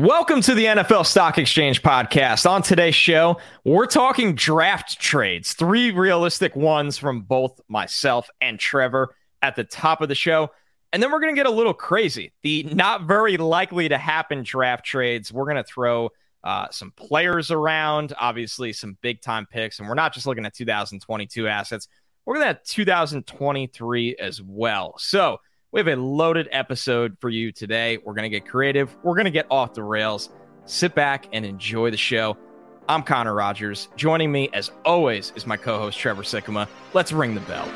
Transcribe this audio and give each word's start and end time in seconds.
Welcome 0.00 0.40
to 0.42 0.54
the 0.54 0.64
NFL 0.64 1.04
Stock 1.04 1.36
Exchange 1.36 1.82
podcast. 1.82 2.48
On 2.48 2.62
today's 2.62 2.94
show, 2.94 3.38
we're 3.64 3.84
talking 3.84 4.34
draft 4.34 4.98
trades, 4.98 5.52
three 5.52 5.90
realistic 5.90 6.56
ones 6.56 6.96
from 6.96 7.20
both 7.20 7.60
myself 7.68 8.30
and 8.40 8.58
Trevor 8.58 9.14
at 9.42 9.56
the 9.56 9.64
top 9.64 10.00
of 10.00 10.08
the 10.08 10.14
show. 10.14 10.52
And 10.90 11.02
then 11.02 11.12
we're 11.12 11.20
going 11.20 11.34
to 11.34 11.38
get 11.38 11.44
a 11.44 11.54
little 11.54 11.74
crazy. 11.74 12.32
The 12.40 12.62
not 12.62 13.02
very 13.02 13.36
likely 13.36 13.90
to 13.90 13.98
happen 13.98 14.42
draft 14.42 14.86
trades, 14.86 15.34
we're 15.34 15.44
going 15.44 15.58
to 15.58 15.64
throw 15.64 16.08
uh, 16.42 16.68
some 16.70 16.92
players 16.92 17.50
around, 17.50 18.14
obviously, 18.18 18.72
some 18.72 18.96
big 19.02 19.20
time 19.20 19.44
picks. 19.44 19.80
And 19.80 19.86
we're 19.86 19.94
not 19.96 20.14
just 20.14 20.26
looking 20.26 20.46
at 20.46 20.54
2022 20.54 21.46
assets, 21.46 21.88
we're 22.24 22.36
looking 22.36 22.48
at 22.48 22.64
2023 22.64 24.16
as 24.16 24.40
well. 24.40 24.94
So, 24.96 25.40
we 25.72 25.80
have 25.80 25.86
a 25.86 25.96
loaded 25.96 26.48
episode 26.50 27.16
for 27.20 27.28
you 27.28 27.52
today. 27.52 27.98
We're 27.98 28.14
going 28.14 28.30
to 28.30 28.36
get 28.36 28.48
creative, 28.48 28.94
we're 29.02 29.14
going 29.14 29.26
to 29.26 29.30
get 29.30 29.46
off 29.50 29.74
the 29.74 29.82
rails. 29.82 30.30
Sit 30.64 30.94
back 30.94 31.26
and 31.32 31.44
enjoy 31.44 31.90
the 31.90 31.96
show. 31.96 32.36
I'm 32.88 33.02
Connor 33.02 33.34
Rogers. 33.34 33.88
Joining 33.96 34.32
me, 34.32 34.50
as 34.52 34.70
always, 34.84 35.32
is 35.36 35.46
my 35.46 35.56
co 35.56 35.78
host, 35.78 35.98
Trevor 35.98 36.22
Sikkema. 36.22 36.68
Let's 36.92 37.12
ring 37.12 37.34
the 37.34 37.40
bell. 37.42 37.68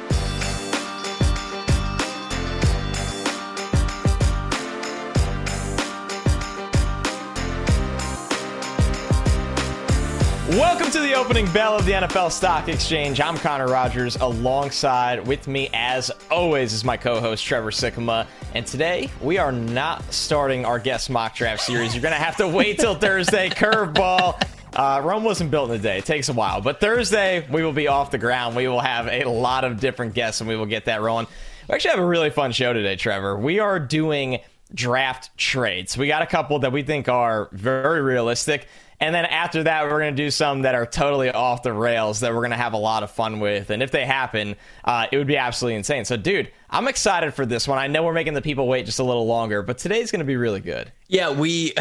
Welcome 10.55 10.93
to 10.93 11.01
the 11.01 11.15
opening 11.15 11.51
bell 11.51 11.77
of 11.77 11.85
the 11.85 11.91
NFL 11.91 12.31
Stock 12.31 12.69
Exchange. 12.69 13.21
I'm 13.21 13.37
Connor 13.37 13.67
Rogers. 13.67 14.15
Alongside 14.15 15.27
with 15.27 15.49
me, 15.49 15.69
as 15.75 16.13
always, 16.31 16.73
is 16.73 16.85
my 16.85 16.97
co-host 16.97 17.45
Trevor 17.45 17.73
Sikkema. 17.73 18.25
And 18.55 18.65
today 18.65 19.11
we 19.21 19.37
are 19.37 19.51
not 19.51 20.15
starting 20.15 20.65
our 20.65 20.79
guest 20.79 21.11
mock 21.11 21.35
draft 21.35 21.61
series. 21.61 21.93
You're 21.93 22.03
going 22.03 22.15
to 22.15 22.21
have 22.21 22.37
to 22.37 22.47
wait 22.47 22.79
till 22.79 22.95
Thursday. 22.95 23.49
Curveball. 23.51 24.41
Uh, 24.77 25.01
Rome 25.03 25.25
wasn't 25.25 25.51
built 25.51 25.71
in 25.71 25.75
a 25.75 25.83
day. 25.83 25.99
It 25.99 26.05
takes 26.05 26.29
a 26.29 26.33
while. 26.33 26.61
But 26.61 26.79
Thursday, 26.79 27.45
we 27.51 27.65
will 27.65 27.73
be 27.73 27.89
off 27.89 28.13
the 28.13 28.19
ground. 28.19 28.55
We 28.55 28.69
will 28.69 28.79
have 28.79 29.09
a 29.09 29.25
lot 29.25 29.65
of 29.65 29.81
different 29.81 30.15
guests, 30.15 30.41
and 30.41 30.49
we 30.49 30.55
will 30.55 30.67
get 30.67 30.85
that 30.85 31.03
rolling. 31.03 31.27
We 31.69 31.75
actually 31.75 31.91
have 31.91 31.99
a 31.99 32.07
really 32.07 32.31
fun 32.31 32.53
show 32.53 32.73
today, 32.73 32.95
Trevor. 32.95 33.37
We 33.37 33.59
are 33.59 33.81
doing 33.81 34.39
draft 34.73 35.37
trades. 35.37 35.99
We 35.99 36.07
got 36.07 36.23
a 36.23 36.27
couple 36.27 36.61
that 36.61 36.71
we 36.71 36.85
think 36.85 37.09
are 37.09 37.49
very 37.51 38.03
realistic. 38.03 38.69
And 39.05 39.15
then 39.15 39.27
after 39.27 39.65
that, 39.65 39.85
we're 39.85 40.01
going 40.01 40.17
to 40.17 40.23
do 40.23 40.31
some 40.31 40.63
that 40.63 40.75
are 40.75 40.87
totally 40.87 41.31
off 41.31 41.63
the 41.63 41.75
rails 41.75 42.21
that 42.21 42.33
we're 42.33 42.41
going 42.41 42.53
to 42.53 42.57
have 42.57 42.73
a 42.73 42.79
lot 42.79 43.03
of 43.03 43.11
fun 43.11 43.39
with. 43.39 43.69
And 43.69 43.83
if 43.83 43.91
they 43.91 44.07
happen, 44.07 44.57
uh, 44.83 45.09
it 45.13 45.19
would 45.19 45.27
be 45.27 45.37
absolutely 45.37 45.77
insane. 45.77 46.07
So, 46.07 46.17
dude, 46.17 46.51
I'm 46.71 46.89
excited 46.89 47.35
for 47.35 47.45
this 47.45 47.69
one. 47.69 47.79
I 47.79 47.87
know 47.87 48.03
we're 48.03 48.15
making 48.15 48.33
the 48.33 48.41
people 48.41 48.67
wait 48.67 48.87
just 48.87 49.01
a 49.01 49.05
little 49.05 49.27
longer, 49.27 49.61
but 49.61 49.77
today's 49.77 50.11
going 50.11 50.21
to 50.21 50.25
be 50.25 50.37
really 50.37 50.61
good. 50.61 50.91
Yeah, 51.09 51.31
we 51.31 51.75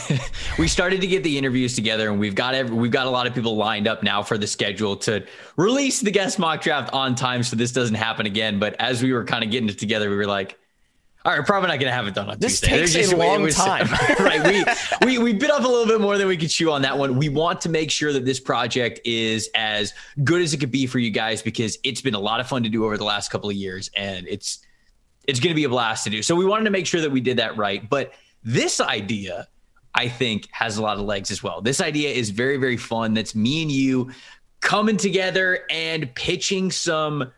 we 0.58 0.66
started 0.66 1.02
to 1.02 1.06
get 1.06 1.22
the 1.22 1.36
interviews 1.36 1.74
together, 1.74 2.08
and 2.10 2.18
we've 2.18 2.34
got 2.34 2.54
every, 2.54 2.74
we've 2.74 2.90
got 2.90 3.06
a 3.06 3.10
lot 3.10 3.26
of 3.26 3.34
people 3.34 3.54
lined 3.54 3.86
up 3.86 4.02
now 4.02 4.22
for 4.22 4.38
the 4.38 4.46
schedule 4.46 4.96
to 4.96 5.26
release 5.58 6.00
the 6.00 6.10
guest 6.10 6.38
mock 6.38 6.62
draft 6.62 6.90
on 6.94 7.14
time, 7.14 7.42
so 7.42 7.54
this 7.54 7.70
doesn't 7.72 7.96
happen 7.96 8.24
again. 8.24 8.58
But 8.58 8.76
as 8.80 9.02
we 9.02 9.12
were 9.12 9.24
kind 9.24 9.44
of 9.44 9.50
getting 9.50 9.68
it 9.68 9.78
together, 9.78 10.08
we 10.08 10.16
were 10.16 10.26
like 10.26 10.58
all 11.24 11.36
right, 11.36 11.46
probably 11.46 11.68
not 11.68 11.78
going 11.78 11.90
to 11.90 11.94
have 11.94 12.08
it 12.08 12.14
done 12.14 12.28
on 12.28 12.38
this 12.38 12.60
Tuesday. 12.60 12.78
This 12.80 12.92
takes 12.92 13.10
just, 13.10 13.12
a 13.12 13.16
long 13.16 13.42
was, 13.42 13.54
time, 13.54 13.86
right? 14.18 14.44
We, 15.02 15.16
we 15.18 15.18
we 15.18 15.32
bit 15.32 15.50
off 15.50 15.64
a 15.64 15.68
little 15.68 15.86
bit 15.86 16.00
more 16.00 16.18
than 16.18 16.26
we 16.26 16.36
could 16.36 16.50
chew 16.50 16.72
on 16.72 16.82
that 16.82 16.98
one. 16.98 17.16
We 17.16 17.28
want 17.28 17.60
to 17.62 17.68
make 17.68 17.90
sure 17.90 18.12
that 18.12 18.24
this 18.24 18.40
project 18.40 19.00
is 19.04 19.48
as 19.54 19.94
good 20.24 20.42
as 20.42 20.52
it 20.52 20.58
could 20.58 20.72
be 20.72 20.86
for 20.86 20.98
you 20.98 21.10
guys 21.10 21.40
because 21.40 21.78
it's 21.84 22.00
been 22.00 22.14
a 22.14 22.20
lot 22.20 22.40
of 22.40 22.48
fun 22.48 22.64
to 22.64 22.68
do 22.68 22.84
over 22.84 22.96
the 22.96 23.04
last 23.04 23.30
couple 23.30 23.48
of 23.48 23.54
years, 23.54 23.90
and 23.96 24.26
it's 24.26 24.66
it's 25.28 25.38
going 25.38 25.52
to 25.52 25.54
be 25.54 25.64
a 25.64 25.68
blast 25.68 26.02
to 26.04 26.10
do. 26.10 26.22
So 26.22 26.34
we 26.34 26.44
wanted 26.44 26.64
to 26.64 26.70
make 26.70 26.86
sure 26.86 27.00
that 27.00 27.10
we 27.10 27.20
did 27.20 27.36
that 27.36 27.56
right. 27.56 27.88
But 27.88 28.14
this 28.42 28.80
idea, 28.80 29.46
I 29.94 30.08
think, 30.08 30.48
has 30.50 30.76
a 30.76 30.82
lot 30.82 30.98
of 30.98 31.04
legs 31.04 31.30
as 31.30 31.40
well. 31.40 31.60
This 31.60 31.80
idea 31.80 32.10
is 32.10 32.30
very 32.30 32.56
very 32.56 32.76
fun. 32.76 33.14
That's 33.14 33.36
me 33.36 33.62
and 33.62 33.70
you 33.70 34.10
coming 34.58 34.96
together 34.96 35.60
and 35.70 36.12
pitching 36.16 36.72
some 36.72 37.30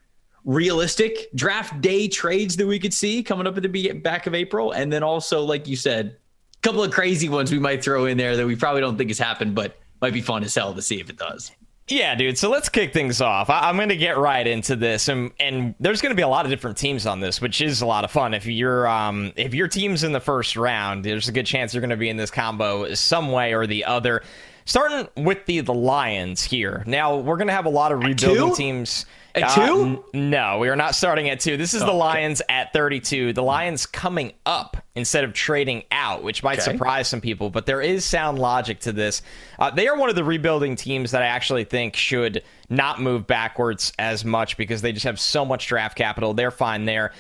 realistic 0.45 1.29
draft 1.35 1.81
day 1.81 2.09
trades 2.09 2.57
that 2.57 2.67
we 2.67 2.79
could 2.79 2.93
see 2.95 3.23
coming 3.23 3.47
up 3.47 3.57
at 3.57 3.63
the 3.63 3.93
back 3.93 4.27
of 4.27 4.35
April. 4.35 4.73
And 4.73 4.93
then 4.93 5.03
also, 5.03 5.43
like 5.43 5.67
you 5.67 5.77
said, 5.77 6.17
a 6.57 6.61
couple 6.61 6.83
of 6.83 6.91
crazy 6.91 7.29
ones 7.29 7.51
we 7.51 7.59
might 7.59 7.83
throw 7.83 8.07
in 8.07 8.17
there 8.17 8.37
that 8.37 8.47
we 8.47 8.57
probably 8.57 8.81
don't 8.81 8.97
think 8.97 9.11
has 9.11 9.19
happened, 9.19 9.55
but 9.55 9.79
might 10.01 10.13
be 10.13 10.21
fun 10.21 10.45
as 10.45 10.55
hell 10.55 10.75
to 10.75 10.83
see 10.83 11.01
if 11.01 11.09
it 11.09 11.17
does. 11.17 11.51
Yeah, 11.89 12.15
dude. 12.15 12.39
So 12.39 12.49
let's 12.49 12.71
kick 12.71 12.95
things 12.95 13.21
off. 13.21 13.51
I- 13.51 13.69
am 13.69 13.77
going 13.77 13.91
to 13.91 13.97
get 13.97 14.17
right 14.17 14.47
into 14.47 14.75
this, 14.75 15.09
and 15.09 15.33
and 15.39 15.75
there's 15.81 16.01
going 16.01 16.13
to 16.13 16.17
be 16.17 16.23
a 16.23 16.29
lot 16.29 16.47
of 16.47 16.51
different 16.51 16.79
teams 16.79 17.07
on 17.07 17.21
this, 17.21 17.43
which 17.43 17.61
is 17.61 17.83
a 17.83 17.87
lot 17.87 18.05
of 18.05 18.11
fun. 18.11 18.33
If 18.33 18.47
you're 18.47 18.89
um 18.89 19.33
if 19.37 19.53
your 19.53 19.69
team's 19.69 20.03
in 20.03 20.13
the 20.13 20.21
first 20.21 20.57
round, 20.57 21.05
there's 21.05 21.29
a 21.29 21.33
good 21.33 21.45
chance 21.45 21.75
you're 21.75 21.83
going 21.83 21.91
to 21.91 21.97
be 21.97 22.09
in 22.09 22.17
this 22.17 22.31
combo 22.31 22.93
some 22.95 23.33
way 23.33 23.53
or 23.53 23.67
the 23.67 23.85
other. 23.85 24.23
Starting 24.65 25.09
with 25.23 25.45
the 25.45 25.61
the 25.61 25.75
Lions 25.75 26.43
here. 26.43 26.83
Now 26.87 27.19
we're 27.19 27.37
going 27.37 27.49
to 27.49 27.55
have 27.55 27.67
a 27.67 27.71
lot 27.71 27.93
of 27.93 28.03
rebuilding 28.03 28.55
teams. 28.55 29.05
At 29.35 29.55
two? 29.55 29.61
Uh, 29.61 29.83
n- 29.83 30.31
no, 30.31 30.59
we 30.59 30.69
are 30.69 30.77
not 30.77 30.95
starting 30.95 31.29
at 31.29 31.41
two. 31.41 31.57
This 31.57 31.75
is 31.75 31.83
oh, 31.83 31.87
the 31.87 31.93
Lions 31.93 32.41
okay. 32.41 32.55
at 32.55 32.73
32. 32.73 33.33
The 33.33 33.43
Lions 33.43 33.85
coming 33.85 34.33
up 34.47 34.77
instead 34.95 35.25
of 35.25 35.33
trading 35.33 35.83
out, 35.91 36.23
which 36.23 36.45
might 36.45 36.61
okay. 36.61 36.73
surprise 36.73 37.09
some 37.09 37.21
people, 37.21 37.51
but 37.51 37.67
there 37.67 37.81
is 37.81 38.05
sound 38.05 38.39
logic 38.39 38.79
to 38.81 38.93
this. 38.93 39.23
Uh, 39.59 39.71
they 39.71 39.89
are 39.89 39.99
one 39.99 40.09
of 40.09 40.15
the 40.15 40.23
rebuilding 40.23 40.77
teams 40.77 41.11
that 41.11 41.23
I 41.23 41.27
actually 41.27 41.65
think 41.65 41.97
should 41.97 42.45
not 42.71 43.01
move 43.01 43.27
backwards 43.27 43.93
as 43.99 44.25
much 44.25 44.57
because 44.57 44.83
they 44.83 44.93
just 44.93 45.05
have 45.05 45.19
so 45.19 45.45
much 45.45 45.67
draft 45.67 45.97
capital. 45.97 46.33
They're 46.33 46.53
fine 46.53 46.85
there. 46.85 47.13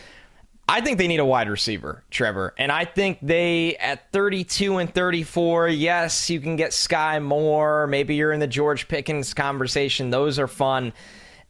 I 0.68 0.80
think 0.80 0.98
they 0.98 1.08
need 1.08 1.20
a 1.20 1.26
wide 1.26 1.50
receiver, 1.50 2.04
Trevor. 2.10 2.54
And 2.56 2.72
I 2.72 2.84
think 2.86 3.18
they, 3.20 3.76
at 3.76 4.10
32 4.12 4.78
and 4.78 4.94
34, 4.94 5.68
yes, 5.68 6.30
you 6.30 6.40
can 6.40 6.56
get 6.56 6.72
Sky 6.72 7.18
Moore. 7.18 7.86
Maybe 7.86 8.14
you're 8.14 8.32
in 8.32 8.40
the 8.40 8.46
George 8.46 8.88
Pickens 8.88 9.34
conversation. 9.34 10.10
Those 10.10 10.38
are 10.38 10.46
fun 10.46 10.94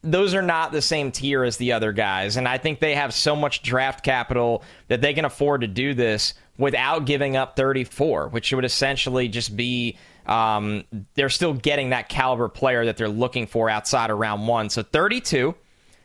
those 0.04 0.34
are 0.34 0.42
not 0.42 0.70
the 0.70 0.82
same 0.82 1.10
tier 1.10 1.42
as 1.44 1.56
the 1.56 1.72
other 1.72 1.92
guys. 1.92 2.36
And 2.36 2.46
I 2.46 2.58
think 2.58 2.78
they 2.78 2.94
have 2.94 3.14
so 3.14 3.34
much 3.34 3.62
draft 3.62 4.04
capital 4.04 4.62
that 4.88 5.00
they 5.00 5.14
can 5.14 5.24
afford 5.24 5.62
to 5.62 5.66
do 5.66 5.94
this 5.94 6.34
without 6.58 7.06
giving 7.06 7.36
up 7.36 7.56
34, 7.56 8.28
which 8.28 8.52
would 8.52 8.64
essentially 8.64 9.28
just 9.28 9.56
be 9.56 9.96
um, 10.26 10.84
they're 11.14 11.28
still 11.28 11.54
getting 11.54 11.90
that 11.90 12.08
caliber 12.08 12.48
player 12.48 12.84
that 12.86 12.96
they're 12.96 13.08
looking 13.08 13.46
for 13.46 13.68
outside 13.68 14.10
of 14.10 14.18
round 14.18 14.46
one. 14.46 14.70
So 14.70 14.82
32 14.82 15.54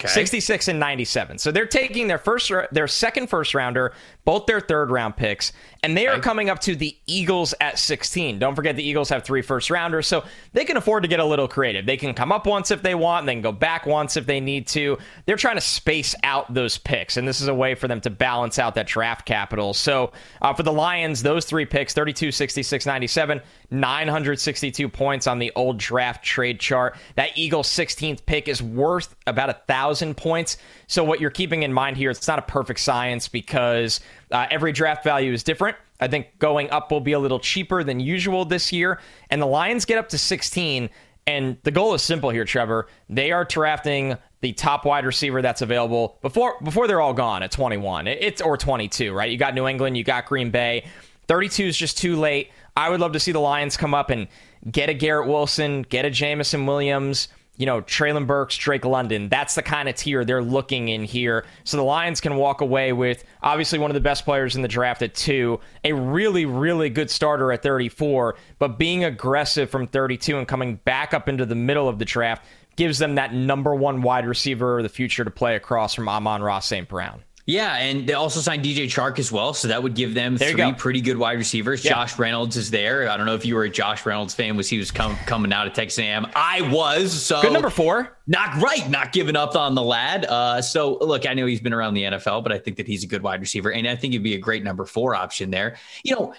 Okay. 0.01 0.07
66 0.07 0.69
and 0.69 0.79
97. 0.79 1.37
So 1.39 1.51
they're 1.51 1.65
taking 1.65 2.07
their 2.07 2.17
first 2.17 2.49
their 2.71 2.87
second 2.87 3.27
first 3.27 3.53
rounder, 3.53 3.91
both 4.23 4.45
their 4.45 4.61
third 4.61 4.91
round 4.91 5.17
picks, 5.17 5.51
and 5.83 5.95
they 5.95 6.07
are 6.07 6.13
okay. 6.13 6.21
coming 6.21 6.49
up 6.49 6.59
to 6.59 6.75
the 6.75 6.95
Eagles 7.05 7.53
at 7.59 7.77
16. 7.77 8.39
Don't 8.39 8.55
forget 8.55 8.77
the 8.77 8.83
Eagles 8.83 9.09
have 9.09 9.25
three 9.25 9.41
first 9.41 9.69
rounders, 9.69 10.07
so 10.07 10.23
they 10.53 10.63
can 10.63 10.77
afford 10.77 11.03
to 11.03 11.09
get 11.09 11.19
a 11.19 11.25
little 11.25 11.49
creative. 11.49 11.85
They 11.85 11.97
can 11.97 12.13
come 12.13 12.31
up 12.31 12.47
once 12.47 12.71
if 12.71 12.81
they 12.81 12.95
want, 12.95 13.23
and 13.23 13.29
then 13.29 13.41
go 13.41 13.51
back 13.51 13.85
once 13.85 14.15
if 14.15 14.25
they 14.25 14.39
need 14.39 14.67
to. 14.67 14.97
They're 15.25 15.35
trying 15.35 15.57
to 15.57 15.61
space 15.61 16.15
out 16.23 16.53
those 16.53 16.77
picks, 16.77 17.17
and 17.17 17.27
this 17.27 17.41
is 17.41 17.49
a 17.49 17.53
way 17.53 17.75
for 17.75 17.89
them 17.89 17.99
to 17.99 18.09
balance 18.09 18.57
out 18.57 18.75
that 18.75 18.87
draft 18.87 19.25
capital. 19.25 19.73
So 19.73 20.13
uh, 20.41 20.53
for 20.53 20.63
the 20.63 20.71
Lions, 20.71 21.23
those 21.23 21.43
three 21.43 21.65
picks 21.65 21.93
32, 21.93 22.31
66, 22.31 22.85
97, 22.85 23.41
962 23.69 24.87
points 24.87 25.27
on 25.27 25.39
the 25.39 25.51
old 25.57 25.77
draft 25.77 26.23
trade 26.23 26.61
chart. 26.61 26.95
That 27.15 27.31
Eagles 27.37 27.67
16th 27.67 28.25
pick 28.25 28.47
is 28.47 28.63
worth 28.63 29.13
about 29.27 29.49
a 29.49 29.53
thousand 29.67 29.88
thousand 29.89 30.15
points. 30.17 30.57
So 30.87 31.03
what 31.03 31.19
you're 31.19 31.31
keeping 31.31 31.63
in 31.63 31.73
mind 31.73 31.97
here, 31.97 32.11
it's 32.11 32.27
not 32.27 32.37
a 32.37 32.43
perfect 32.43 32.79
science 32.79 33.27
because 33.27 33.99
uh, 34.31 34.45
every 34.51 34.71
draft 34.71 35.03
value 35.03 35.33
is 35.33 35.41
different. 35.43 35.77
I 35.99 36.07
think 36.07 36.37
going 36.37 36.69
up 36.69 36.91
will 36.91 37.01
be 37.01 37.13
a 37.13 37.19
little 37.19 37.39
cheaper 37.39 37.83
than 37.83 37.99
usual 37.99 38.45
this 38.45 38.71
year, 38.71 38.99
and 39.31 39.41
the 39.41 39.47
Lions 39.47 39.85
get 39.85 39.97
up 39.97 40.09
to 40.09 40.17
16. 40.17 40.89
And 41.27 41.57
the 41.63 41.71
goal 41.71 41.93
is 41.93 42.01
simple 42.01 42.29
here, 42.29 42.45
Trevor. 42.45 42.87
They 43.09 43.31
are 43.31 43.45
drafting 43.45 44.15
the 44.41 44.53
top 44.53 44.85
wide 44.85 45.05
receiver 45.05 45.41
that's 45.41 45.61
available 45.61 46.17
before 46.21 46.55
before 46.63 46.87
they're 46.87 47.01
all 47.01 47.13
gone 47.13 47.43
at 47.43 47.51
21. 47.51 48.07
It's 48.07 48.41
or 48.41 48.57
22, 48.57 49.11
right? 49.11 49.29
You 49.29 49.37
got 49.37 49.53
New 49.53 49.67
England, 49.67 49.97
you 49.97 50.03
got 50.03 50.25
Green 50.25 50.49
Bay. 50.51 50.85
32 51.27 51.65
is 51.65 51.77
just 51.77 51.97
too 51.97 52.15
late. 52.15 52.51
I 52.77 52.89
would 52.89 52.99
love 52.99 53.11
to 53.11 53.19
see 53.19 53.31
the 53.31 53.39
Lions 53.39 53.75
come 53.75 53.93
up 53.93 54.09
and 54.09 54.27
get 54.71 54.89
a 54.89 54.93
Garrett 54.93 55.27
Wilson, 55.27 55.83
get 55.83 56.05
a 56.05 56.09
Jameson 56.09 56.65
Williams, 56.65 57.27
you 57.59 57.65
know, 57.65 57.81
Treylon 57.81 58.25
Burks, 58.25 58.57
Drake 58.57 58.85
London. 58.85 59.27
That's 59.27 59.53
the 59.53 59.61
kind 59.61 59.89
of 59.89 59.95
tier 59.95 60.23
they're 60.23 60.41
looking 60.41 60.87
in 60.87 61.03
here. 61.03 61.45
So 61.65 61.75
the 61.75 61.83
Lions 61.83 62.21
can 62.21 62.37
walk 62.37 62.61
away 62.61 62.93
with 62.93 63.25
obviously 63.43 63.77
one 63.77 63.91
of 63.91 63.95
the 63.95 64.01
best 64.01 64.23
players 64.23 64.55
in 64.55 64.61
the 64.61 64.69
draft 64.69 65.01
at 65.01 65.13
two, 65.13 65.59
a 65.83 65.91
really, 65.91 66.45
really 66.45 66.89
good 66.89 67.11
starter 67.11 67.51
at 67.51 67.61
34, 67.61 68.37
but 68.59 68.79
being 68.79 69.03
aggressive 69.03 69.69
from 69.69 69.87
32 69.87 70.37
and 70.37 70.47
coming 70.47 70.77
back 70.77 71.13
up 71.13 71.27
into 71.27 71.45
the 71.45 71.53
middle 71.53 71.89
of 71.89 71.99
the 71.99 72.05
draft 72.05 72.45
gives 72.77 72.97
them 72.97 73.15
that 73.15 73.33
number 73.33 73.75
one 73.75 74.01
wide 74.01 74.25
receiver 74.25 74.77
of 74.77 74.83
the 74.83 74.89
future 74.89 75.25
to 75.25 75.31
play 75.31 75.57
across 75.57 75.93
from 75.93 76.07
Amon-Ra 76.07 76.59
St. 76.59 76.87
Brown. 76.87 77.21
Yeah, 77.49 77.77
and 77.77 78.05
they 78.05 78.13
also 78.13 78.41
signed 78.41 78.63
DJ 78.63 78.83
Chark 78.85 79.17
as 79.17 79.31
well, 79.31 79.55
so 79.55 79.69
that 79.69 79.81
would 79.81 79.95
give 79.95 80.13
them 80.13 80.37
there 80.37 80.51
three 80.51 80.71
pretty 80.73 81.01
good 81.01 81.17
wide 81.17 81.39
receivers. 81.39 81.83
Yeah. 81.83 81.93
Josh 81.93 82.19
Reynolds 82.19 82.57
is 82.57 82.69
there. 82.69 83.09
I 83.09 83.17
don't 83.17 83.25
know 83.25 83.33
if 83.33 83.43
you 83.43 83.55
were 83.55 83.63
a 83.63 83.69
Josh 83.71 84.05
Reynolds 84.05 84.35
fan 84.35 84.55
was 84.55 84.69
he 84.69 84.77
was 84.77 84.91
com- 84.91 85.15
coming 85.25 85.51
out 85.51 85.65
of 85.65 85.73
Texas 85.73 85.97
A&M. 85.97 86.27
I 86.35 86.61
was. 86.69 87.11
So 87.11 87.41
good 87.41 87.51
number 87.51 87.71
four. 87.71 88.19
Not 88.27 88.61
right, 88.61 88.87
not 88.87 89.13
giving 89.13 89.35
up 89.35 89.55
on 89.55 89.73
the 89.73 89.81
lad. 89.81 90.25
Uh, 90.25 90.61
so 90.61 90.99
look, 90.99 91.25
I 91.25 91.33
know 91.33 91.47
he's 91.47 91.59
been 91.59 91.73
around 91.73 91.95
the 91.95 92.03
NFL, 92.03 92.43
but 92.43 92.51
I 92.51 92.59
think 92.59 92.77
that 92.77 92.85
he's 92.85 93.03
a 93.03 93.07
good 93.07 93.23
wide 93.23 93.39
receiver, 93.41 93.71
and 93.71 93.87
I 93.87 93.95
think 93.95 94.13
he'd 94.13 94.21
be 94.21 94.35
a 94.35 94.39
great 94.39 94.63
number 94.63 94.85
four 94.85 95.15
option 95.15 95.49
there. 95.49 95.77
You 96.03 96.15
know 96.15 96.33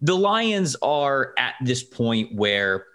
the 0.00 0.16
Lions 0.16 0.76
are 0.80 1.34
at 1.36 1.56
this 1.62 1.82
point 1.82 2.34
where 2.34 2.86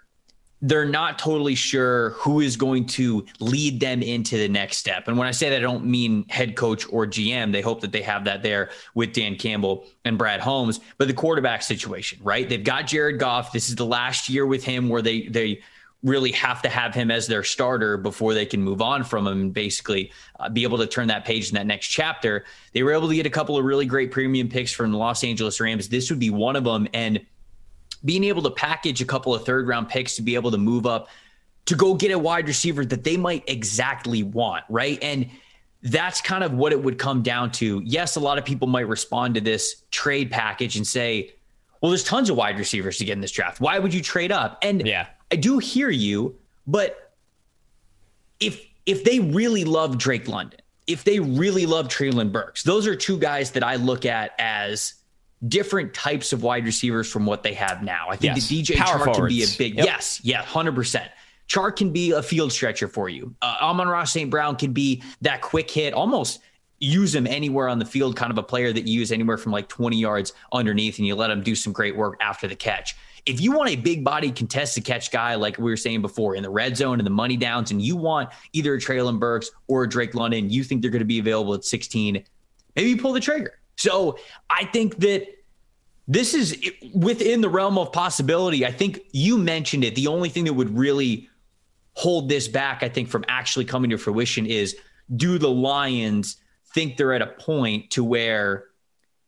they're 0.62 0.84
not 0.84 1.18
totally 1.18 1.54
sure 1.54 2.10
who 2.10 2.40
is 2.40 2.56
going 2.56 2.84
to 2.84 3.24
lead 3.38 3.80
them 3.80 4.02
into 4.02 4.36
the 4.36 4.48
next 4.48 4.76
step. 4.76 5.08
And 5.08 5.16
when 5.16 5.26
I 5.26 5.30
say 5.30 5.48
that, 5.50 5.56
I 5.56 5.60
don't 5.60 5.86
mean 5.86 6.26
head 6.28 6.54
coach 6.56 6.86
or 6.90 7.06
GM. 7.06 7.52
They 7.52 7.62
hope 7.62 7.80
that 7.80 7.92
they 7.92 8.02
have 8.02 8.24
that 8.24 8.42
there 8.42 8.70
with 8.94 9.12
Dan 9.12 9.36
Campbell 9.36 9.86
and 10.04 10.18
Brad 10.18 10.40
Holmes, 10.40 10.80
but 10.98 11.08
the 11.08 11.14
quarterback 11.14 11.62
situation, 11.62 12.18
right? 12.22 12.48
They've 12.48 12.62
got 12.62 12.86
Jared 12.86 13.18
Goff. 13.18 13.52
This 13.52 13.68
is 13.68 13.76
the 13.76 13.86
last 13.86 14.28
year 14.28 14.46
with 14.46 14.62
him 14.62 14.88
where 14.88 15.02
they 15.02 15.22
they 15.28 15.62
really 16.02 16.32
have 16.32 16.62
to 16.62 16.68
have 16.68 16.94
him 16.94 17.10
as 17.10 17.26
their 17.26 17.44
starter 17.44 17.96
before 17.98 18.32
they 18.32 18.46
can 18.46 18.62
move 18.62 18.80
on 18.80 19.04
from 19.04 19.26
him 19.26 19.40
and 19.40 19.52
basically 19.52 20.10
uh, 20.38 20.48
be 20.48 20.62
able 20.62 20.78
to 20.78 20.86
turn 20.86 21.08
that 21.08 21.26
page 21.26 21.50
in 21.50 21.54
that 21.54 21.66
next 21.66 21.88
chapter. 21.88 22.44
They 22.72 22.82
were 22.82 22.92
able 22.92 23.08
to 23.08 23.14
get 23.14 23.26
a 23.26 23.30
couple 23.30 23.58
of 23.58 23.64
really 23.64 23.84
great 23.84 24.10
premium 24.10 24.48
picks 24.48 24.72
from 24.72 24.92
the 24.92 24.98
Los 24.98 25.22
Angeles 25.22 25.60
Rams. 25.60 25.88
This 25.88 26.08
would 26.08 26.18
be 26.18 26.30
one 26.30 26.56
of 26.56 26.64
them. 26.64 26.88
And 26.94 27.20
being 28.04 28.24
able 28.24 28.42
to 28.42 28.50
package 28.50 29.00
a 29.00 29.04
couple 29.04 29.34
of 29.34 29.44
third 29.44 29.68
round 29.68 29.88
picks 29.88 30.16
to 30.16 30.22
be 30.22 30.34
able 30.34 30.50
to 30.50 30.58
move 30.58 30.86
up 30.86 31.08
to 31.66 31.74
go 31.74 31.94
get 31.94 32.10
a 32.10 32.18
wide 32.18 32.48
receiver 32.48 32.84
that 32.84 33.04
they 33.04 33.16
might 33.16 33.44
exactly 33.46 34.22
want, 34.22 34.64
right? 34.68 34.98
And 35.02 35.28
that's 35.82 36.20
kind 36.20 36.42
of 36.42 36.52
what 36.52 36.72
it 36.72 36.82
would 36.82 36.98
come 36.98 37.22
down 37.22 37.52
to. 37.52 37.80
Yes, 37.84 38.16
a 38.16 38.20
lot 38.20 38.38
of 38.38 38.44
people 38.44 38.68
might 38.68 38.88
respond 38.88 39.34
to 39.34 39.40
this 39.40 39.82
trade 39.90 40.30
package 40.30 40.76
and 40.76 40.86
say, 40.86 41.32
well, 41.80 41.90
there's 41.90 42.04
tons 42.04 42.28
of 42.28 42.36
wide 42.36 42.58
receivers 42.58 42.98
to 42.98 43.04
get 43.04 43.12
in 43.12 43.20
this 43.20 43.30
draft. 43.30 43.60
Why 43.60 43.78
would 43.78 43.94
you 43.94 44.02
trade 44.02 44.32
up? 44.32 44.58
And 44.62 44.86
yeah. 44.86 45.06
I 45.30 45.36
do 45.36 45.58
hear 45.58 45.90
you, 45.90 46.36
but 46.66 47.12
if 48.40 48.66
if 48.86 49.04
they 49.04 49.20
really 49.20 49.64
love 49.64 49.96
Drake 49.96 50.26
London, 50.26 50.60
if 50.86 51.04
they 51.04 51.20
really 51.20 51.66
love 51.66 51.88
Treylon 51.88 52.32
Burks, 52.32 52.62
those 52.64 52.86
are 52.86 52.96
two 52.96 53.18
guys 53.18 53.52
that 53.52 53.62
I 53.62 53.76
look 53.76 54.04
at 54.04 54.32
as 54.38 54.94
different 55.48 55.94
types 55.94 56.32
of 56.32 56.42
wide 56.42 56.64
receivers 56.64 57.10
from 57.10 57.26
what 57.26 57.42
they 57.42 57.54
have 57.54 57.82
now. 57.82 58.06
I 58.08 58.16
think 58.16 58.36
yes. 58.36 58.48
the 58.48 58.62
DJ 58.62 58.76
Power 58.76 58.98
Chark 58.98 59.14
forwards. 59.14 59.18
can 59.18 59.26
be 59.28 59.42
a 59.42 59.58
big 59.58 59.76
yep. 59.76 59.86
yes, 59.86 60.20
yeah, 60.22 60.42
hundred 60.42 60.74
percent. 60.74 61.10
Chark 61.48 61.76
can 61.76 61.92
be 61.92 62.12
a 62.12 62.22
field 62.22 62.52
stretcher 62.52 62.86
for 62.86 63.08
you. 63.08 63.34
Uh, 63.42 63.56
Amon-Ra 63.60 64.04
St. 64.04 64.30
Brown 64.30 64.54
can 64.54 64.72
be 64.72 65.02
that 65.20 65.40
quick 65.40 65.68
hit, 65.68 65.92
almost 65.92 66.40
use 66.78 67.14
him 67.14 67.26
anywhere 67.26 67.68
on 67.68 67.78
the 67.78 67.84
field, 67.84 68.16
kind 68.16 68.30
of 68.30 68.38
a 68.38 68.42
player 68.42 68.72
that 68.72 68.86
you 68.86 68.98
use 68.98 69.12
anywhere 69.12 69.36
from 69.36 69.52
like 69.52 69.68
20 69.68 69.98
yards 69.98 70.32
underneath 70.52 70.98
and 70.98 71.06
you 71.06 71.14
let 71.14 71.30
him 71.30 71.42
do 71.42 71.54
some 71.54 71.72
great 71.72 71.96
work 71.96 72.16
after 72.20 72.48
the 72.48 72.56
catch. 72.56 72.96
If 73.26 73.40
you 73.40 73.52
want 73.52 73.68
a 73.68 73.76
big 73.76 74.02
body 74.02 74.30
contested 74.30 74.84
catch 74.84 75.10
guy, 75.10 75.34
like 75.34 75.58
we 75.58 75.64
were 75.64 75.76
saying 75.76 76.00
before, 76.00 76.36
in 76.36 76.42
the 76.42 76.48
red 76.48 76.76
zone 76.76 76.98
and 76.98 77.06
the 77.06 77.10
money 77.10 77.36
downs, 77.36 77.70
and 77.70 77.82
you 77.82 77.96
want 77.96 78.30
either 78.54 78.74
a 78.74 78.78
Treylon 78.78 79.18
Burks 79.18 79.50
or 79.66 79.82
a 79.82 79.88
Drake 79.88 80.14
London, 80.14 80.48
you 80.48 80.64
think 80.64 80.80
they're 80.80 80.90
going 80.90 81.00
to 81.00 81.04
be 81.04 81.18
available 81.18 81.52
at 81.52 81.64
16, 81.64 82.24
maybe 82.76 82.88
you 82.88 82.96
pull 82.96 83.12
the 83.12 83.20
trigger. 83.20 83.59
So 83.80 84.18
I 84.50 84.66
think 84.66 84.98
that 84.98 85.26
this 86.06 86.34
is 86.34 86.62
within 86.92 87.40
the 87.40 87.48
realm 87.48 87.78
of 87.78 87.92
possibility. 87.92 88.66
I 88.66 88.72
think 88.72 89.00
you 89.12 89.38
mentioned 89.38 89.84
it. 89.84 89.94
The 89.94 90.06
only 90.06 90.28
thing 90.28 90.44
that 90.44 90.52
would 90.52 90.76
really 90.76 91.30
hold 91.94 92.28
this 92.28 92.46
back, 92.46 92.82
I 92.82 92.90
think, 92.90 93.08
from 93.08 93.24
actually 93.26 93.64
coming 93.64 93.88
to 93.88 93.96
fruition 93.96 94.44
is 94.44 94.76
do 95.16 95.38
the 95.38 95.48
Lions 95.48 96.36
think 96.74 96.98
they're 96.98 97.14
at 97.14 97.22
a 97.22 97.28
point 97.28 97.90
to 97.92 98.04
where 98.04 98.66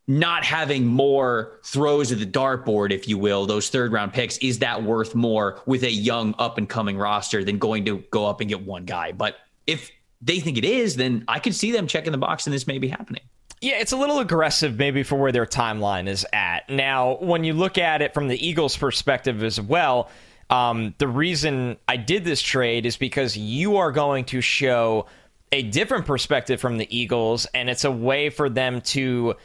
not 0.06 0.44
having 0.44 0.84
more 0.84 1.58
throws 1.64 2.12
at 2.12 2.18
the 2.18 2.26
dartboard, 2.26 2.92
if 2.92 3.08
you 3.08 3.16
will, 3.16 3.46
those 3.46 3.70
third 3.70 3.90
round 3.90 4.12
picks, 4.12 4.36
is 4.38 4.58
that 4.58 4.82
worth 4.82 5.14
more 5.14 5.62
with 5.64 5.82
a 5.82 5.90
young 5.90 6.34
up 6.38 6.58
and 6.58 6.68
coming 6.68 6.98
roster 6.98 7.42
than 7.42 7.56
going 7.56 7.86
to 7.86 8.04
go 8.10 8.26
up 8.26 8.40
and 8.42 8.50
get 8.50 8.66
one 8.66 8.84
guy? 8.84 9.12
But 9.12 9.36
if 9.66 9.90
they 10.20 10.40
think 10.40 10.58
it 10.58 10.64
is, 10.66 10.96
then 10.96 11.24
I 11.26 11.38
could 11.38 11.54
see 11.54 11.72
them 11.72 11.86
checking 11.86 12.12
the 12.12 12.18
box 12.18 12.46
and 12.46 12.52
this 12.52 12.66
may 12.66 12.78
be 12.78 12.88
happening. 12.88 13.22
Yeah, 13.62 13.76
it's 13.78 13.92
a 13.92 13.96
little 13.96 14.18
aggressive 14.18 14.76
maybe 14.76 15.04
for 15.04 15.14
where 15.14 15.30
their 15.30 15.46
timeline 15.46 16.08
is 16.08 16.26
at. 16.32 16.68
Now, 16.68 17.16
when 17.20 17.44
you 17.44 17.52
look 17.52 17.78
at 17.78 18.02
it 18.02 18.12
from 18.12 18.26
the 18.26 18.46
Eagles' 18.46 18.76
perspective 18.76 19.44
as 19.44 19.60
well, 19.60 20.10
um, 20.50 20.96
the 20.98 21.06
reason 21.06 21.76
I 21.86 21.96
did 21.96 22.24
this 22.24 22.42
trade 22.42 22.86
is 22.86 22.96
because 22.96 23.36
you 23.36 23.76
are 23.76 23.92
going 23.92 24.24
to 24.26 24.40
show 24.40 25.06
a 25.52 25.62
different 25.62 26.06
perspective 26.06 26.60
from 26.60 26.76
the 26.76 26.88
Eagles, 26.94 27.46
and 27.54 27.70
it's 27.70 27.84
a 27.84 27.90
way 27.90 28.30
for 28.30 28.50
them 28.50 28.80
to 28.80 29.36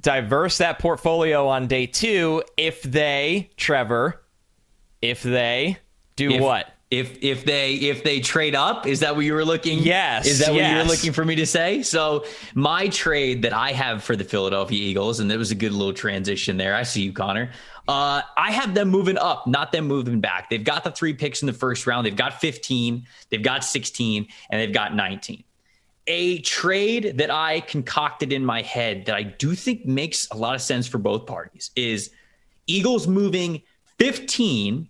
diverse 0.00 0.58
that 0.58 0.80
portfolio 0.80 1.46
on 1.46 1.68
day 1.68 1.86
two 1.86 2.42
if 2.56 2.82
they, 2.82 3.50
Trevor, 3.56 4.20
if 5.00 5.22
they 5.22 5.78
do 6.16 6.30
if, 6.30 6.40
what? 6.40 6.68
If 6.90 7.22
if 7.22 7.44
they 7.44 7.74
if 7.74 8.02
they 8.02 8.18
trade 8.18 8.54
up 8.54 8.86
is 8.86 9.00
that 9.00 9.14
what 9.14 9.24
you 9.24 9.32
were 9.32 9.44
looking 9.44 9.78
yes 9.78 10.26
is 10.26 10.40
that 10.40 10.52
yes. 10.52 10.54
what 10.54 10.70
you 10.70 10.76
were 10.78 10.90
looking 10.90 11.12
for 11.12 11.24
me 11.24 11.36
to 11.36 11.46
say? 11.46 11.82
So 11.82 12.24
my 12.54 12.88
trade 12.88 13.42
that 13.42 13.52
i 13.52 13.72
have 13.72 14.02
for 14.02 14.16
the 14.16 14.24
philadelphia 14.24 14.78
eagles 14.78 15.20
and 15.20 15.30
there 15.30 15.38
was 15.38 15.52
a 15.52 15.54
good 15.54 15.72
little 15.72 15.94
transition 15.94 16.56
there. 16.56 16.74
I 16.74 16.82
see 16.82 17.02
you 17.02 17.12
connor. 17.12 17.52
Uh, 17.86 18.22
i 18.36 18.50
have 18.50 18.74
them 18.74 18.88
moving 18.88 19.18
up 19.18 19.46
not 19.46 19.70
them 19.72 19.86
moving 19.86 20.20
back. 20.20 20.50
They've 20.50 20.64
got 20.64 20.82
the 20.82 20.90
three 20.90 21.14
picks 21.14 21.42
in 21.42 21.46
the 21.46 21.52
first 21.52 21.86
round. 21.86 22.06
They've 22.06 22.16
got 22.16 22.40
15 22.40 23.06
they've 23.30 23.42
got 23.42 23.64
16 23.64 24.26
and 24.50 24.60
they've 24.60 24.74
got 24.74 24.94
19 24.94 25.44
a 26.06 26.38
trade 26.40 27.18
that 27.18 27.30
i 27.30 27.60
concocted 27.60 28.32
in 28.32 28.44
my 28.44 28.62
head 28.62 29.06
that 29.06 29.14
i 29.14 29.22
do 29.22 29.54
think 29.54 29.86
makes 29.86 30.28
a 30.30 30.36
lot 30.36 30.54
of 30.54 30.62
sense 30.62 30.88
for 30.88 30.98
both 30.98 31.26
parties 31.26 31.70
is 31.76 32.10
eagles 32.66 33.06
moving 33.06 33.62
15 33.98 34.88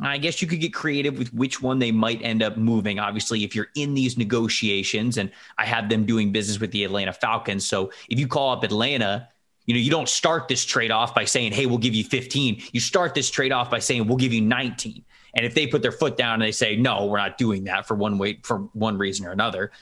I 0.00 0.18
guess 0.18 0.40
you 0.40 0.46
could 0.46 0.60
get 0.60 0.72
creative 0.72 1.18
with 1.18 1.34
which 1.34 1.60
one 1.60 1.78
they 1.78 1.90
might 1.90 2.22
end 2.22 2.42
up 2.42 2.56
moving. 2.56 2.98
Obviously, 2.98 3.42
if 3.42 3.54
you're 3.54 3.68
in 3.74 3.94
these 3.94 4.16
negotiations, 4.16 5.16
and 5.18 5.30
I 5.56 5.64
have 5.64 5.88
them 5.88 6.04
doing 6.06 6.30
business 6.30 6.60
with 6.60 6.70
the 6.70 6.84
Atlanta 6.84 7.12
Falcons. 7.12 7.66
So 7.66 7.90
if 8.08 8.18
you 8.18 8.28
call 8.28 8.52
up 8.52 8.62
Atlanta, 8.62 9.28
you 9.66 9.74
know, 9.74 9.80
you 9.80 9.90
don't 9.90 10.08
start 10.08 10.48
this 10.48 10.64
trade 10.64 10.90
off 10.90 11.14
by 11.14 11.24
saying, 11.24 11.52
hey, 11.52 11.66
we'll 11.66 11.78
give 11.78 11.94
you 11.94 12.04
15. 12.04 12.62
You 12.72 12.80
start 12.80 13.14
this 13.14 13.28
trade 13.28 13.52
off 13.52 13.70
by 13.70 13.80
saying, 13.80 14.06
we'll 14.06 14.16
give 14.16 14.32
you 14.32 14.40
19. 14.40 15.04
And 15.34 15.44
if 15.44 15.54
they 15.54 15.66
put 15.66 15.82
their 15.82 15.92
foot 15.92 16.16
down 16.16 16.34
and 16.34 16.42
they 16.42 16.52
say, 16.52 16.76
no, 16.76 17.06
we're 17.06 17.18
not 17.18 17.36
doing 17.36 17.64
that 17.64 17.86
for 17.86 17.94
one 17.94 18.18
way, 18.18 18.38
for 18.44 18.60
one 18.72 18.96
reason 18.96 19.26
or 19.26 19.30
another, 19.32 19.72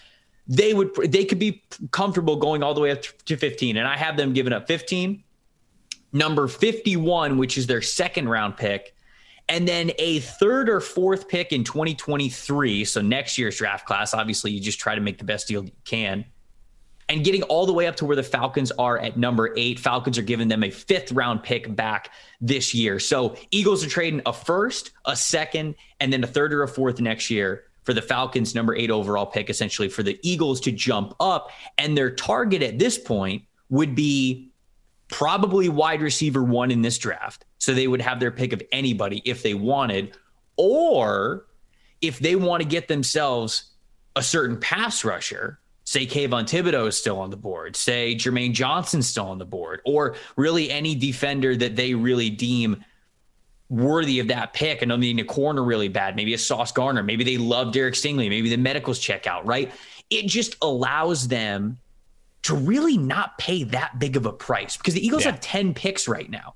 they 0.49 0.75
would, 0.75 0.95
they 1.13 1.25
could 1.25 1.39
be 1.39 1.63
comfortable 1.93 2.37
going 2.37 2.63
all 2.63 2.75
the 2.75 2.81
way 2.81 2.91
up 2.91 3.03
to 3.03 3.37
15. 3.37 3.77
And 3.77 3.87
I 3.87 3.97
have 3.97 4.17
them 4.17 4.33
giving 4.33 4.53
up 4.53 4.67
15. 4.67 5.23
Number 6.13 6.49
51, 6.49 7.37
which 7.37 7.59
is 7.59 7.67
their 7.67 7.83
second 7.83 8.29
round 8.29 8.57
pick 8.57 8.96
and 9.49 9.67
then 9.67 9.93
a 9.99 10.21
third 10.21 10.69
or 10.69 10.81
fourth 10.81 11.29
pick 11.29 11.53
in 11.53 11.63
2023. 11.63 12.85
So 12.85 13.01
next 13.01 13.39
year's 13.39 13.57
draft 13.57 13.87
class, 13.87 14.13
obviously, 14.13 14.51
you 14.51 14.61
just 14.61 14.81
try 14.81 14.95
to 14.95 15.01
make 15.01 15.19
the 15.19 15.25
best 15.25 15.47
deal 15.47 15.65
you 15.65 15.73
can. 15.85 16.25
And 17.09 17.25
getting 17.25 17.45
all 17.45 17.67
the 17.67 17.73
way 17.73 17.87
up 17.87 17.95
to 17.97 18.05
where 18.05 18.17
the 18.17 18.25
Falcons 18.25 18.73
are 18.73 18.99
at 18.99 19.17
number 19.17 19.55
eight. 19.57 19.79
Falcons 19.79 20.19
are 20.19 20.23
giving 20.23 20.49
them 20.49 20.65
a 20.65 20.71
fifth 20.71 21.13
round 21.13 21.45
pick 21.45 21.75
back 21.77 22.11
this 22.41 22.75
year. 22.75 22.99
So 22.99 23.37
Eagles 23.53 23.85
are 23.85 23.89
trading 23.89 24.23
a 24.27 24.33
first, 24.33 24.91
a 25.05 25.15
second, 25.15 25.77
and 26.01 26.13
then 26.13 26.25
a 26.25 26.27
third 26.27 26.53
or 26.53 26.65
a 26.65 26.69
fourth 26.69 27.01
next 27.01 27.31
year 27.31 27.67
for 27.85 27.95
the 27.95 28.03
Falcons' 28.03 28.57
number 28.57 28.75
eight 28.75 28.91
overall 28.91 29.27
pick, 29.27 29.49
essentially 29.49 29.89
for 29.89 30.03
the 30.03 30.19
Eagles 30.25 30.61
to 30.63 30.73
jump 30.73 31.15
up. 31.21 31.53
And 31.79 31.97
their 31.97 32.11
target 32.11 32.61
at 32.61 32.81
this 32.81 32.99
point 32.99 33.45
would 33.71 33.95
be 33.95 34.46
probably 35.09 35.69
wide 35.69 36.03
receiver 36.03 36.43
one 36.43 36.71
in 36.71 36.83
this 36.83 36.99
draft. 36.99 37.45
So 37.59 37.75
they 37.75 37.89
would 37.89 38.01
have 38.01 38.21
their 38.21 38.31
pick 38.31 38.53
of 38.53 38.63
anybody 38.73 39.23
if 39.25 39.43
they 39.43 39.55
wanted, 39.55 40.17
or 40.57 41.47
if 42.01 42.19
they 42.19 42.37
want 42.37 42.63
to 42.63 42.69
get 42.69 42.89
themselves 42.89 43.71
a 44.15 44.23
certain 44.23 44.59
pass 44.59 45.05
rusher, 45.05 45.59
say 45.85 46.07
Kayvon 46.07 46.45
Thibodeaux 46.45 46.89
is 46.89 46.97
still 46.97 47.19
on 47.19 47.31
the 47.31 47.37
board, 47.37 47.77
say 47.77 48.15
Jermaine 48.15 48.53
Johnson's 48.53 49.07
still 49.07 49.27
on 49.27 49.39
the 49.39 49.45
board, 49.45 49.81
or 49.85 50.17
really 50.37 50.71
any 50.71 50.95
defender 50.95 51.57
that 51.57 51.77
they 51.77 51.95
really 51.95 52.31
deem 52.31 52.85
worthy 53.69 54.21
of 54.21 54.29
that 54.29 54.53
pick. 54.53 54.83
And 54.83 54.93
mean, 54.93 55.19
a 55.19 55.25
corner 55.25 55.63
really 55.63 55.89
bad, 55.89 56.17
maybe 56.17 56.35
a 56.35 56.39
Sauce 56.39 56.73
Gardner, 56.73 57.03
maybe 57.03 57.25
they 57.25 57.37
love 57.39 57.73
Derek 57.73 57.95
Stingley, 57.95 58.29
maybe 58.29 58.51
the 58.51 58.57
medicals 58.57 58.99
check 58.99 59.27
out, 59.27 59.47
right? 59.47 59.73
It 60.11 60.27
just 60.27 60.57
allows 60.63 61.29
them 61.29 61.79
to 62.47 62.55
really 62.55 62.97
not 62.97 63.39
pay 63.39 63.65
that 63.65 63.99
big 63.99 64.17
of 64.17 64.27
a 64.27 64.33
price 64.33 64.77
because 64.77 64.95
the 64.95 65.05
Eagles 65.05 65.25
yeah. 65.25 65.33
have 65.33 65.41
10 65.41 65.75
picks 65.75 66.09
right 66.09 66.31
now. 66.31 66.55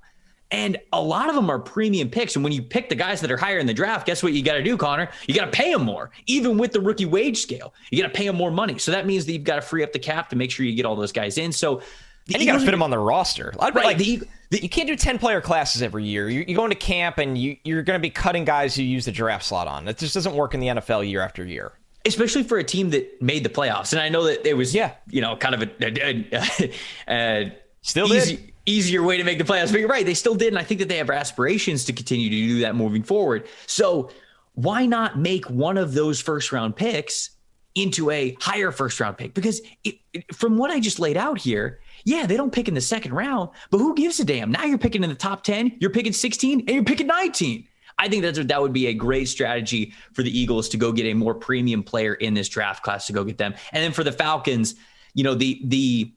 And 0.51 0.77
a 0.91 1.01
lot 1.01 1.29
of 1.29 1.35
them 1.35 1.49
are 1.49 1.59
premium 1.59 2.09
picks. 2.09 2.35
And 2.35 2.43
when 2.43 2.51
you 2.51 2.61
pick 2.61 2.89
the 2.89 2.95
guys 2.95 3.21
that 3.21 3.31
are 3.31 3.37
higher 3.37 3.57
in 3.57 3.67
the 3.67 3.73
draft, 3.73 4.05
guess 4.05 4.21
what 4.21 4.33
you 4.33 4.43
got 4.43 4.55
to 4.55 4.63
do, 4.63 4.75
Connor? 4.75 5.09
You 5.25 5.33
got 5.33 5.45
to 5.45 5.51
pay 5.51 5.71
them 5.71 5.83
more, 5.83 6.11
even 6.27 6.57
with 6.57 6.73
the 6.73 6.81
rookie 6.81 7.05
wage 7.05 7.37
scale. 7.37 7.73
You 7.89 8.01
got 8.01 8.09
to 8.09 8.13
pay 8.13 8.27
them 8.27 8.35
more 8.35 8.51
money. 8.51 8.77
So 8.77 8.91
that 8.91 9.05
means 9.05 9.25
that 9.25 9.31
you've 9.31 9.45
got 9.45 9.55
to 9.55 9.61
free 9.61 9.81
up 9.81 9.93
the 9.93 9.99
cap 9.99 10.29
to 10.31 10.35
make 10.35 10.51
sure 10.51 10.65
you 10.65 10.75
get 10.75 10.85
all 10.85 10.97
those 10.97 11.13
guys 11.13 11.37
in. 11.37 11.53
So 11.53 11.81
and 12.33 12.41
you 12.41 12.51
got 12.51 12.59
to 12.59 12.65
fit 12.65 12.71
them 12.71 12.83
on 12.83 12.91
the 12.91 12.99
roster. 12.99 13.53
Right, 13.59 13.73
like 13.73 13.97
the, 13.97 14.23
the, 14.49 14.61
you 14.61 14.69
can't 14.69 14.87
do 14.87 14.95
ten 14.95 15.17
player 15.17 15.41
classes 15.41 15.81
every 15.81 16.03
year. 16.05 16.29
You, 16.29 16.43
you 16.47 16.55
go 16.55 16.65
into 16.65 16.75
camp 16.75 17.17
and 17.17 17.37
you, 17.37 17.57
you're 17.63 17.81
going 17.81 17.97
to 17.97 18.01
be 18.01 18.09
cutting 18.09 18.45
guys 18.45 18.75
who 18.75 18.83
use 18.83 19.05
the 19.05 19.11
draft 19.11 19.45
slot 19.45 19.67
on. 19.67 19.87
It 19.87 19.97
just 19.97 20.13
doesn't 20.13 20.35
work 20.35 20.53
in 20.53 20.59
the 20.59 20.67
NFL 20.67 21.09
year 21.09 21.21
after 21.21 21.45
year 21.45 21.73
especially 22.05 22.43
for 22.43 22.57
a 22.57 22.63
team 22.63 22.89
that 22.91 23.21
made 23.21 23.43
the 23.43 23.49
playoffs. 23.49 23.93
And 23.93 24.01
I 24.01 24.09
know 24.09 24.23
that 24.25 24.47
it 24.47 24.55
was, 24.55 24.73
yeah, 24.73 24.93
you 25.09 25.21
know, 25.21 25.35
kind 25.35 25.55
of 25.55 25.61
a, 25.61 25.69
a, 25.81 26.29
a, 26.33 26.73
a 27.09 27.57
still 27.81 28.11
easy, 28.13 28.53
easier 28.65 29.03
way 29.03 29.17
to 29.17 29.23
make 29.23 29.37
the 29.37 29.43
playoffs. 29.43 29.71
But 29.71 29.79
you're 29.79 29.89
right, 29.89 30.05
they 30.05 30.13
still 30.13 30.35
did, 30.35 30.49
and 30.49 30.59
I 30.59 30.63
think 30.63 30.79
that 30.79 30.89
they 30.89 30.97
have 30.97 31.09
aspirations 31.09 31.85
to 31.85 31.93
continue 31.93 32.29
to 32.29 32.35
do 32.35 32.59
that 32.61 32.75
moving 32.75 33.03
forward. 33.03 33.47
So 33.67 34.09
why 34.53 34.85
not 34.85 35.17
make 35.17 35.49
one 35.49 35.77
of 35.77 35.93
those 35.93 36.19
first 36.19 36.51
round 36.51 36.75
picks 36.75 37.31
into 37.73 38.09
a 38.09 38.35
higher 38.41 38.71
first 38.71 38.99
round 38.99 39.17
pick 39.17 39.33
because 39.33 39.61
it, 39.83 39.95
it, 40.13 40.35
from 40.35 40.57
what 40.57 40.71
I 40.71 40.79
just 40.79 40.99
laid 40.99 41.17
out 41.17 41.39
here, 41.39 41.79
yeah, 42.03 42.25
they 42.25 42.35
don't 42.35 42.51
pick 42.51 42.67
in 42.67 42.73
the 42.73 42.81
second 42.81 43.13
round, 43.13 43.49
but 43.69 43.77
who 43.77 43.95
gives 43.95 44.19
a 44.19 44.25
damn? 44.25 44.51
Now 44.51 44.65
you're 44.65 44.77
picking 44.77 45.03
in 45.03 45.09
the 45.09 45.15
top 45.15 45.43
10, 45.43 45.77
you're 45.79 45.91
picking 45.91 46.13
16, 46.13 46.61
and 46.61 46.69
you're 46.69 46.83
picking 46.83 47.07
19. 47.07 47.67
I 48.01 48.09
think 48.09 48.23
that's 48.23 48.43
that 48.43 48.61
would 48.61 48.73
be 48.73 48.87
a 48.87 48.93
great 48.93 49.29
strategy 49.29 49.93
for 50.13 50.23
the 50.23 50.37
Eagles 50.37 50.67
to 50.69 50.77
go 50.77 50.91
get 50.91 51.05
a 51.05 51.13
more 51.13 51.35
premium 51.35 51.83
player 51.83 52.15
in 52.15 52.33
this 52.33 52.49
draft 52.49 52.83
class 52.83 53.05
to 53.07 53.13
go 53.13 53.23
get 53.23 53.37
them. 53.37 53.53
And 53.71 53.83
then 53.83 53.91
for 53.91 54.03
the 54.03 54.11
Falcons, 54.11 54.73
you 55.13 55.23
know, 55.23 55.35
the 55.35 55.61
the 55.65 56.11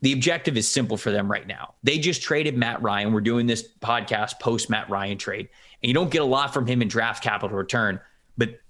the 0.00 0.12
objective 0.12 0.56
is 0.56 0.66
simple 0.66 0.96
for 0.96 1.10
them 1.10 1.30
right 1.30 1.46
now. 1.46 1.74
They 1.82 1.98
just 1.98 2.22
traded 2.22 2.56
Matt 2.56 2.82
Ryan. 2.82 3.12
We're 3.12 3.20
doing 3.20 3.46
this 3.46 3.68
podcast 3.80 4.40
post 4.40 4.70
Matt 4.70 4.88
Ryan 4.88 5.18
trade, 5.18 5.50
and 5.82 5.88
you 5.88 5.94
don't 5.94 6.10
get 6.10 6.22
a 6.22 6.26
lot 6.26 6.54
from 6.54 6.66
him 6.66 6.80
in 6.80 6.88
draft 6.88 7.22
capital 7.22 7.56
return. 7.56 8.00
But 8.38 8.60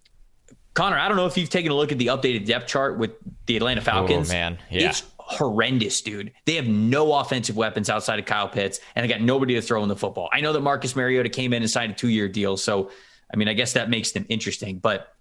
Connor, 0.75 0.99
I 0.99 1.07
don't 1.07 1.17
know 1.17 1.26
if 1.26 1.38
you've 1.38 1.50
taken 1.50 1.71
a 1.71 1.75
look 1.76 1.93
at 1.93 1.99
the 1.99 2.09
updated 2.09 2.47
depth 2.47 2.67
chart 2.67 2.99
with 2.99 3.12
the 3.47 3.57
Atlanta 3.57 3.81
oh, 3.81 3.85
Falcons. 3.85 4.29
Oh 4.29 4.33
man, 4.33 4.59
yeah. 4.71 4.88
It's 4.88 5.05
horrendous, 5.26 6.00
dude. 6.02 6.33
They 6.45 6.54
have 6.54 6.66
no 6.66 7.14
offensive 7.14 7.57
weapons 7.57 7.88
outside 7.88 8.19
of 8.19 8.26
Kyle 8.26 8.49
Pitts, 8.49 8.81
and 8.95 9.04
they 9.04 9.09
got 9.09 9.23
nobody 9.23 9.54
to 9.54 9.62
throw 9.62 9.83
in 9.83 9.88
the 9.88 9.97
football. 9.97 10.28
I 10.33 10.40
know 10.40 10.52
that 10.52 10.61
Marcus 10.61 10.95
Mariota 10.95 11.28
came 11.28 11.52
in 11.52 11.62
and 11.62 11.71
signed 11.71 11.93
a 11.93 11.95
two-year 11.95 12.28
deal, 12.28 12.57
so 12.57 12.90
I 13.33 13.37
mean, 13.37 13.49
I 13.49 13.54
guess 13.54 13.73
that 13.73 13.90
makes 13.90 14.12
them 14.12 14.26
interesting, 14.28 14.78
but 14.78 15.14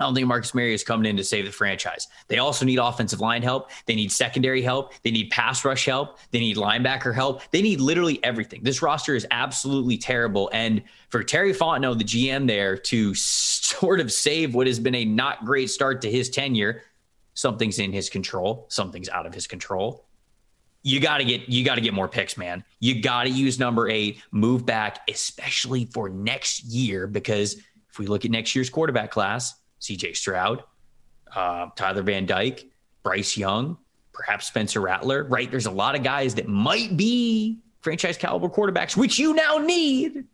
I 0.00 0.04
don't 0.04 0.14
think 0.14 0.26
Marcus 0.26 0.54
Mariota 0.54 0.74
is 0.74 0.84
coming 0.84 1.08
in 1.08 1.16
to 1.16 1.24
save 1.24 1.44
the 1.44 1.52
franchise. 1.52 2.08
They 2.28 2.38
also 2.38 2.64
need 2.64 2.78
offensive 2.78 3.20
line 3.20 3.42
help. 3.42 3.70
They 3.86 3.94
need 3.94 4.10
secondary 4.10 4.62
help. 4.62 4.94
They 5.02 5.10
need 5.10 5.30
pass 5.30 5.64
rush 5.64 5.84
help. 5.84 6.18
They 6.30 6.40
need 6.40 6.56
linebacker 6.56 7.14
help. 7.14 7.42
They 7.50 7.62
need 7.62 7.80
literally 7.80 8.22
everything. 8.24 8.62
This 8.62 8.82
roster 8.82 9.14
is 9.14 9.26
absolutely 9.30 9.98
terrible. 9.98 10.50
And 10.52 10.82
for 11.10 11.22
Terry 11.22 11.52
Fontenot, 11.52 11.98
the 11.98 12.04
GM 12.04 12.46
there, 12.46 12.76
to 12.76 13.14
sort 13.14 14.00
of 14.00 14.10
save 14.10 14.54
what 14.54 14.66
has 14.66 14.80
been 14.80 14.94
a 14.94 15.04
not 15.04 15.44
great 15.44 15.70
start 15.70 16.00
to 16.02 16.10
his 16.10 16.30
tenure, 16.30 16.82
something's 17.34 17.78
in 17.78 17.92
his 17.92 18.08
control, 18.08 18.66
something's 18.68 19.08
out 19.08 19.26
of 19.26 19.34
his 19.34 19.46
control. 19.46 20.06
You 20.84 20.98
got 20.98 21.18
to 21.18 21.24
get 21.24 21.48
you 21.48 21.64
got 21.64 21.76
to 21.76 21.80
get 21.80 21.94
more 21.94 22.08
picks, 22.08 22.36
man. 22.36 22.64
You 22.80 23.00
got 23.00 23.24
to 23.24 23.30
use 23.30 23.58
number 23.58 23.88
8, 23.88 24.20
move 24.32 24.66
back 24.66 25.00
especially 25.08 25.84
for 25.86 26.08
next 26.08 26.64
year 26.64 27.06
because 27.06 27.54
if 27.88 27.98
we 27.98 28.06
look 28.06 28.24
at 28.24 28.30
next 28.30 28.54
year's 28.56 28.68
quarterback 28.68 29.10
class, 29.10 29.54
CJ 29.80 30.16
Stroud, 30.16 30.64
uh, 31.34 31.68
Tyler 31.76 32.02
Van 32.02 32.26
Dyke, 32.26 32.68
Bryce 33.02 33.36
Young, 33.36 33.78
perhaps 34.12 34.46
Spencer 34.46 34.80
Rattler, 34.80 35.24
right? 35.24 35.50
There's 35.50 35.66
a 35.66 35.70
lot 35.70 35.94
of 35.94 36.02
guys 36.02 36.34
that 36.34 36.48
might 36.48 36.96
be 36.96 37.60
franchise 37.80 38.16
caliber 38.16 38.48
quarterbacks, 38.48 38.96
which 38.96 39.18
you 39.18 39.34
now 39.34 39.58
need 39.58 40.24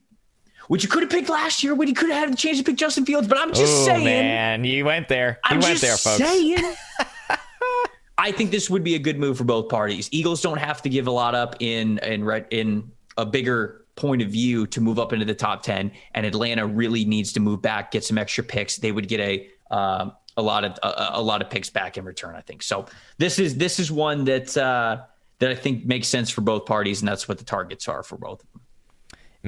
which 0.69 0.83
you 0.83 0.89
could 0.89 1.03
have 1.03 1.11
picked 1.11 1.29
last 1.29 1.63
year 1.65 1.75
when 1.75 1.89
you 1.89 1.95
could 1.95 2.11
have 2.11 2.19
had 2.21 2.33
the 2.33 2.37
chance 2.37 2.59
to 2.59 2.65
pick 2.65 2.77
Justin 2.77 3.05
Fields. 3.05 3.27
But 3.27 3.39
I'm 3.39 3.53
just 3.53 3.83
Ooh, 3.83 3.85
saying, 3.87 4.05
man, 4.05 4.65
you 4.65 4.85
went 4.85 5.09
there. 5.09 5.41
You 5.51 5.57
I'm 5.57 5.61
went 5.61 5.81
there, 5.81 5.97
folks. 5.97 6.19
Saying, 6.19 6.59
I 8.19 8.33
think 8.33 8.51
this 8.51 8.71
would 8.71 8.85
be 8.85 8.95
a 8.95 8.99
good 8.99 9.19
move 9.19 9.37
for 9.39 9.45
both 9.45 9.69
parties. 9.69 10.09
Eagles 10.13 10.41
don't 10.41 10.59
have 10.59 10.83
to 10.83 10.89
give 10.89 11.07
a 11.07 11.11
lot 11.11 11.35
up 11.35 11.57
in 11.61 11.99
in 11.99 12.29
in 12.51 12.93
a 13.17 13.27
bigger 13.27 13.85
point 13.97 14.23
of 14.23 14.29
view 14.29 14.67
to 14.69 14.81
move 14.81 14.99
up 14.99 15.13
into 15.13 15.25
the 15.25 15.35
top 15.35 15.63
ten, 15.63 15.91
and 16.15 16.25
Atlanta 16.25 16.67
really 16.67 17.05
needs 17.05 17.33
to 17.33 17.41
move 17.41 17.63
back, 17.63 17.91
get 17.91 18.05
some 18.05 18.19
extra 18.19 18.45
picks. 18.45 18.77
They 18.77 18.93
would 18.93 19.09
get 19.09 19.21
a 19.21 19.49
um, 19.75 20.13
a 20.37 20.43
lot 20.43 20.65
of 20.65 20.79
a, 20.83 21.19
a, 21.19 21.23
lot 21.23 21.43
of 21.43 21.51
picks 21.51 21.69
back 21.69 21.99
in 21.99 22.05
return. 22.05 22.35
I 22.35 22.41
think 22.41 22.63
so. 22.63 22.87
This 23.19 23.39
is 23.39 23.57
this 23.57 23.79
is 23.79 23.91
one 23.91 24.25
that 24.25 24.57
uh, 24.57 25.03
that 25.41 25.51
I 25.51 25.55
think 25.55 25.85
makes 25.85 26.09
sense 26.09 26.31
for 26.31 26.41
both 26.41 26.67
parties, 26.67 27.01
and 27.01 27.09
that's 27.09 27.29
what 27.29 27.39
the 27.39 27.45
targets 27.45 27.89
are 27.89 28.03
for 28.03 28.17
both 28.17 28.43
of 28.43 28.53
them. 28.53 28.63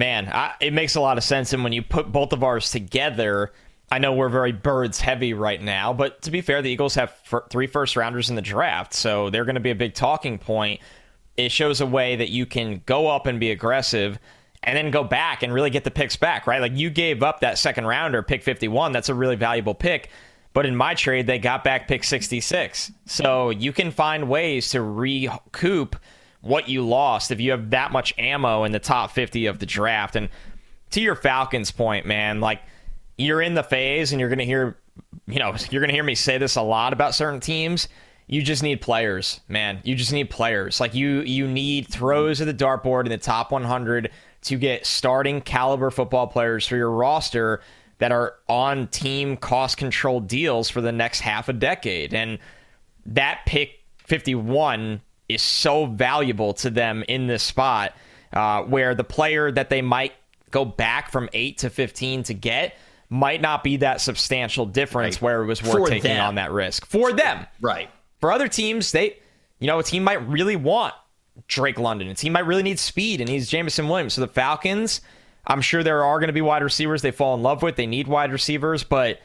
Man, 0.00 0.28
I, 0.28 0.54
it 0.60 0.72
makes 0.72 0.94
a 0.94 1.00
lot 1.02 1.18
of 1.18 1.24
sense. 1.24 1.52
And 1.52 1.62
when 1.62 1.74
you 1.74 1.82
put 1.82 2.10
both 2.10 2.32
of 2.32 2.42
ours 2.42 2.70
together, 2.70 3.52
I 3.92 3.98
know 3.98 4.14
we're 4.14 4.30
very 4.30 4.50
birds 4.50 4.98
heavy 4.98 5.34
right 5.34 5.60
now, 5.60 5.92
but 5.92 6.22
to 6.22 6.30
be 6.30 6.40
fair, 6.40 6.62
the 6.62 6.70
Eagles 6.70 6.94
have 6.94 7.14
three 7.50 7.66
first 7.66 7.96
rounders 7.96 8.30
in 8.30 8.34
the 8.34 8.40
draft, 8.40 8.94
so 8.94 9.28
they're 9.28 9.44
going 9.44 9.56
to 9.56 9.60
be 9.60 9.72
a 9.72 9.74
big 9.74 9.92
talking 9.92 10.38
point. 10.38 10.80
It 11.36 11.52
shows 11.52 11.82
a 11.82 11.86
way 11.86 12.16
that 12.16 12.30
you 12.30 12.46
can 12.46 12.80
go 12.86 13.08
up 13.08 13.26
and 13.26 13.38
be 13.38 13.50
aggressive 13.50 14.18
and 14.62 14.74
then 14.74 14.90
go 14.90 15.04
back 15.04 15.42
and 15.42 15.52
really 15.52 15.68
get 15.68 15.84
the 15.84 15.90
picks 15.90 16.16
back, 16.16 16.46
right? 16.46 16.62
Like 16.62 16.78
you 16.78 16.88
gave 16.88 17.22
up 17.22 17.40
that 17.40 17.58
second 17.58 17.86
rounder, 17.86 18.22
pick 18.22 18.42
51. 18.42 18.92
That's 18.92 19.10
a 19.10 19.14
really 19.14 19.36
valuable 19.36 19.74
pick. 19.74 20.08
But 20.54 20.64
in 20.64 20.74
my 20.74 20.94
trade, 20.94 21.26
they 21.26 21.38
got 21.38 21.62
back 21.62 21.88
pick 21.88 22.04
66. 22.04 22.90
So 23.04 23.50
you 23.50 23.74
can 23.74 23.90
find 23.90 24.30
ways 24.30 24.70
to 24.70 24.80
recoup 24.80 25.94
what 26.40 26.68
you 26.68 26.86
lost 26.86 27.30
if 27.30 27.40
you 27.40 27.50
have 27.50 27.70
that 27.70 27.92
much 27.92 28.14
ammo 28.18 28.64
in 28.64 28.72
the 28.72 28.78
top 28.78 29.10
50 29.10 29.46
of 29.46 29.58
the 29.58 29.66
draft. 29.66 30.16
And 30.16 30.28
to 30.90 31.00
your 31.00 31.14
Falcons 31.14 31.70
point, 31.70 32.06
man, 32.06 32.40
like 32.40 32.60
you're 33.18 33.42
in 33.42 33.54
the 33.54 33.62
phase 33.62 34.12
and 34.12 34.20
you're 34.20 34.28
going 34.28 34.38
to 34.38 34.44
hear, 34.44 34.78
you 35.26 35.38
know, 35.38 35.54
you're 35.70 35.80
going 35.80 35.90
to 35.90 35.94
hear 35.94 36.04
me 36.04 36.14
say 36.14 36.38
this 36.38 36.56
a 36.56 36.62
lot 36.62 36.92
about 36.92 37.14
certain 37.14 37.40
teams. 37.40 37.88
You 38.26 38.42
just 38.42 38.62
need 38.62 38.80
players, 38.80 39.40
man. 39.48 39.80
You 39.82 39.96
just 39.96 40.12
need 40.12 40.30
players. 40.30 40.78
Like 40.78 40.94
you 40.94 41.22
you 41.22 41.48
need 41.48 41.88
throws 41.88 42.40
at 42.40 42.46
the 42.46 42.54
dartboard 42.54 43.06
in 43.06 43.10
the 43.10 43.18
top 43.18 43.50
100 43.50 44.10
to 44.42 44.56
get 44.56 44.86
starting 44.86 45.40
caliber 45.40 45.90
football 45.90 46.28
players 46.28 46.66
for 46.66 46.76
your 46.76 46.92
roster 46.92 47.60
that 47.98 48.12
are 48.12 48.36
on 48.48 48.86
team 48.86 49.36
cost 49.36 49.76
control 49.76 50.20
deals 50.20 50.70
for 50.70 50.80
the 50.80 50.92
next 50.92 51.20
half 51.20 51.48
a 51.48 51.52
decade. 51.52 52.14
And 52.14 52.38
that 53.04 53.40
pick 53.46 53.80
51 54.06 55.02
is 55.34 55.42
so 55.42 55.86
valuable 55.86 56.54
to 56.54 56.70
them 56.70 57.04
in 57.08 57.26
this 57.26 57.42
spot 57.42 57.94
uh, 58.32 58.62
where 58.62 58.94
the 58.94 59.04
player 59.04 59.50
that 59.50 59.70
they 59.70 59.82
might 59.82 60.12
go 60.50 60.64
back 60.64 61.10
from 61.10 61.28
8 61.32 61.58
to 61.58 61.70
15 61.70 62.24
to 62.24 62.34
get 62.34 62.76
might 63.08 63.40
not 63.40 63.64
be 63.64 63.78
that 63.78 64.00
substantial 64.00 64.66
difference 64.66 65.16
right. 65.16 65.22
where 65.22 65.42
it 65.42 65.46
was 65.46 65.62
worth 65.62 65.72
for 65.72 65.86
taking 65.86 66.12
them. 66.12 66.24
on 66.24 66.34
that 66.36 66.52
risk 66.52 66.86
for 66.86 67.12
them. 67.12 67.46
Right. 67.60 67.90
For 68.20 68.30
other 68.30 68.48
teams, 68.48 68.92
they, 68.92 69.18
you 69.58 69.66
know, 69.66 69.78
a 69.78 69.82
team 69.82 70.04
might 70.04 70.26
really 70.28 70.56
want 70.56 70.94
Drake 71.48 71.78
London. 71.78 72.08
A 72.08 72.14
team 72.14 72.32
might 72.32 72.46
really 72.46 72.62
need 72.62 72.78
speed 72.78 73.20
and 73.20 73.28
needs 73.28 73.48
Jameson 73.48 73.88
Williams. 73.88 74.14
So 74.14 74.20
the 74.20 74.28
Falcons, 74.28 75.00
I'm 75.46 75.60
sure 75.60 75.82
there 75.82 76.04
are 76.04 76.18
going 76.18 76.28
to 76.28 76.34
be 76.34 76.40
wide 76.40 76.62
receivers 76.62 77.02
they 77.02 77.10
fall 77.10 77.34
in 77.34 77.42
love 77.42 77.62
with. 77.62 77.76
They 77.76 77.86
need 77.86 78.06
wide 78.06 78.32
receivers, 78.32 78.84
but 78.84 79.20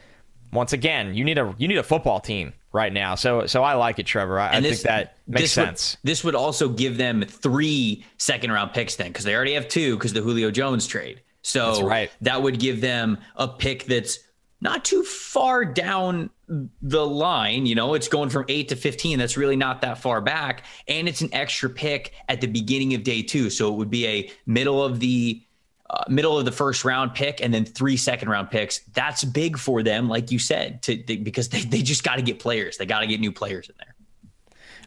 once 0.52 0.72
again, 0.72 1.14
you 1.14 1.24
need 1.24 1.38
a 1.38 1.54
you 1.58 1.68
need 1.68 1.78
a 1.78 1.82
football 1.82 2.20
team 2.20 2.54
right 2.76 2.92
now. 2.92 3.16
So 3.16 3.46
so 3.46 3.64
I 3.64 3.74
like 3.74 3.98
it, 3.98 4.06
Trevor. 4.06 4.38
I, 4.38 4.56
I 4.56 4.60
this, 4.60 4.82
think 4.82 4.88
that 4.88 5.16
makes 5.26 5.40
this 5.42 5.52
sense. 5.52 5.96
Would, 6.02 6.08
this 6.08 6.22
would 6.22 6.34
also 6.34 6.68
give 6.68 6.98
them 6.98 7.22
three 7.22 8.04
second 8.18 8.52
round 8.52 8.72
picks 8.72 8.96
then, 8.96 9.08
because 9.08 9.24
they 9.24 9.34
already 9.34 9.54
have 9.54 9.66
two 9.66 9.96
because 9.96 10.12
the 10.12 10.20
Julio 10.20 10.50
Jones 10.50 10.86
trade. 10.86 11.22
So 11.42 11.86
right. 11.86 12.10
that 12.22 12.42
would 12.42 12.58
give 12.58 12.80
them 12.80 13.18
a 13.36 13.46
pick 13.46 13.84
that's 13.84 14.18
not 14.60 14.84
too 14.84 15.04
far 15.04 15.64
down 15.64 16.30
the 16.48 17.06
line. 17.06 17.66
You 17.66 17.74
know, 17.74 17.94
it's 17.94 18.08
going 18.08 18.30
from 18.30 18.46
eight 18.48 18.68
to 18.70 18.76
15. 18.76 19.18
That's 19.18 19.36
really 19.36 19.56
not 19.56 19.80
that 19.82 19.98
far 19.98 20.20
back. 20.20 20.64
And 20.88 21.08
it's 21.08 21.20
an 21.20 21.32
extra 21.32 21.70
pick 21.70 22.12
at 22.28 22.40
the 22.40 22.46
beginning 22.46 22.94
of 22.94 23.02
day 23.02 23.22
two. 23.22 23.50
So 23.50 23.72
it 23.72 23.76
would 23.76 23.90
be 23.90 24.06
a 24.06 24.30
middle 24.46 24.82
of 24.82 24.98
the 25.00 25.42
uh, 25.90 26.04
middle 26.08 26.38
of 26.38 26.44
the 26.44 26.52
first 26.52 26.84
round 26.84 27.14
pick 27.14 27.40
and 27.40 27.52
then 27.52 27.64
three 27.64 27.96
second 27.96 28.28
round 28.28 28.50
picks. 28.50 28.80
That's 28.94 29.24
big 29.24 29.58
for 29.58 29.82
them, 29.82 30.08
like 30.08 30.30
you 30.30 30.38
said, 30.38 30.82
to, 30.82 30.96
because 30.96 31.48
they, 31.48 31.60
they 31.62 31.82
just 31.82 32.04
got 32.04 32.16
to 32.16 32.22
get 32.22 32.38
players. 32.38 32.76
They 32.76 32.86
got 32.86 33.00
to 33.00 33.06
get 33.06 33.20
new 33.20 33.32
players 33.32 33.68
in 33.68 33.74
there. 33.78 33.94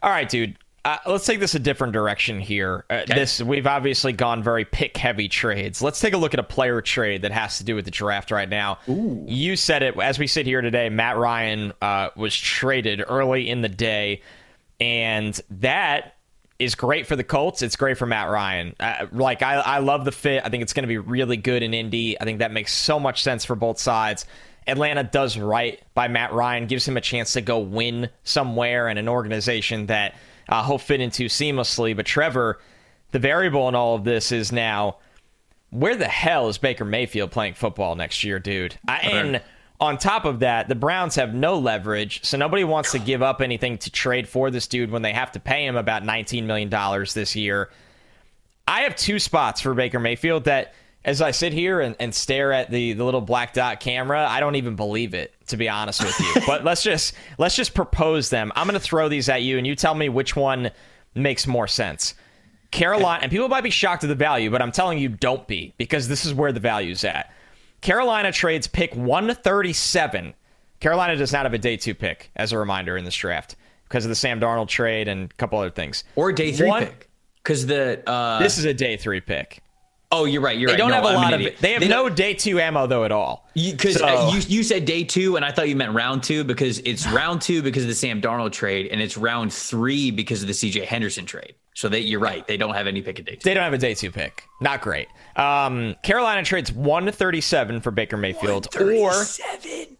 All 0.04 0.10
right, 0.10 0.28
dude. 0.28 0.58
Uh, 0.86 0.98
let's 1.08 1.26
take 1.26 1.42
this 1.42 1.56
a 1.56 1.60
different 1.60 1.92
direction 1.92 2.40
here. 2.40 2.86
Uh, 2.90 3.02
okay. 3.04 3.14
This 3.14 3.42
we've 3.42 3.68
obviously 3.68 4.14
gone 4.14 4.42
very 4.42 4.64
pick 4.64 4.96
heavy 4.96 5.28
trades. 5.28 5.82
Let's 5.82 6.00
take 6.00 6.14
a 6.14 6.18
look 6.18 6.34
at 6.34 6.40
a 6.40 6.44
player 6.44 6.82
trade 6.82 7.24
that 7.24 7.32
has 7.34 7.58
to 7.58 7.66
do 7.66 7.76
with 7.76 7.84
the 7.84 7.92
draft 7.92 8.32
right 8.32 8.48
now. 8.48 8.80
Ooh. 8.88 9.26
You 9.28 9.58
said 9.58 9.84
it 9.84 10.00
as 10.00 10.18
we 10.18 10.26
sit 10.26 10.46
here 10.46 10.62
today. 10.62 10.90
Matt 10.90 11.18
Ryan 11.18 11.74
uh, 11.82 12.10
was 12.16 12.36
traded 12.36 13.04
early 13.08 13.50
in 13.50 13.62
the 13.62 13.70
day, 13.70 14.22
and 14.80 15.40
that 15.50 16.16
is 16.60 16.76
great 16.76 17.08
for 17.08 17.16
the 17.16 17.24
Colts. 17.24 17.62
It's 17.62 17.78
great 17.78 17.98
for 17.98 18.06
Matt 18.06 18.30
Ryan. 18.30 18.76
Uh, 18.80 19.08
like 19.14 19.42
I, 19.42 19.56
I 19.56 19.80
love 19.80 20.04
the 20.04 20.12
fit. 20.12 20.44
I 20.46 20.50
think 20.50 20.62
it's 20.62 20.74
going 20.74 20.84
to 20.84 20.88
be 20.88 20.98
really 20.98 21.38
good 21.38 21.64
in 21.64 21.74
Indy. 21.74 22.20
I 22.20 22.26
think 22.26 22.40
that 22.40 22.52
makes 22.52 22.74
so 22.74 23.00
much 23.00 23.24
sense 23.24 23.46
for 23.46 23.56
both 23.56 23.80
sides. 23.80 24.26
Atlanta 24.68 25.04
does 25.04 25.38
right 25.38 25.82
by 25.94 26.10
Matt 26.10 26.34
Ryan, 26.34 26.68
gives 26.68 26.88
him 26.88 26.98
a 26.98 27.02
chance 27.02 27.34
to 27.34 27.42
go 27.42 27.60
win 27.60 28.10
somewhere 28.24 28.90
in 28.90 28.98
an 28.98 29.08
organization 29.08 29.88
that 29.88 30.16
uh, 30.50 30.66
he'll 30.66 30.78
fit 30.78 31.00
into 31.00 31.26
seamlessly. 31.26 31.96
But 31.96 32.06
Trevor, 32.06 32.60
the 33.12 33.20
variable 33.20 33.68
in 33.70 33.76
all 33.76 33.96
of 33.96 34.04
this 34.04 34.32
is 34.32 34.52
now 34.52 34.98
where 35.72 35.96
the 35.96 36.08
hell 36.08 36.50
is 36.50 36.58
Baker 36.58 36.86
Mayfield 36.86 37.32
playing 37.32 37.54
football 37.54 37.96
next 37.96 38.24
year, 38.24 38.38
dude? 38.38 38.78
I, 38.88 38.98
and 38.98 39.42
on 39.80 39.98
top 39.98 40.26
of 40.26 40.40
that, 40.40 40.68
the 40.68 40.76
Browns 40.76 41.16
have 41.16 41.34
no 41.34 41.58
leverage, 41.58 42.24
so 42.24 42.38
nobody 42.38 42.64
wants 42.64 42.92
to 42.92 43.00
give 43.00 43.22
up 43.22 43.42
anything 43.42 43.78
to 43.80 43.90
trade 43.90 44.28
for 44.28 44.52
this 44.52 44.68
dude 44.68 44.92
when 44.92 45.02
they 45.02 45.14
have 45.14 45.32
to 45.34 45.40
pay 45.40 45.66
him 45.66 45.78
about 45.78 46.04
$19 46.04 46.44
million 46.44 46.70
this 47.14 47.36
year. 47.36 47.70
I 48.68 48.82
have 48.82 48.96
two 48.96 49.20
spots 49.20 49.62
for 49.62 49.74
Baker 49.74 50.00
Mayfield 50.00 50.44
that, 50.46 50.74
as 51.06 51.22
I 51.22 51.32
sit 51.32 51.54
here 51.54 51.80
and, 51.80 51.96
and 52.00 52.14
stare 52.14 52.52
at 52.52 52.70
the, 52.70 52.92
the 52.94 53.06
little 53.06 53.22
black 53.22 53.54
dot 53.54 53.80
camera, 53.80 54.28
I 54.28 54.42
don't 54.42 54.56
even 54.56 54.76
believe 54.76 55.14
it, 55.14 55.34
to 55.48 55.56
be 55.56 55.70
honest 55.70 56.04
with 56.04 56.20
you. 56.20 56.42
but 56.48 56.66
let's 56.66 56.84
just 56.84 57.14
let's 57.38 57.56
just 57.56 57.74
propose 57.74 58.30
them. 58.30 58.52
I'm 58.56 58.68
going 58.68 58.80
to 58.80 58.86
throw 58.86 59.08
these 59.08 59.30
at 59.30 59.42
you, 59.42 59.58
and 59.58 59.66
you 59.66 59.76
tell 59.76 59.96
me 59.96 60.10
which 60.10 60.36
one 60.36 60.72
makes 61.16 61.48
more 61.48 61.68
sense. 61.68 62.16
Carolina, 62.72 63.24
and 63.24 63.32
people 63.32 63.48
might 63.48 63.64
be 63.64 63.70
shocked 63.70 64.04
at 64.04 64.08
the 64.08 64.16
value, 64.16 64.52
but 64.52 64.62
I'm 64.62 64.74
telling 64.74 65.00
you, 65.00 65.10
don't 65.10 65.48
be, 65.48 65.74
because 65.78 66.08
this 66.08 66.26
is 66.26 66.34
where 66.34 66.52
the 66.52 66.60
value's 66.60 67.04
at. 67.04 67.34
Carolina 67.82 68.32
trades 68.32 68.68
pick 68.68 68.96
137 68.96 70.34
Carolina 70.80 71.16
does 71.18 71.34
not 71.34 71.44
have 71.44 71.54
a 71.54 71.58
day 71.58 71.78
two 71.78 71.94
pick, 71.94 72.32
as 72.36 72.54
a 72.54 72.58
reminder, 72.58 72.98
in 72.98 73.06
this 73.06 73.16
draft 73.16 73.56
because 73.84 74.06
of 74.06 74.10
the 74.10 74.16
Sam 74.16 74.40
Darnold 74.40 74.68
trade 74.68 75.08
and 75.08 75.30
a 75.30 75.34
couple 75.36 75.60
other 75.60 75.70
things. 75.70 76.04
Or 76.16 76.32
day 76.32 76.52
three 76.52 76.70
One, 76.70 76.86
pick. 76.86 77.10
Because 77.44 77.66
the 77.66 78.08
uh, 78.10 78.40
this 78.40 78.58
is 78.58 78.66
a 78.66 78.74
day 78.74 78.98
three 78.98 79.22
pick. 79.22 79.62
Oh, 80.12 80.26
you're 80.26 80.42
right. 80.42 80.58
You're 80.58 80.70
they 80.70 80.74
right. 80.74 80.78
don't 80.78 80.90
no, 80.90 80.96
have 80.96 81.06
a 81.06 81.08
I'm 81.10 81.16
lot 81.16 81.34
of. 81.34 81.40
They 81.60 81.74
have 81.74 81.82
they 81.82 81.88
no 81.88 82.10
day 82.10 82.34
two 82.34 82.60
ammo 82.60 82.88
though 82.88 83.04
at 83.04 83.12
all. 83.12 83.48
Because 83.54 83.98
so. 83.98 84.08
uh, 84.08 84.32
you 84.34 84.40
you 84.48 84.64
said 84.64 84.86
day 84.86 85.04
two, 85.04 85.36
and 85.36 85.44
I 85.44 85.52
thought 85.52 85.68
you 85.68 85.76
meant 85.76 85.94
round 85.94 86.24
two 86.24 86.44
because 86.44 86.80
it's 86.80 87.06
round 87.08 87.42
two 87.42 87.62
because 87.62 87.84
of 87.84 87.90
the 87.90 87.96
Sam 87.96 88.22
Darnold 88.22 88.54
trade, 88.54 88.88
and 88.88 89.02
it's 89.02 89.18
round 89.18 89.54
three 89.54 90.12
because 90.12 90.42
of 90.42 90.48
the 90.48 90.54
C.J. 90.54 90.86
Henderson 90.86 91.26
trade. 91.26 91.56
So 91.80 91.88
they, 91.88 92.02
you're 92.02 92.20
right. 92.20 92.46
They 92.46 92.58
don't 92.58 92.74
have 92.74 92.88
any 92.88 93.02
pick 93.02 93.20
at 93.20 93.26
day 93.26 93.36
two. 93.36 93.40
They 93.46 93.54
don't 93.54 93.64
have 93.64 93.72
a 93.72 93.78
day 93.78 93.94
two 93.94 94.12
pick. 94.12 94.44
Not 94.60 94.82
great. 94.82 95.08
Um, 95.38 95.96
Carolina 96.04 96.44
trades 96.44 96.74
one 96.74 97.06
to 97.06 97.14
thirty 97.14 97.40
seven 97.40 97.80
for 97.80 97.90
Baker 97.90 98.18
Mayfield, 98.18 98.68
or 98.76 99.14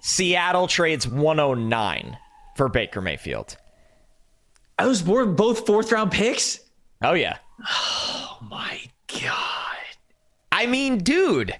Seattle 0.02 0.68
trades 0.68 1.08
one 1.08 1.40
oh 1.40 1.54
nine 1.54 2.18
for 2.58 2.68
Baker 2.68 3.00
Mayfield. 3.00 3.56
I 4.78 4.88
was 4.88 5.02
both 5.02 5.66
fourth 5.66 5.94
round 5.94 6.12
picks. 6.12 6.60
Oh 7.02 7.14
yeah. 7.14 7.38
Oh 8.42 8.48
my 8.50 8.80
god. 9.22 9.78
I 10.52 10.66
mean, 10.66 11.00
dude. 11.00 11.54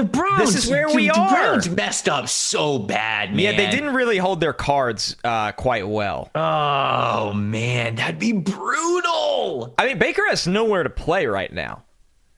The 0.00 0.06
Browns. 0.06 0.54
This 0.54 0.64
is 0.64 0.70
where 0.70 0.88
we 0.88 1.08
the 1.08 1.14
are. 1.14 1.28
The 1.28 1.34
Browns 1.34 1.68
messed 1.68 2.08
up 2.08 2.26
so 2.26 2.78
bad, 2.78 3.30
man. 3.30 3.40
Yeah, 3.40 3.52
they 3.52 3.70
didn't 3.70 3.94
really 3.94 4.16
hold 4.16 4.40
their 4.40 4.54
cards 4.54 5.14
uh, 5.22 5.52
quite 5.52 5.86
well. 5.86 6.30
Oh 6.34 7.34
man, 7.34 7.96
that'd 7.96 8.18
be 8.18 8.32
brutal. 8.32 9.74
I 9.76 9.86
mean, 9.86 9.98
Baker 9.98 10.22
has 10.28 10.46
nowhere 10.46 10.84
to 10.84 10.90
play 10.90 11.26
right 11.26 11.52
now. 11.52 11.84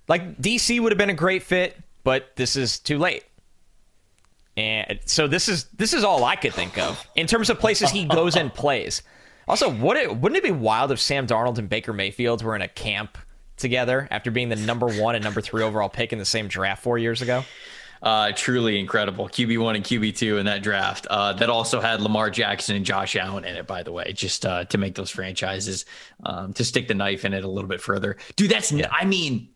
Like 0.09 0.41
DC 0.41 0.81
would 0.81 0.91
have 0.91 0.99
been 0.99 1.11
a 1.11 1.15
great 1.15 1.45
fit, 1.45 1.77
but 2.03 2.35
this 2.35 2.57
is 2.57 2.81
too 2.81 2.99
late. 2.99 3.23
And 4.57 4.99
so 5.07 5.29
this 5.29 5.49
is 5.49 5.65
this 5.67 5.93
is 5.93 6.03
all 6.03 6.25
I 6.25 6.35
could 6.35 6.53
think 6.53 6.79
of 6.79 7.07
in 7.15 7.29
terms 7.29 7.49
of 7.49 7.61
places 7.61 7.91
he 7.91 8.07
goes 8.07 8.35
and 8.35 8.53
plays. 8.53 9.03
Also, 9.47 9.71
would 9.71 9.97
it 9.97 10.17
wouldn't 10.17 10.37
it 10.37 10.43
be 10.43 10.51
wild 10.51 10.91
if 10.91 10.99
Sam 11.01 11.29
Darnold 11.29 11.59
and 11.59 11.69
Baker 11.69 11.93
Mayfield 11.93 12.43
were 12.43 12.57
in 12.57 12.63
a 12.63 12.69
camp 12.69 13.19
together 13.63 14.07
after 14.11 14.31
being 14.31 14.51
the 14.51 14.57
number 14.57 14.87
one 14.89 15.15
and 15.15 15.25
number 15.25 15.41
three 15.41 15.63
overall 15.63 15.89
pick 15.89 16.13
in 16.13 16.19
the 16.19 16.25
same 16.27 16.49
draft 16.49 16.83
four 16.83 16.99
years 16.99 17.23
ago? 17.23 17.45
Uh, 18.03 18.33
truly 18.35 18.81
incredible. 18.81 19.29
QB1 19.29 19.77
and 19.77 19.85
QB2 19.85 20.41
in 20.41 20.47
that 20.47 20.63
draft. 20.63 21.07
Uh, 21.09 21.33
that 21.35 21.49
also 21.49 21.81
had 21.81 22.01
Lamar 22.01 22.31
Jackson 22.31 22.75
and 22.75 22.85
Josh 22.85 23.15
Allen 23.15 23.45
in 23.45 23.55
it, 23.55 23.67
by 23.67 23.85
the 23.85 23.93
way, 23.93 24.13
just 24.13 24.45
uh, 24.45 24.65
to 24.67 24.77
make 24.77 24.97
those 24.97 25.09
franchises, 25.09 25.87
um, 26.25 26.53
to 26.55 26.65
stick 26.65 26.89
the 26.89 26.95
knife 26.95 27.25
in 27.25 27.33
it 27.33 27.45
a 27.45 27.49
little 27.49 27.69
bit 27.69 27.81
further. 27.81 28.17
Dude, 28.35 28.51
that's, 28.51 28.73
yeah. 28.73 28.89
I 28.91 29.05
mean, 29.05 29.49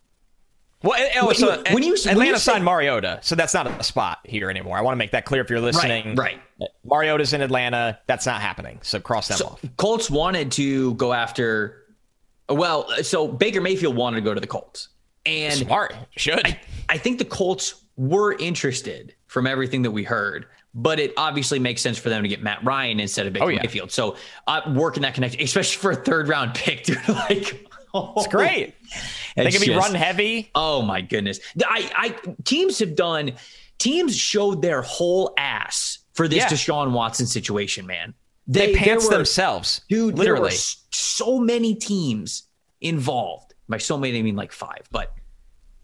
well, 0.83 0.95
oh, 1.17 1.27
when, 1.27 1.35
so, 1.35 1.57
you, 1.57 1.75
when 1.75 1.83
you 1.83 1.95
Atlanta 1.95 2.19
when 2.19 2.27
you 2.29 2.37
signed 2.37 2.65
Mariota, 2.65 3.19
so 3.23 3.35
that's 3.35 3.55
not 3.55 3.67
a 3.67 3.83
spot 3.83 4.19
here 4.25 4.51
anymore. 4.51 4.77
I 4.77 4.83
want 4.83 4.93
to 4.93 4.99
make 4.99 5.11
that 5.13 5.25
clear 5.25 5.43
if 5.43 5.51
you're 5.51 5.61
listening. 5.61 6.15
Right. 6.15 6.39
right. 6.61 6.69
Mariota's 6.85 7.33
in 7.33 7.41
Atlanta. 7.41 7.99
That's 8.07 8.27
not 8.27 8.41
happening. 8.41 8.79
So 8.83 9.01
cross 9.01 9.29
them 9.29 9.39
so 9.39 9.47
off. 9.47 9.65
Colts 9.79 10.11
wanted 10.11 10.53
to 10.53 10.95
go 10.95 11.13
after 11.13 11.86
well, 12.49 12.89
so 13.03 13.29
Baker 13.29 13.61
Mayfield 13.61 13.97
wanted 13.97 14.17
to 14.17 14.23
go 14.23 14.35
to 14.35 14.41
the 14.41 14.47
Colts. 14.47 14.89
And 15.25 15.55
smart. 15.55 15.95
Should. 16.17 16.47
I, 16.47 16.61
I 16.89 16.99
think 16.99 17.19
the 17.19 17.25
Colts 17.25 17.83
were 17.97 18.37
interested 18.39 19.15
from 19.27 19.47
everything 19.47 19.83
that 19.83 19.91
we 19.91 20.05
heard, 20.05 20.47
but 20.75 21.01
it 21.01 21.13
obviously 21.17 21.59
makes 21.59 21.83
sense 21.83 21.99
for 21.99 22.11
them 22.11 22.23
to 22.23 22.29
get 22.29 22.43
Matt 22.43 22.63
Ryan 22.65 23.01
instead 23.01 23.27
of 23.27 23.33
Baker 23.33 23.47
oh, 23.47 23.49
yeah. 23.49 23.61
Mayfield. 23.63 23.91
So 23.91 24.17
uh, 24.47 24.61
working 24.75 25.03
that 25.03 25.15
connection, 25.15 25.41
especially 25.41 25.81
for 25.81 25.91
a 25.91 25.97
third 25.97 26.29
round 26.29 26.55
pick, 26.55 26.85
dude, 26.85 27.09
like 27.09 27.69
oh, 27.95 28.13
it's 28.17 28.27
great. 28.29 28.75
They 29.37 29.51
can 29.51 29.61
be 29.61 29.67
just, 29.67 29.87
run 29.87 29.95
heavy. 29.95 30.51
Oh 30.55 30.81
my 30.81 31.03
goodness. 31.03 31.41
I, 31.63 31.91
I 31.95 32.33
teams 32.45 32.79
have 32.79 32.97
done 32.97 33.33
teams 33.77 34.17
showed 34.17 34.63
their 34.63 34.81
whole 34.81 35.35
ass 35.37 35.99
for 36.15 36.27
this 36.27 36.39
yeah. 36.39 36.49
Deshaun 36.49 36.93
Watson 36.93 37.27
situation, 37.27 37.87
man. 37.87 38.15
They, 38.49 38.73
they 38.73 38.79
pants 38.79 39.07
were, 39.07 39.11
themselves, 39.11 39.83
dude. 39.89 40.17
Literally, 40.17 40.53
so 40.53 41.39
many 41.39 41.75
teams 41.75 42.45
involved. 42.81 43.55
By 43.69 43.79
so 43.79 43.99
many, 43.99 44.19
I 44.19 44.23
mean 44.23 44.37
like 44.37 44.53
five, 44.53 44.89
but 44.93 45.13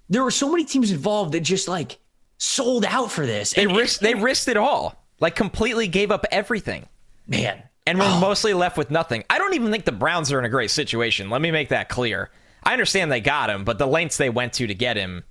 there 0.09 0.23
were 0.23 0.31
so 0.31 0.51
many 0.51 0.65
teams 0.65 0.93
involved 0.93 1.33
that 1.33 1.41
just 1.41 1.67
like 1.67 1.99
sold 2.39 2.85
out 2.85 3.11
for 3.11 3.27
this. 3.27 3.53
They 3.53 3.65
and, 3.65 3.77
risked. 3.77 4.01
they 4.01 4.15
risked 4.15 4.49
it 4.49 4.57
all. 4.57 5.05
Like 5.19 5.35
completely 5.35 5.89
gave 5.89 6.11
up 6.11 6.25
everything. 6.31 6.87
Man, 7.27 7.63
and 7.87 7.99
we're 7.99 8.05
oh. 8.07 8.21
mostly 8.21 8.55
left 8.55 8.77
with 8.77 8.91
nothing. 8.91 9.25
I 9.29 9.39
don't 9.39 9.55
even 9.55 9.73
think 9.73 9.85
the 9.85 9.93
Browns 9.93 10.33
are 10.33 10.39
in 10.39 10.45
a 10.45 10.49
great 10.49 10.71
situation. 10.71 11.31
Let 11.31 11.41
me 11.41 11.51
make 11.51 11.71
that 11.71 11.89
clear. 11.89 12.31
I 12.63 12.73
understand 12.73 13.11
they 13.11 13.21
got 13.21 13.51
him, 13.51 13.65
but 13.65 13.79
the 13.79 13.87
lengths 13.87 14.17
they 14.17 14.31
went 14.31 14.53
to 14.55 14.67
to 14.67 14.75
get 14.75 14.97
him. 14.97 15.25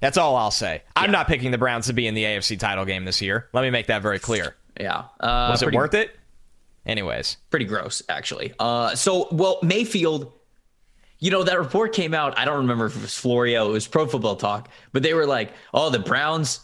That's 0.00 0.18
all 0.18 0.36
I'll 0.36 0.50
say. 0.50 0.82
I'm 0.96 1.12
not 1.12 1.28
picking 1.28 1.52
the 1.52 1.58
Browns 1.58 1.86
to 1.86 1.92
be 1.92 2.06
in 2.06 2.14
the 2.14 2.24
AFC 2.24 2.58
title 2.58 2.84
game 2.84 3.04
this 3.04 3.22
year. 3.22 3.48
Let 3.52 3.62
me 3.62 3.70
make 3.70 3.86
that 3.86 4.02
very 4.02 4.18
clear. 4.18 4.56
Yeah. 4.78 5.04
Uh, 5.20 5.48
Was 5.50 5.62
it 5.62 5.66
pretty, 5.66 5.78
worth 5.78 5.94
it? 5.94 6.16
Anyways, 6.84 7.36
pretty 7.50 7.64
gross, 7.64 8.02
actually. 8.08 8.52
Uh, 8.58 8.94
so, 8.94 9.28
well, 9.30 9.58
Mayfield, 9.62 10.32
you 11.20 11.30
know, 11.30 11.44
that 11.44 11.58
report 11.58 11.92
came 11.92 12.12
out. 12.12 12.36
I 12.38 12.44
don't 12.44 12.58
remember 12.58 12.86
if 12.86 12.96
it 12.96 13.02
was 13.02 13.16
Florio, 13.16 13.68
it 13.68 13.72
was 13.72 13.86
Pro 13.86 14.06
Football 14.06 14.36
Talk, 14.36 14.68
but 14.92 15.02
they 15.02 15.14
were 15.14 15.26
like, 15.26 15.52
oh, 15.72 15.90
the 15.90 16.00
Browns 16.00 16.60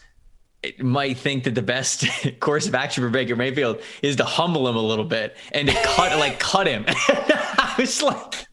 might 0.81 1.17
think 1.17 1.45
that 1.45 1.55
the 1.55 1.63
best 1.63 2.05
course 2.41 2.67
of 2.67 2.75
action 2.75 3.05
for 3.05 3.11
Baker 3.11 3.37
Mayfield 3.37 3.81
is 4.03 4.17
to 4.17 4.25
humble 4.25 4.69
him 4.69 4.75
a 4.75 4.83
little 4.83 5.05
bit 5.05 5.37
and 5.53 5.69
to 5.69 5.75
cut, 5.75 6.19
like, 6.19 6.41
cut 6.41 6.67
him. 6.67 6.85
I 6.89 7.75
was 7.79 8.03
like, 8.03 8.49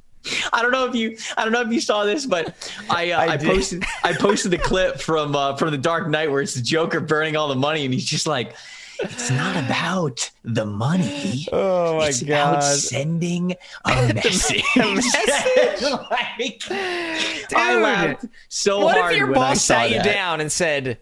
I 0.53 0.61
don't 0.61 0.71
know 0.71 0.85
if 0.85 0.95
you 0.95 1.17
I 1.37 1.43
don't 1.43 1.53
know 1.53 1.61
if 1.61 1.71
you 1.71 1.79
saw 1.79 2.03
this, 2.03 2.25
but 2.25 2.71
I 2.89 3.11
uh, 3.11 3.19
I, 3.19 3.27
I 3.33 3.37
posted 3.37 3.83
I 4.03 4.13
posted 4.13 4.51
the 4.51 4.57
clip 4.57 4.99
from 4.99 5.35
uh, 5.35 5.55
from 5.55 5.71
the 5.71 5.77
Dark 5.77 6.09
Knight 6.09 6.31
where 6.31 6.41
it's 6.41 6.55
the 6.55 6.61
Joker 6.61 6.99
burning 6.99 7.35
all 7.35 7.47
the 7.47 7.55
money 7.55 7.85
and 7.85 7.93
he's 7.93 8.05
just 8.05 8.25
like 8.25 8.55
it's 8.99 9.31
not 9.31 9.55
about 9.57 10.29
the 10.43 10.65
money. 10.65 11.47
Oh 11.51 11.97
my 11.97 12.07
it's 12.07 12.21
god! 12.21 12.53
About 12.57 12.63
sending 12.63 13.53
a 13.85 14.13
message. 14.13 14.63
a 14.75 14.93
message? 14.95 15.81
like, 16.11 16.59
Dude, 16.67 17.53
I 17.57 17.79
laughed 17.79 18.25
so 18.49 18.79
what 18.79 18.95
hard. 18.97 19.03
What 19.05 19.11
if 19.13 19.17
your 19.17 19.33
boss 19.33 19.61
sat 19.63 19.91
you 19.91 20.01
down 20.01 20.41
and 20.41 20.51
said, 20.51 20.99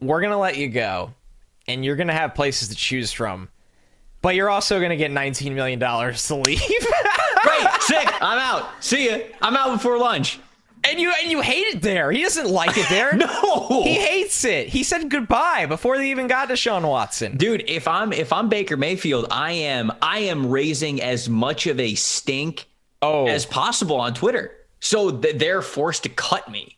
"We're 0.00 0.20
gonna 0.20 0.38
let 0.38 0.56
you 0.56 0.68
go, 0.68 1.12
and 1.66 1.84
you're 1.84 1.96
gonna 1.96 2.12
have 2.12 2.34
places 2.34 2.68
to 2.68 2.74
choose 2.74 3.12
from, 3.12 3.48
but 4.22 4.34
you're 4.34 4.50
also 4.50 4.80
gonna 4.80 4.96
get 4.96 5.10
19 5.10 5.54
million 5.54 5.78
dollars 5.78 6.26
to 6.28 6.36
leave." 6.36 6.60
Great, 6.60 7.68
sick. 7.80 8.08
I'm 8.22 8.38
out. 8.38 8.68
See 8.80 9.10
ya. 9.10 9.18
I'm 9.42 9.56
out 9.56 9.72
before 9.72 9.98
lunch. 9.98 10.38
And 10.84 11.00
you 11.00 11.12
and 11.22 11.30
you 11.30 11.40
hate 11.40 11.66
it 11.74 11.82
there. 11.82 12.10
He 12.10 12.22
doesn't 12.22 12.48
like 12.48 12.76
it 12.76 12.88
there. 12.88 13.12
no, 13.16 13.82
he 13.82 13.94
hates 13.94 14.44
it. 14.44 14.68
He 14.68 14.82
said 14.82 15.08
goodbye 15.08 15.66
before 15.66 15.96
they 15.96 16.10
even 16.10 16.26
got 16.26 16.48
to 16.48 16.56
Sean 16.56 16.86
Watson. 16.86 17.36
Dude, 17.36 17.64
if 17.66 17.88
I'm 17.88 18.12
if 18.12 18.32
I'm 18.32 18.48
Baker 18.48 18.76
Mayfield, 18.76 19.26
I 19.30 19.52
am 19.52 19.92
I 20.02 20.20
am 20.20 20.50
raising 20.50 21.02
as 21.02 21.28
much 21.28 21.66
of 21.66 21.80
a 21.80 21.94
stink 21.94 22.68
oh. 23.00 23.26
as 23.26 23.46
possible 23.46 23.96
on 23.96 24.12
Twitter, 24.14 24.52
so 24.80 25.10
that 25.10 25.38
they're 25.38 25.62
forced 25.62 26.02
to 26.02 26.10
cut 26.10 26.50
me 26.50 26.76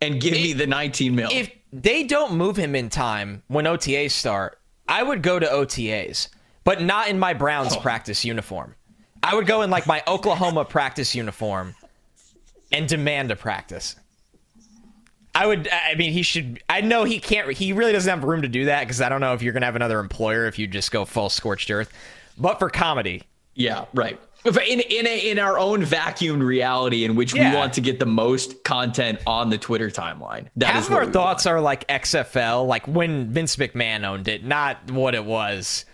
and 0.00 0.20
give 0.20 0.32
me 0.32 0.52
the 0.54 0.66
19 0.66 1.14
mil. 1.14 1.28
If 1.30 1.50
they 1.72 2.04
don't 2.04 2.34
move 2.34 2.56
him 2.56 2.74
in 2.74 2.88
time 2.88 3.42
when 3.48 3.66
OTAs 3.66 4.10
start, 4.12 4.58
I 4.88 5.02
would 5.02 5.22
go 5.22 5.38
to 5.38 5.46
OTAs, 5.46 6.28
but 6.64 6.82
not 6.82 7.08
in 7.08 7.18
my 7.18 7.34
Browns 7.34 7.74
oh. 7.76 7.80
practice 7.80 8.24
uniform. 8.24 8.74
I 9.22 9.34
would 9.34 9.46
go 9.46 9.62
in 9.62 9.70
like 9.70 9.86
my 9.86 10.02
Oklahoma 10.08 10.64
practice 10.64 11.14
uniform 11.14 11.74
and 12.72 12.88
demand 12.88 13.30
a 13.30 13.36
practice. 13.36 13.96
I 15.34 15.46
would. 15.46 15.68
I 15.68 15.94
mean, 15.94 16.12
he 16.12 16.22
should. 16.22 16.62
I 16.68 16.82
know 16.82 17.04
he 17.04 17.18
can't. 17.18 17.50
He 17.52 17.72
really 17.72 17.92
doesn't 17.92 18.08
have 18.08 18.24
room 18.24 18.42
to 18.42 18.48
do 18.48 18.66
that 18.66 18.80
because 18.80 19.00
I 19.00 19.08
don't 19.08 19.20
know 19.20 19.32
if 19.32 19.42
you're 19.42 19.52
going 19.52 19.62
to 19.62 19.66
have 19.66 19.76
another 19.76 19.98
employer 19.98 20.46
if 20.46 20.58
you 20.58 20.66
just 20.66 20.90
go 20.90 21.04
full 21.04 21.30
scorched 21.30 21.70
earth. 21.70 21.92
But 22.36 22.58
for 22.58 22.68
comedy, 22.68 23.22
yeah, 23.54 23.86
right. 23.94 24.20
In 24.44 24.80
in 24.80 25.06
a, 25.06 25.30
in 25.30 25.38
our 25.38 25.58
own 25.58 25.84
vacuum 25.84 26.42
reality 26.42 27.04
in 27.04 27.14
which 27.14 27.34
yeah. 27.34 27.50
we 27.50 27.56
want 27.56 27.72
to 27.74 27.80
get 27.80 27.98
the 27.98 28.06
most 28.06 28.62
content 28.64 29.20
on 29.26 29.48
the 29.48 29.56
Twitter 29.56 29.88
timeline. 29.88 30.48
That 30.56 30.74
Half 30.74 30.88
of 30.88 30.94
our 30.94 31.06
thoughts 31.06 31.46
want. 31.46 31.56
are 31.56 31.60
like 31.60 31.86
XFL, 31.88 32.66
like 32.66 32.86
when 32.86 33.30
Vince 33.30 33.56
McMahon 33.56 34.04
owned 34.04 34.28
it, 34.28 34.44
not 34.44 34.90
what 34.90 35.14
it 35.14 35.24
was. 35.24 35.84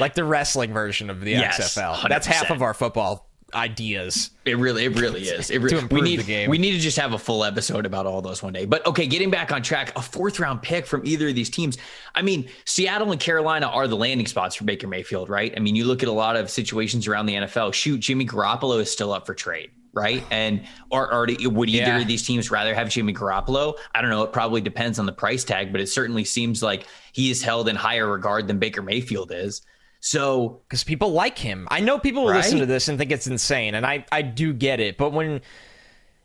Like 0.00 0.14
the 0.14 0.24
wrestling 0.24 0.72
version 0.72 1.10
of 1.10 1.20
the 1.20 1.32
yes, 1.32 1.76
XFL. 1.76 1.96
100%. 1.96 2.08
That's 2.08 2.26
half 2.26 2.50
of 2.50 2.62
our 2.62 2.74
football 2.74 3.27
ideas. 3.54 4.30
It 4.44 4.58
really, 4.58 4.84
it 4.84 4.98
really 4.98 5.22
is. 5.28 5.50
It 5.50 5.60
really, 5.60 5.84
we 5.86 6.00
need, 6.00 6.48
We 6.48 6.58
need 6.58 6.72
to 6.72 6.78
just 6.78 6.98
have 6.98 7.12
a 7.12 7.18
full 7.18 7.44
episode 7.44 7.86
about 7.86 8.06
all 8.06 8.20
those 8.20 8.42
one 8.42 8.52
day. 8.52 8.64
But 8.64 8.86
okay, 8.86 9.06
getting 9.06 9.30
back 9.30 9.52
on 9.52 9.62
track, 9.62 9.96
a 9.96 10.02
fourth 10.02 10.38
round 10.40 10.62
pick 10.62 10.86
from 10.86 11.06
either 11.06 11.28
of 11.28 11.34
these 11.34 11.50
teams. 11.50 11.78
I 12.14 12.22
mean, 12.22 12.48
Seattle 12.64 13.10
and 13.12 13.20
Carolina 13.20 13.66
are 13.66 13.88
the 13.88 13.96
landing 13.96 14.26
spots 14.26 14.54
for 14.54 14.64
Baker 14.64 14.86
Mayfield, 14.86 15.28
right? 15.28 15.52
I 15.56 15.60
mean, 15.60 15.76
you 15.76 15.84
look 15.84 16.02
at 16.02 16.08
a 16.08 16.12
lot 16.12 16.36
of 16.36 16.50
situations 16.50 17.06
around 17.06 17.26
the 17.26 17.34
NFL. 17.34 17.74
Shoot, 17.74 18.00
Jimmy 18.00 18.26
Garoppolo 18.26 18.80
is 18.80 18.90
still 18.90 19.12
up 19.12 19.26
for 19.26 19.34
trade. 19.34 19.70
Right. 19.94 20.22
And 20.30 20.62
or, 20.90 21.12
or 21.12 21.26
would 21.26 21.68
either 21.70 21.86
yeah. 21.86 21.98
of 21.98 22.06
these 22.06 22.24
teams 22.24 22.50
rather 22.52 22.72
have 22.74 22.88
Jimmy 22.88 23.12
Garoppolo? 23.14 23.74
I 23.94 24.00
don't 24.00 24.10
know. 24.10 24.22
It 24.22 24.32
probably 24.32 24.60
depends 24.60 24.98
on 24.98 25.06
the 25.06 25.12
price 25.12 25.42
tag, 25.42 25.72
but 25.72 25.80
it 25.80 25.88
certainly 25.88 26.24
seems 26.24 26.62
like 26.62 26.86
he 27.12 27.30
is 27.30 27.42
held 27.42 27.68
in 27.68 27.74
higher 27.74 28.06
regard 28.06 28.46
than 28.46 28.58
Baker 28.58 28.82
Mayfield 28.82 29.32
is. 29.32 29.62
So, 30.08 30.62
because 30.66 30.84
people 30.84 31.12
like 31.12 31.36
him, 31.36 31.68
I 31.70 31.80
know 31.80 31.98
people 31.98 32.22
will 32.24 32.30
right? 32.30 32.38
listen 32.38 32.60
to 32.60 32.64
this 32.64 32.88
and 32.88 32.96
think 32.96 33.10
it's 33.10 33.26
insane, 33.26 33.74
and 33.74 33.84
I 33.84 34.06
I 34.10 34.22
do 34.22 34.54
get 34.54 34.80
it. 34.80 34.96
But 34.96 35.12
when 35.12 35.42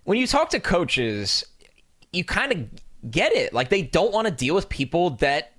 when 0.05 0.17
you 0.17 0.25
talk 0.25 0.51
to 0.51 0.61
coaches, 0.61 1.43
you 2.13 2.23
kind 2.23 2.53
of 2.53 3.11
get 3.11 3.33
it. 3.33 3.53
Like 3.53 3.67
they 3.67 3.81
don't 3.81 4.13
want 4.13 4.25
to 4.25 4.33
deal 4.33 4.55
with 4.55 4.69
people 4.69 5.09
that 5.17 5.51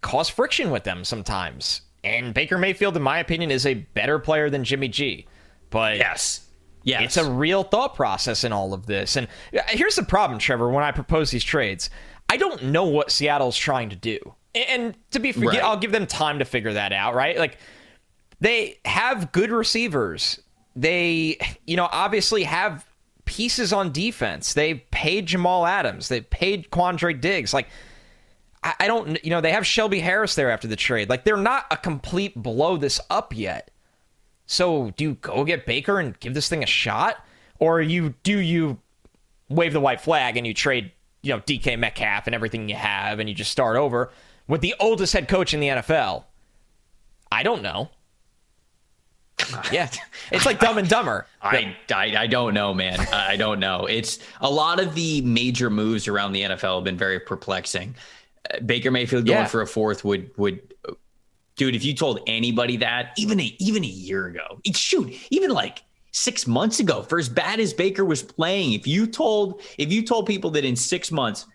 cause 0.00 0.28
friction 0.28 0.70
with 0.70 0.84
them 0.84 1.02
sometimes. 1.02 1.80
And 2.04 2.32
Baker 2.32 2.56
Mayfield, 2.56 2.96
in 2.96 3.02
my 3.02 3.18
opinion, 3.18 3.50
is 3.50 3.66
a 3.66 3.74
better 3.74 4.20
player 4.20 4.48
than 4.48 4.62
Jimmy 4.62 4.86
G. 4.86 5.26
But 5.70 5.96
yes. 5.96 6.46
Yes. 6.84 7.02
It's 7.02 7.16
a 7.16 7.28
real 7.28 7.64
thought 7.64 7.96
process 7.96 8.44
in 8.44 8.52
all 8.52 8.72
of 8.72 8.86
this. 8.86 9.16
And 9.16 9.26
uh, 9.52 9.62
here's 9.66 9.96
the 9.96 10.04
problem, 10.04 10.38
Trevor, 10.38 10.70
when 10.70 10.84
I 10.84 10.92
propose 10.92 11.32
these 11.32 11.42
trades. 11.42 11.90
I 12.28 12.36
don't 12.36 12.66
know 12.66 12.84
what 12.84 13.10
Seattle's 13.10 13.56
trying 13.56 13.90
to 13.90 13.96
do. 13.96 14.36
And 14.54 14.94
to 15.12 15.18
be 15.18 15.32
forget, 15.32 15.62
right. 15.62 15.64
I'll 15.64 15.78
give 15.78 15.92
them 15.92 16.06
time 16.06 16.38
to 16.40 16.44
figure 16.44 16.74
that 16.74 16.92
out, 16.92 17.14
right? 17.14 17.38
Like 17.38 17.58
they 18.40 18.78
have 18.84 19.32
good 19.32 19.50
receivers. 19.50 20.40
They, 20.76 21.38
you 21.66 21.76
know, 21.76 21.88
obviously 21.90 22.44
have 22.44 22.86
pieces 23.24 23.72
on 23.72 23.92
defense. 23.92 24.54
They 24.54 24.74
paid 24.74 25.26
Jamal 25.26 25.66
Adams. 25.66 26.08
They 26.08 26.20
paid 26.20 26.70
Quandre 26.70 27.18
Diggs. 27.18 27.54
Like 27.54 27.68
I, 28.62 28.74
I 28.80 28.86
don't, 28.86 29.22
you 29.24 29.30
know, 29.30 29.40
they 29.40 29.52
have 29.52 29.66
Shelby 29.66 30.00
Harris 30.00 30.34
there 30.34 30.50
after 30.50 30.68
the 30.68 30.76
trade. 30.76 31.08
Like 31.08 31.24
they're 31.24 31.36
not 31.36 31.66
a 31.70 31.76
complete 31.76 32.34
blow 32.34 32.76
this 32.76 33.00
up 33.10 33.34
yet. 33.34 33.70
So 34.46 34.92
do 34.96 35.04
you 35.04 35.14
go 35.14 35.44
get 35.44 35.64
Baker 35.66 35.98
and 35.98 36.18
give 36.20 36.34
this 36.34 36.48
thing 36.48 36.62
a 36.62 36.66
shot, 36.66 37.24
or 37.58 37.80
you 37.80 38.14
do 38.22 38.38
you 38.38 38.78
wave 39.48 39.72
the 39.72 39.80
white 39.80 40.00
flag 40.00 40.36
and 40.36 40.46
you 40.46 40.52
trade 40.52 40.90
you 41.22 41.32
know 41.32 41.40
DK 41.40 41.78
Metcalf 41.78 42.26
and 42.26 42.34
everything 42.34 42.68
you 42.68 42.74
have 42.74 43.18
and 43.18 43.28
you 43.28 43.34
just 43.34 43.50
start 43.50 43.76
over 43.76 44.10
with 44.52 44.60
the 44.60 44.74
oldest 44.78 45.14
head 45.14 45.28
coach 45.28 45.54
in 45.54 45.60
the 45.60 45.68
NFL? 45.68 46.24
I 47.32 47.42
don't 47.42 47.62
know. 47.62 47.88
yeah, 49.72 49.88
it's 50.30 50.44
like 50.44 50.60
Dumb 50.60 50.76
and 50.76 50.86
Dumber. 50.86 51.26
I, 51.40 51.74
I, 51.90 52.16
I 52.18 52.26
don't 52.26 52.52
know, 52.52 52.74
man. 52.74 53.00
I 53.14 53.36
don't 53.36 53.60
know. 53.60 53.86
It's 53.86 54.18
a 54.42 54.50
lot 54.50 54.78
of 54.78 54.94
the 54.94 55.22
major 55.22 55.70
moves 55.70 56.06
around 56.06 56.32
the 56.32 56.42
NFL 56.42 56.74
have 56.74 56.84
been 56.84 56.98
very 56.98 57.18
perplexing. 57.18 57.94
Uh, 58.52 58.60
Baker 58.60 58.90
Mayfield 58.90 59.24
going 59.24 59.38
yeah. 59.38 59.46
for 59.46 59.62
a 59.62 59.66
fourth 59.66 60.04
would 60.04 60.30
would 60.36 60.60
dude, 61.56 61.74
if 61.74 61.82
you 61.82 61.94
told 61.94 62.20
anybody 62.26 62.76
that, 62.76 63.14
even 63.16 63.40
a 63.40 63.56
even 63.58 63.82
a 63.82 63.88
year 63.88 64.26
ago, 64.26 64.60
it, 64.64 64.76
shoot, 64.76 65.14
even 65.30 65.48
like 65.48 65.82
six 66.10 66.46
months 66.46 66.78
ago, 66.78 67.00
for 67.00 67.18
as 67.18 67.30
bad 67.30 67.58
as 67.58 67.72
Baker 67.72 68.04
was 68.04 68.22
playing, 68.22 68.74
if 68.74 68.86
you 68.86 69.06
told 69.06 69.62
if 69.78 69.90
you 69.90 70.02
told 70.02 70.26
people 70.26 70.50
that 70.50 70.66
in 70.66 70.76
six 70.76 71.10
months 71.10 71.46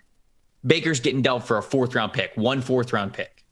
Baker's 0.65 0.99
getting 0.99 1.21
dealt 1.21 1.43
for 1.43 1.57
a 1.57 1.63
fourth 1.63 1.95
round 1.95 2.13
pick, 2.13 2.31
one 2.35 2.61
fourth 2.61 2.93
round 2.93 3.13
pick, 3.13 3.45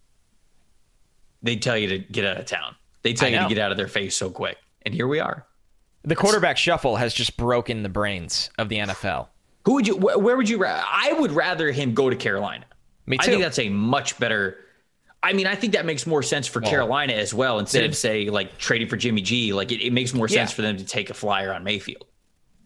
they'd 1.41 1.61
tell 1.61 1.77
you 1.77 1.87
to 1.89 1.99
get 1.99 2.25
out 2.25 2.37
of 2.37 2.45
town. 2.45 2.75
They'd 3.03 3.17
tell 3.17 3.29
you 3.29 3.39
to 3.39 3.47
get 3.47 3.59
out 3.59 3.71
of 3.71 3.77
their 3.77 3.87
face 3.87 4.15
so 4.15 4.29
quick. 4.29 4.57
And 4.81 4.93
here 4.93 5.07
we 5.07 5.19
are. 5.19 5.45
The 6.03 6.15
quarterback 6.15 6.57
shuffle 6.57 6.95
has 6.95 7.13
just 7.13 7.37
broken 7.37 7.83
the 7.83 7.89
brains 7.89 8.49
of 8.57 8.69
the 8.69 8.77
NFL. 8.77 9.27
Who 9.65 9.73
would 9.73 9.87
you? 9.87 9.95
Where 9.95 10.37
would 10.37 10.49
you? 10.49 10.63
I 10.65 11.15
would 11.17 11.31
rather 11.31 11.71
him 11.71 11.93
go 11.93 12.09
to 12.09 12.15
Carolina. 12.15 12.65
Me 13.07 13.17
too. 13.17 13.23
I 13.23 13.25
think 13.25 13.41
that's 13.41 13.59
a 13.59 13.69
much 13.69 14.17
better 14.19 14.57
I 15.25 15.33
mean, 15.33 15.47
I 15.47 15.55
think 15.55 15.73
that 15.73 15.87
makes 15.87 16.05
more 16.05 16.21
sense 16.21 16.45
for 16.45 16.61
well, 16.61 16.69
Carolina 16.69 17.13
as 17.13 17.33
well. 17.33 17.57
Instead 17.57 17.83
of 17.83 17.97
say 17.97 18.29
like 18.29 18.59
trading 18.59 18.87
for 18.87 18.95
Jimmy 18.95 19.21
G, 19.21 19.53
like 19.53 19.71
it, 19.71 19.83
it 19.83 19.91
makes 19.91 20.13
more 20.13 20.27
sense 20.27 20.51
yeah. 20.51 20.55
for 20.55 20.61
them 20.61 20.77
to 20.77 20.85
take 20.85 21.09
a 21.09 21.15
flyer 21.15 21.51
on 21.51 21.63
Mayfield. 21.63 22.05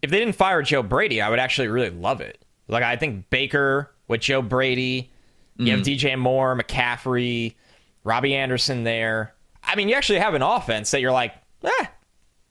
If 0.02 0.10
they 0.10 0.18
didn't 0.18 0.34
fire 0.34 0.60
Joe 0.60 0.82
Brady, 0.82 1.22
I 1.22 1.30
would 1.30 1.38
actually 1.38 1.68
really 1.68 1.88
love 1.88 2.20
it. 2.20 2.44
Like 2.68 2.82
I 2.82 2.96
think 2.96 3.30
Baker 3.30 3.90
with 4.10 4.20
Joe 4.20 4.42
Brady, 4.42 5.08
you 5.56 5.66
mm. 5.66 5.70
have 5.70 5.80
DJ 5.80 6.18
Moore, 6.18 6.58
McCaffrey, 6.58 7.54
Robbie 8.02 8.34
Anderson 8.34 8.82
there. 8.82 9.34
I 9.62 9.76
mean, 9.76 9.88
you 9.88 9.94
actually 9.94 10.18
have 10.18 10.34
an 10.34 10.42
offense 10.42 10.90
that 10.90 11.00
you're 11.00 11.12
like, 11.12 11.32
eh, 11.62 11.86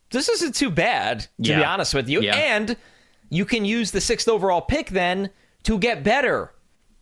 this 0.09 0.29
isn't 0.29 0.55
too 0.55 0.69
bad, 0.71 1.19
to 1.19 1.27
yeah. 1.37 1.59
be 1.59 1.65
honest 1.65 1.93
with 1.93 2.07
you. 2.07 2.21
Yeah. 2.21 2.35
And 2.35 2.77
you 3.29 3.43
can 3.43 3.65
use 3.65 3.91
the 3.91 3.99
sixth 3.99 4.29
overall 4.29 4.61
pick 4.61 4.89
then 4.89 5.31
to 5.63 5.77
get 5.77 6.01
better. 6.01 6.53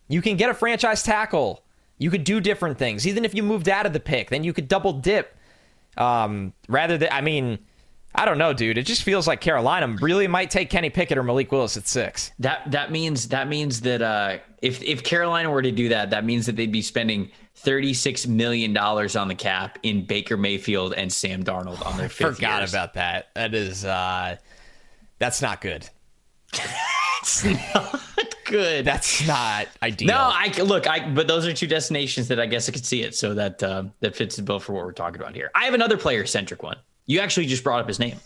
You 0.08 0.20
can 0.20 0.36
get 0.36 0.50
a 0.50 0.54
franchise 0.54 1.04
tackle. 1.04 1.62
You 1.98 2.10
could 2.10 2.24
do 2.24 2.40
different 2.40 2.78
things. 2.78 3.06
Even 3.06 3.24
if 3.24 3.34
you 3.34 3.44
moved 3.44 3.68
out 3.68 3.86
of 3.86 3.92
the 3.92 4.00
pick, 4.00 4.28
then 4.28 4.42
you 4.42 4.52
could 4.52 4.66
double 4.66 4.92
dip. 4.92 5.36
Um, 5.96 6.52
rather 6.68 6.98
than, 6.98 7.10
I 7.12 7.20
mean, 7.20 7.60
I 8.14 8.24
don't 8.24 8.38
know, 8.38 8.52
dude. 8.52 8.78
It 8.78 8.86
just 8.86 9.02
feels 9.02 9.28
like 9.28 9.40
Carolina 9.40 9.86
really 10.00 10.26
might 10.26 10.50
take 10.50 10.70
Kenny 10.70 10.90
Pickett 10.90 11.18
or 11.18 11.22
Malik 11.22 11.52
Willis 11.52 11.76
at 11.76 11.86
six. 11.86 12.32
That 12.38 12.70
that 12.70 12.90
means 12.90 13.28
that 13.28 13.48
means 13.48 13.82
that 13.82 14.02
uh, 14.02 14.38
if 14.62 14.82
if 14.82 15.04
Carolina 15.04 15.50
were 15.50 15.62
to 15.62 15.70
do 15.70 15.90
that, 15.90 16.10
that 16.10 16.24
means 16.24 16.46
that 16.46 16.56
they'd 16.56 16.72
be 16.72 16.82
spending 16.82 17.30
thirty 17.54 17.92
six 17.92 18.26
million 18.26 18.72
dollars 18.72 19.14
on 19.14 19.28
the 19.28 19.34
cap 19.34 19.78
in 19.82 20.04
Baker 20.06 20.36
Mayfield 20.36 20.94
and 20.94 21.12
Sam 21.12 21.44
Darnold 21.44 21.84
on 21.86 21.96
their. 21.96 22.06
I 22.06 22.08
forgot 22.08 22.60
years. 22.60 22.72
about 22.72 22.94
that. 22.94 23.28
That 23.34 23.54
is 23.54 23.84
uh, 23.84 24.36
that's 25.18 25.42
not 25.42 25.60
good. 25.60 25.88
it's 27.20 27.44
not 27.44 28.00
good. 28.46 28.84
That's 28.84 29.26
not 29.26 29.68
ideal. 29.82 30.08
No, 30.08 30.16
I 30.18 30.52
look. 30.62 30.88
I 30.88 31.08
but 31.08 31.28
those 31.28 31.46
are 31.46 31.52
two 31.52 31.66
destinations 31.66 32.28
that 32.28 32.40
I 32.40 32.46
guess 32.46 32.68
I 32.68 32.72
could 32.72 32.86
see 32.86 33.02
it. 33.02 33.14
So 33.14 33.34
that 33.34 33.62
uh, 33.62 33.84
that 34.00 34.16
fits 34.16 34.36
the 34.36 34.42
bill 34.42 34.60
for 34.60 34.72
what 34.72 34.84
we're 34.84 34.92
talking 34.92 35.20
about 35.20 35.34
here. 35.34 35.50
I 35.54 35.66
have 35.66 35.74
another 35.74 35.98
player 35.98 36.26
centric 36.26 36.62
one. 36.62 36.78
You 37.08 37.20
actually 37.20 37.46
just 37.46 37.64
brought 37.64 37.80
up 37.80 37.88
his 37.88 37.98
name. 37.98 38.16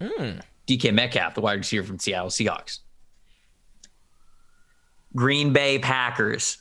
Mm. 0.00 0.40
DK 0.66 0.92
Metcalf, 0.92 1.34
the 1.34 1.40
wide 1.40 1.58
receiver 1.58 1.86
from 1.86 1.98
Seattle 2.00 2.30
Seahawks. 2.30 2.80
Green 5.14 5.52
Bay 5.52 5.78
Packers. 5.78 6.58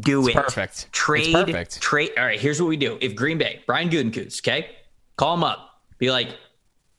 Do 0.00 0.20
it's 0.20 0.30
it. 0.30 0.34
Perfect. 0.34 0.92
Trade. 0.92 1.26
It's 1.26 1.32
perfect. 1.32 1.80
Trade. 1.80 2.10
All 2.18 2.24
right. 2.24 2.40
Here's 2.40 2.60
what 2.60 2.68
we 2.68 2.76
do. 2.76 2.98
If 3.00 3.14
Green 3.14 3.38
Bay, 3.38 3.62
Brian 3.66 3.88
Gutekunst, 3.88 4.40
okay, 4.40 4.70
call 5.16 5.34
him 5.34 5.44
up. 5.44 5.82
Be 5.98 6.10
like, 6.10 6.36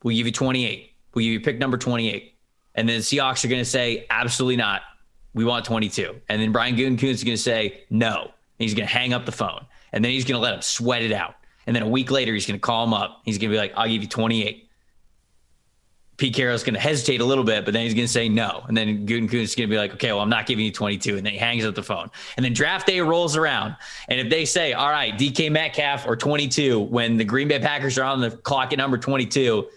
we'll 0.03 0.15
give 0.15 0.25
you 0.25 0.31
28. 0.31 0.91
We'll 1.13 1.23
give 1.23 1.33
you 1.33 1.39
pick 1.39 1.57
number 1.57 1.77
28. 1.77 2.35
And 2.75 2.88
then 2.88 2.97
the 2.97 3.03
Seahawks 3.03 3.43
are 3.43 3.47
going 3.47 3.62
to 3.62 3.69
say, 3.69 4.05
absolutely 4.09 4.57
not. 4.57 4.81
We 5.33 5.43
want 5.43 5.65
22. 5.65 6.19
And 6.29 6.41
then 6.41 6.51
Brian 6.51 6.75
Gutekunst 6.75 7.03
is 7.03 7.23
going 7.23 7.38
to 7.38 7.41
say, 7.41 7.83
no. 7.89 8.21
And 8.23 8.31
he's 8.57 8.73
going 8.73 8.88
to 8.88 8.93
hang 8.93 9.13
up 9.13 9.25
the 9.25 9.31
phone. 9.31 9.65
And 9.91 10.03
then 10.03 10.12
he's 10.12 10.25
going 10.25 10.38
to 10.38 10.41
let 10.41 10.53
him 10.53 10.62
sweat 10.62 11.01
it 11.01 11.12
out. 11.12 11.35
And 11.69 11.75
then 11.75 11.84
a 11.84 11.88
week 11.88 12.10
later, 12.10 12.34
he's 12.34 12.47
going 12.47 12.60
to 12.60 12.65
call 12.65 12.84
him 12.84 12.95
up. 12.95 13.21
He's 13.25 13.38
going 13.38 13.51
to 13.51 13.53
be 13.53 13.60
like, 13.60 13.73
I'll 13.77 13.88
give 13.88 14.01
you 14.01 14.08
28. 14.08 14.67
Pete 16.17 16.34
Carroll's 16.34 16.63
going 16.63 16.73
to 16.73 16.79
hesitate 16.79 17.21
a 17.21 17.23
little 17.23 17.43
bit, 17.43 17.63
but 17.63 17.75
then 17.75 17.84
he's 17.84 17.93
going 17.93 18.08
to 18.08 18.12
say 18.12 18.27
no. 18.27 18.63
And 18.67 18.75
then 18.75 19.05
Gutekunst 19.05 19.34
is 19.36 19.55
going 19.55 19.69
to 19.69 19.71
be 19.71 19.77
like, 19.77 19.93
okay, 19.93 20.12
well, 20.12 20.21
I'm 20.21 20.32
not 20.32 20.47
giving 20.47 20.65
you 20.65 20.71
22. 20.71 21.17
And 21.17 21.23
then 21.23 21.34
he 21.34 21.38
hangs 21.38 21.63
up 21.65 21.75
the 21.75 21.84
phone. 21.84 22.10
And 22.38 22.43
then 22.43 22.53
draft 22.53 22.88
day 22.88 23.01
rolls 23.01 23.38
around. 23.38 23.75
And 24.08 24.19
if 24.19 24.32
they 24.32 24.45
say, 24.45 24.73
all 24.73 24.89
right, 24.89 25.13
DK 25.13 25.51
Metcalf 25.51 26.08
or 26.08 26.15
22, 26.15 26.79
when 26.79 27.17
the 27.17 27.23
Green 27.23 27.47
Bay 27.47 27.60
Packers 27.60 27.99
are 27.99 28.03
on 28.03 28.19
the 28.19 28.32
clock 28.32 28.73
at 28.73 28.79
number 28.79 28.97
22, 28.97 29.67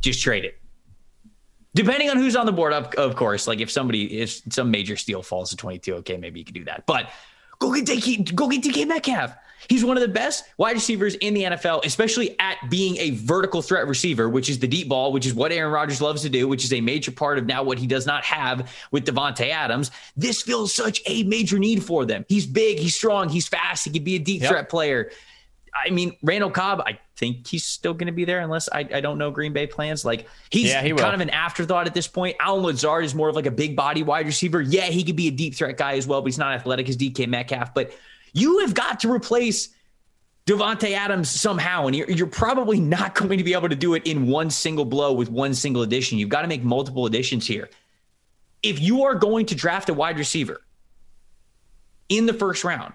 just 0.00 0.22
trade 0.22 0.44
it. 0.44 0.56
Depending 1.74 2.10
on 2.10 2.16
who's 2.16 2.36
on 2.36 2.46
the 2.46 2.52
board, 2.52 2.72
of, 2.72 2.94
of 2.94 3.16
course. 3.16 3.48
Like 3.48 3.58
if 3.58 3.72
somebody, 3.72 4.20
if 4.20 4.40
some 4.52 4.70
major 4.70 4.94
steal 4.96 5.20
falls 5.20 5.50
to 5.50 5.56
22, 5.56 5.96
okay, 5.96 6.16
maybe 6.16 6.38
you 6.38 6.44
could 6.44 6.54
do 6.54 6.64
that. 6.66 6.86
But 6.86 7.10
go 7.58 7.74
get 7.74 7.86
DK, 7.86 8.36
go 8.36 8.46
get 8.46 8.62
DK 8.62 8.86
Metcalf. 8.86 9.34
He's 9.68 9.84
one 9.84 9.96
of 9.96 10.00
the 10.00 10.08
best 10.08 10.44
wide 10.56 10.74
receivers 10.74 11.14
in 11.16 11.34
the 11.34 11.44
NFL, 11.44 11.84
especially 11.84 12.38
at 12.38 12.56
being 12.70 12.96
a 12.96 13.10
vertical 13.10 13.62
threat 13.62 13.86
receiver, 13.86 14.28
which 14.28 14.48
is 14.48 14.58
the 14.58 14.66
deep 14.66 14.88
ball, 14.88 15.12
which 15.12 15.26
is 15.26 15.34
what 15.34 15.52
Aaron 15.52 15.72
Rodgers 15.72 16.00
loves 16.00 16.22
to 16.22 16.28
do, 16.28 16.48
which 16.48 16.64
is 16.64 16.72
a 16.72 16.80
major 16.80 17.10
part 17.10 17.38
of 17.38 17.46
now 17.46 17.62
what 17.62 17.78
he 17.78 17.86
does 17.86 18.06
not 18.06 18.24
have 18.24 18.74
with 18.90 19.04
Davante 19.04 19.50
Adams. 19.50 19.90
This 20.16 20.42
feels 20.42 20.74
such 20.74 21.00
a 21.06 21.22
major 21.24 21.58
need 21.58 21.82
for 21.82 22.04
them. 22.04 22.24
He's 22.28 22.46
big, 22.46 22.78
he's 22.78 22.94
strong, 22.94 23.28
he's 23.28 23.48
fast, 23.48 23.84
he 23.84 23.90
could 23.90 24.04
be 24.04 24.16
a 24.16 24.18
deep 24.18 24.42
yep. 24.42 24.50
threat 24.50 24.68
player. 24.68 25.10
I 25.72 25.90
mean, 25.90 26.16
Randall 26.22 26.50
Cobb, 26.50 26.82
I 26.84 26.98
think 27.16 27.46
he's 27.46 27.64
still 27.64 27.94
going 27.94 28.06
to 28.06 28.12
be 28.12 28.24
there 28.24 28.40
unless 28.40 28.68
I, 28.72 28.80
I 28.80 29.00
don't 29.00 29.18
know 29.18 29.30
Green 29.30 29.52
Bay 29.52 29.66
plans. 29.66 30.04
Like 30.04 30.26
he's 30.50 30.68
yeah, 30.68 30.82
he 30.82 30.92
kind 30.92 31.14
of 31.14 31.20
an 31.20 31.30
afterthought 31.30 31.86
at 31.86 31.94
this 31.94 32.08
point. 32.08 32.36
Allen 32.40 32.64
Lazard 32.64 33.04
is 33.04 33.14
more 33.14 33.28
of 33.28 33.36
like 33.36 33.46
a 33.46 33.50
big 33.50 33.76
body 33.76 34.02
wide 34.02 34.26
receiver. 34.26 34.60
Yeah, 34.60 34.86
he 34.86 35.04
could 35.04 35.16
be 35.16 35.28
a 35.28 35.30
deep 35.30 35.54
threat 35.54 35.76
guy 35.76 35.96
as 35.96 36.06
well, 36.06 36.20
but 36.22 36.26
he's 36.26 36.38
not 36.38 36.54
athletic 36.54 36.88
as 36.88 36.96
DK 36.96 37.28
Metcalf. 37.28 37.72
But 37.72 37.92
you 38.32 38.60
have 38.60 38.74
got 38.74 39.00
to 39.00 39.12
replace 39.12 39.70
Davante 40.46 40.92
Adams 40.92 41.30
somehow, 41.30 41.86
and 41.86 41.94
you're, 41.94 42.10
you're 42.10 42.26
probably 42.26 42.80
not 42.80 43.14
going 43.20 43.38
to 43.38 43.44
be 43.44 43.52
able 43.52 43.68
to 43.68 43.76
do 43.76 43.94
it 43.94 44.06
in 44.06 44.26
one 44.26 44.50
single 44.50 44.84
blow 44.84 45.12
with 45.12 45.30
one 45.30 45.54
single 45.54 45.82
addition. 45.82 46.18
You've 46.18 46.28
got 46.28 46.42
to 46.42 46.48
make 46.48 46.62
multiple 46.62 47.06
additions 47.06 47.46
here. 47.46 47.70
If 48.62 48.80
you 48.80 49.04
are 49.04 49.14
going 49.14 49.46
to 49.46 49.54
draft 49.54 49.88
a 49.88 49.94
wide 49.94 50.18
receiver 50.18 50.60
in 52.08 52.26
the 52.26 52.34
first 52.34 52.64
round, 52.64 52.92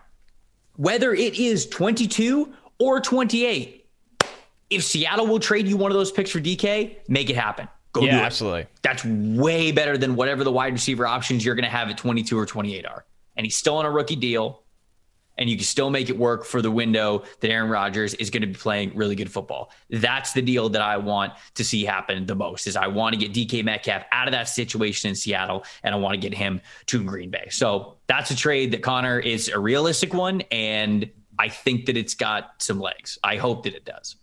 whether 0.76 1.14
it 1.14 1.36
is 1.36 1.68
22 1.68 2.54
or 2.80 3.00
28. 3.00 3.86
If 4.70 4.84
Seattle 4.84 5.28
will 5.28 5.40
trade 5.40 5.68
you 5.68 5.78
one 5.78 5.92
of 5.92 5.98
those 5.98 6.12
picks 6.12 6.32
for 6.32 6.40
DK, 6.40 6.98
make 7.08 7.30
it 7.30 7.36
happen. 7.36 7.68
Go 7.94 8.02
yeah, 8.02 8.12
do 8.12 8.18
it. 8.18 8.22
absolutely. 8.22 8.66
That's 8.82 9.06
way 9.06 9.72
better 9.72 9.98
than 9.98 10.16
whatever 10.16 10.44
the 10.44 10.52
wide 10.52 10.74
receiver 10.74 11.08
options 11.08 11.46
you're 11.46 11.56
going 11.56 11.64
to 11.64 11.70
have 11.70 11.90
at 11.90 11.98
22 11.98 12.38
or 12.38 12.46
28 12.46 12.86
are. 12.86 13.06
And 13.38 13.46
he's 13.46 13.56
still 13.56 13.78
on 13.78 13.86
a 13.86 13.92
rookie 13.92 14.16
deal. 14.16 14.64
And 15.38 15.50
you 15.50 15.58
can 15.58 15.66
still 15.66 15.90
make 15.90 16.10
it 16.10 16.18
work 16.18 16.46
for 16.46 16.62
the 16.62 16.72
window 16.72 17.24
that 17.42 17.52
Aaron 17.52 17.70
Rodgers 17.70 18.14
is 18.16 18.30
going 18.30 18.42
to 18.42 18.48
be 18.48 18.54
playing 18.54 18.96
really 18.96 19.16
good 19.16 19.32
football. 19.32 19.72
That's 19.90 20.34
the 20.34 20.42
deal 20.42 20.70
that 20.70 20.82
I 20.82 20.98
want 20.98 21.34
to 21.56 21.64
see 21.64 21.84
happen 21.84 22.26
the 22.26 22.36
most. 22.36 22.68
Is 22.68 22.76
I 22.76 22.88
want 22.88 23.20
to 23.20 23.28
get 23.28 23.34
DK 23.34 23.64
Metcalf 23.64 24.04
out 24.12 24.28
of 24.28 24.32
that 24.32 24.48
situation 24.48 25.10
in 25.10 25.16
Seattle, 25.16 25.66
and 25.84 25.94
I 25.94 25.98
want 25.98 26.14
to 26.14 26.20
get 26.20 26.34
him 26.34 26.62
to 26.88 27.04
Green 27.04 27.30
Bay. 27.30 27.48
So 27.50 27.98
that's 28.08 28.32
a 28.32 28.36
trade 28.36 28.72
that 28.72 28.82
Connor 28.82 29.20
is 29.20 29.50
a 29.50 29.60
realistic 29.60 30.14
one, 30.14 30.42
and 30.52 31.10
I 31.38 31.50
think 31.50 31.86
that 31.88 31.98
it's 31.98 32.14
got 32.14 32.62
some 32.62 32.80
legs. 32.80 33.18
I 33.24 33.38
hope 33.38 33.64
that 33.64 33.76
it 33.76 33.86
does. 33.86 34.16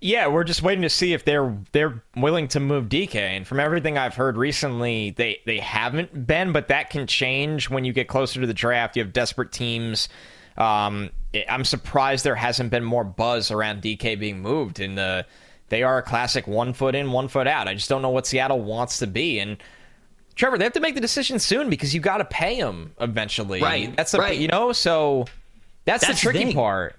Yeah, 0.00 0.28
we're 0.28 0.44
just 0.44 0.62
waiting 0.62 0.82
to 0.82 0.88
see 0.88 1.12
if 1.12 1.24
they're 1.24 1.56
they're 1.72 2.04
willing 2.16 2.48
to 2.48 2.60
move 2.60 2.88
DK. 2.88 3.16
And 3.16 3.46
from 3.46 3.58
everything 3.58 3.98
I've 3.98 4.14
heard 4.14 4.36
recently, 4.36 5.10
they 5.10 5.40
they 5.44 5.58
haven't 5.58 6.26
been, 6.26 6.52
but 6.52 6.68
that 6.68 6.90
can 6.90 7.06
change 7.06 7.68
when 7.68 7.84
you 7.84 7.92
get 7.92 8.06
closer 8.06 8.40
to 8.40 8.46
the 8.46 8.54
draft. 8.54 8.96
You 8.96 9.02
have 9.02 9.12
desperate 9.12 9.50
teams. 9.50 10.08
Um, 10.58 11.10
I'm 11.48 11.64
surprised 11.64 12.24
there 12.24 12.34
hasn't 12.34 12.70
been 12.70 12.84
more 12.84 13.04
buzz 13.04 13.50
around 13.50 13.80
DK 13.82 14.18
being 14.18 14.40
moved. 14.40 14.80
In 14.80 14.96
the 14.96 15.24
they 15.68 15.82
are 15.82 15.98
a 15.98 16.02
classic 16.02 16.46
one 16.46 16.72
foot 16.72 16.94
in, 16.94 17.12
one 17.12 17.28
foot 17.28 17.46
out. 17.46 17.68
I 17.68 17.74
just 17.74 17.88
don't 17.88 18.02
know 18.02 18.10
what 18.10 18.26
Seattle 18.26 18.60
wants 18.60 18.98
to 18.98 19.06
be. 19.06 19.38
And 19.38 19.56
Trevor, 20.34 20.58
they 20.58 20.64
have 20.64 20.72
to 20.74 20.80
make 20.80 20.94
the 20.94 21.00
decision 21.00 21.38
soon 21.38 21.68
because 21.70 21.94
you 21.94 22.00
got 22.00 22.18
to 22.18 22.24
pay 22.24 22.54
him 22.54 22.92
eventually. 23.00 23.60
Right. 23.62 23.94
That's 23.96 24.12
the 24.12 24.18
right. 24.18 24.36
you 24.38 24.48
know. 24.48 24.72
So 24.72 25.26
that's, 25.84 26.06
That's 26.06 26.20
the 26.22 26.28
the 26.28 26.32
tricky 26.32 26.44
thing. 26.46 26.54
part. 26.54 26.96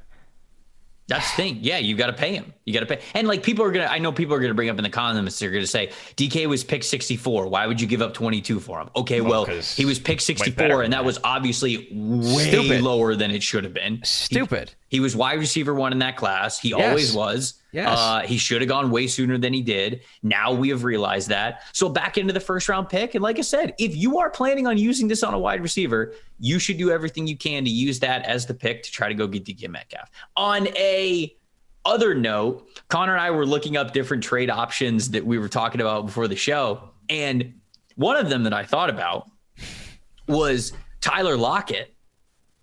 That's 1.08 1.30
the 1.32 1.36
thing. 1.38 1.58
Yeah, 1.62 1.80
you 1.80 1.95
got 1.95 2.08
to 2.08 2.13
pay 2.13 2.36
him. 2.36 2.54
You 2.69 2.73
got 2.73 2.88
to 2.88 2.95
pay. 2.95 3.01
And 3.15 3.27
like 3.27 3.41
people 3.43 3.65
are 3.65 3.71
gonna, 3.71 3.88
I 3.89 3.97
know 3.97 4.12
people 4.12 4.36
are 4.36 4.39
gonna 4.39 4.53
bring 4.53 4.69
up 4.69 4.77
in 4.77 4.84
the 4.84 4.89
comments. 4.91 5.39
They're 5.39 5.49
gonna 5.49 5.65
say 5.65 5.88
DK 6.15 6.45
was 6.47 6.63
pick 6.63 6.84
64. 6.84 7.47
Why 7.47 7.65
would 7.65 7.82
you 7.82 7.88
give 7.88 8.01
up 8.01 8.13
22 8.13 8.60
for 8.60 8.79
him? 8.79 8.89
Okay, 8.95 9.21
well 9.21 9.45
he 9.45 9.86
was 9.86 9.97
pick 9.99 10.21
64, 10.21 10.84
and 10.84 10.93
that 10.93 10.97
that. 10.97 11.05
was 11.05 11.19
obviously 11.23 11.88
way 11.91 12.49
Stupid. 12.49 12.82
lower 12.84 13.15
than 13.15 13.32
it 13.32 13.41
should 13.41 13.63
have 13.63 13.73
been. 13.73 14.01
Stupid. 14.03 14.71
He 14.89 14.99
was 14.99 15.15
wide 15.15 15.39
receiver 15.39 15.73
one 15.73 15.91
in 15.91 15.99
that 15.99 16.15
class. 16.17 16.60
He 16.60 16.69
Yes. 16.69 16.88
always 16.89 17.13
was. 17.13 17.53
Yes. 17.71 17.88
Uh, 17.99 18.21
he 18.21 18.38
should 18.39 18.62
have 18.62 18.67
gone 18.69 18.89
way 18.89 19.05
sooner 19.05 19.38
than 19.38 19.53
he 19.53 19.62
did. 19.62 20.01
Now 20.23 20.51
we 20.51 20.69
have 20.69 20.84
realized 20.84 21.29
that. 21.29 21.62
So 21.73 21.88
back 21.89 22.17
into 22.17 22.34
the 22.34 22.39
first 22.39 22.67
round 22.67 22.89
pick. 22.89 23.13
And 23.13 23.21
like 23.23 23.38
I 23.38 23.41
said, 23.41 23.75
if 23.77 23.95
you 23.95 24.17
are 24.17 24.32
planning 24.32 24.65
on 24.65 24.79
using 24.79 25.08
this 25.08 25.21
on 25.21 25.36
a 25.36 25.39
wide 25.39 25.62
receiver, 25.62 26.13
you 26.39 26.58
should 26.58 26.77
do 26.79 26.89
everything 26.89 27.27
you 27.27 27.38
can 27.38 27.63
to 27.65 27.69
use 27.69 27.99
that 27.99 28.23
as 28.25 28.47
the 28.47 28.55
pick 28.55 28.82
to 28.84 28.91
try 28.91 29.08
to 29.08 29.13
go 29.13 29.27
get 29.27 29.45
DK 29.45 29.67
Metcalf. 29.69 30.10
On 30.36 30.67
a 30.75 31.36
other 31.89 32.13
note, 32.13 32.67
Connor 32.88 33.13
and 33.13 33.21
I 33.21 33.32
were 33.32 33.45
looking 33.45 33.75
up 33.75 33.93
different 33.93 34.23
trade 34.23 34.49
options 34.49 35.10
that 35.12 35.25
we 35.25 35.38
were 35.38 35.49
talking 35.49 35.82
about 35.82 36.06
before 36.06 36.28
the 36.28 36.36
show. 36.36 36.89
And 37.10 37.56
one 37.95 38.15
of 38.15 38.30
them 38.30 38.43
that 38.43 38.54
I 38.54 38.63
thought 38.63 38.89
about 38.89 39.30
was 40.28 40.71
Tyler 41.02 41.36
Lockett 41.36 41.93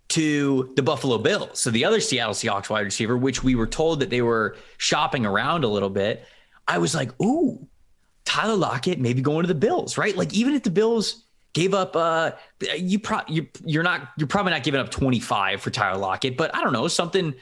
to 0.09 0.73
the 0.77 0.83
Buffalo 0.83 1.19
Bills. 1.19 1.59
So 1.59 1.71
the 1.71 1.85
other 1.85 2.01
Seattle 2.01 2.35
Seahawks 2.35 2.71
wide 2.71 2.85
receiver, 2.85 3.17
which 3.17 3.43
we 3.43 3.57
were 3.57 3.67
told 3.67 4.01
that 4.01 4.11
they 4.11 4.23
were 4.23 4.57
shopping 4.79 5.27
around 5.27 5.65
a 5.65 5.69
little 5.69 5.91
bit. 5.91 6.25
I 6.69 6.79
was 6.79 6.95
like, 6.95 7.11
ooh, 7.21 7.67
Tyler 8.25 8.55
Lockett 8.55 9.01
maybe 9.01 9.21
going 9.21 9.43
to 9.43 9.49
the 9.49 9.55
Bills, 9.55 9.99
right? 9.99 10.17
Like 10.17 10.33
even 10.33 10.55
if 10.55 10.63
the 10.63 10.71
Bills 10.71 11.25
gave 11.53 11.73
up 11.73 11.97
uh 11.97 12.33
you 12.77 12.99
pro 12.99 13.21
you 13.29 13.47
you're 13.65 13.83
not 13.83 14.11
you're 14.19 14.27
probably 14.27 14.53
not 14.53 14.63
giving 14.63 14.79
up 14.79 14.91
25 14.91 15.63
for 15.63 15.71
Tyler 15.71 15.99
Lockett, 15.99 16.37
but 16.37 16.55
I 16.55 16.63
don't 16.63 16.75
know, 16.75 16.87
something 16.87 17.35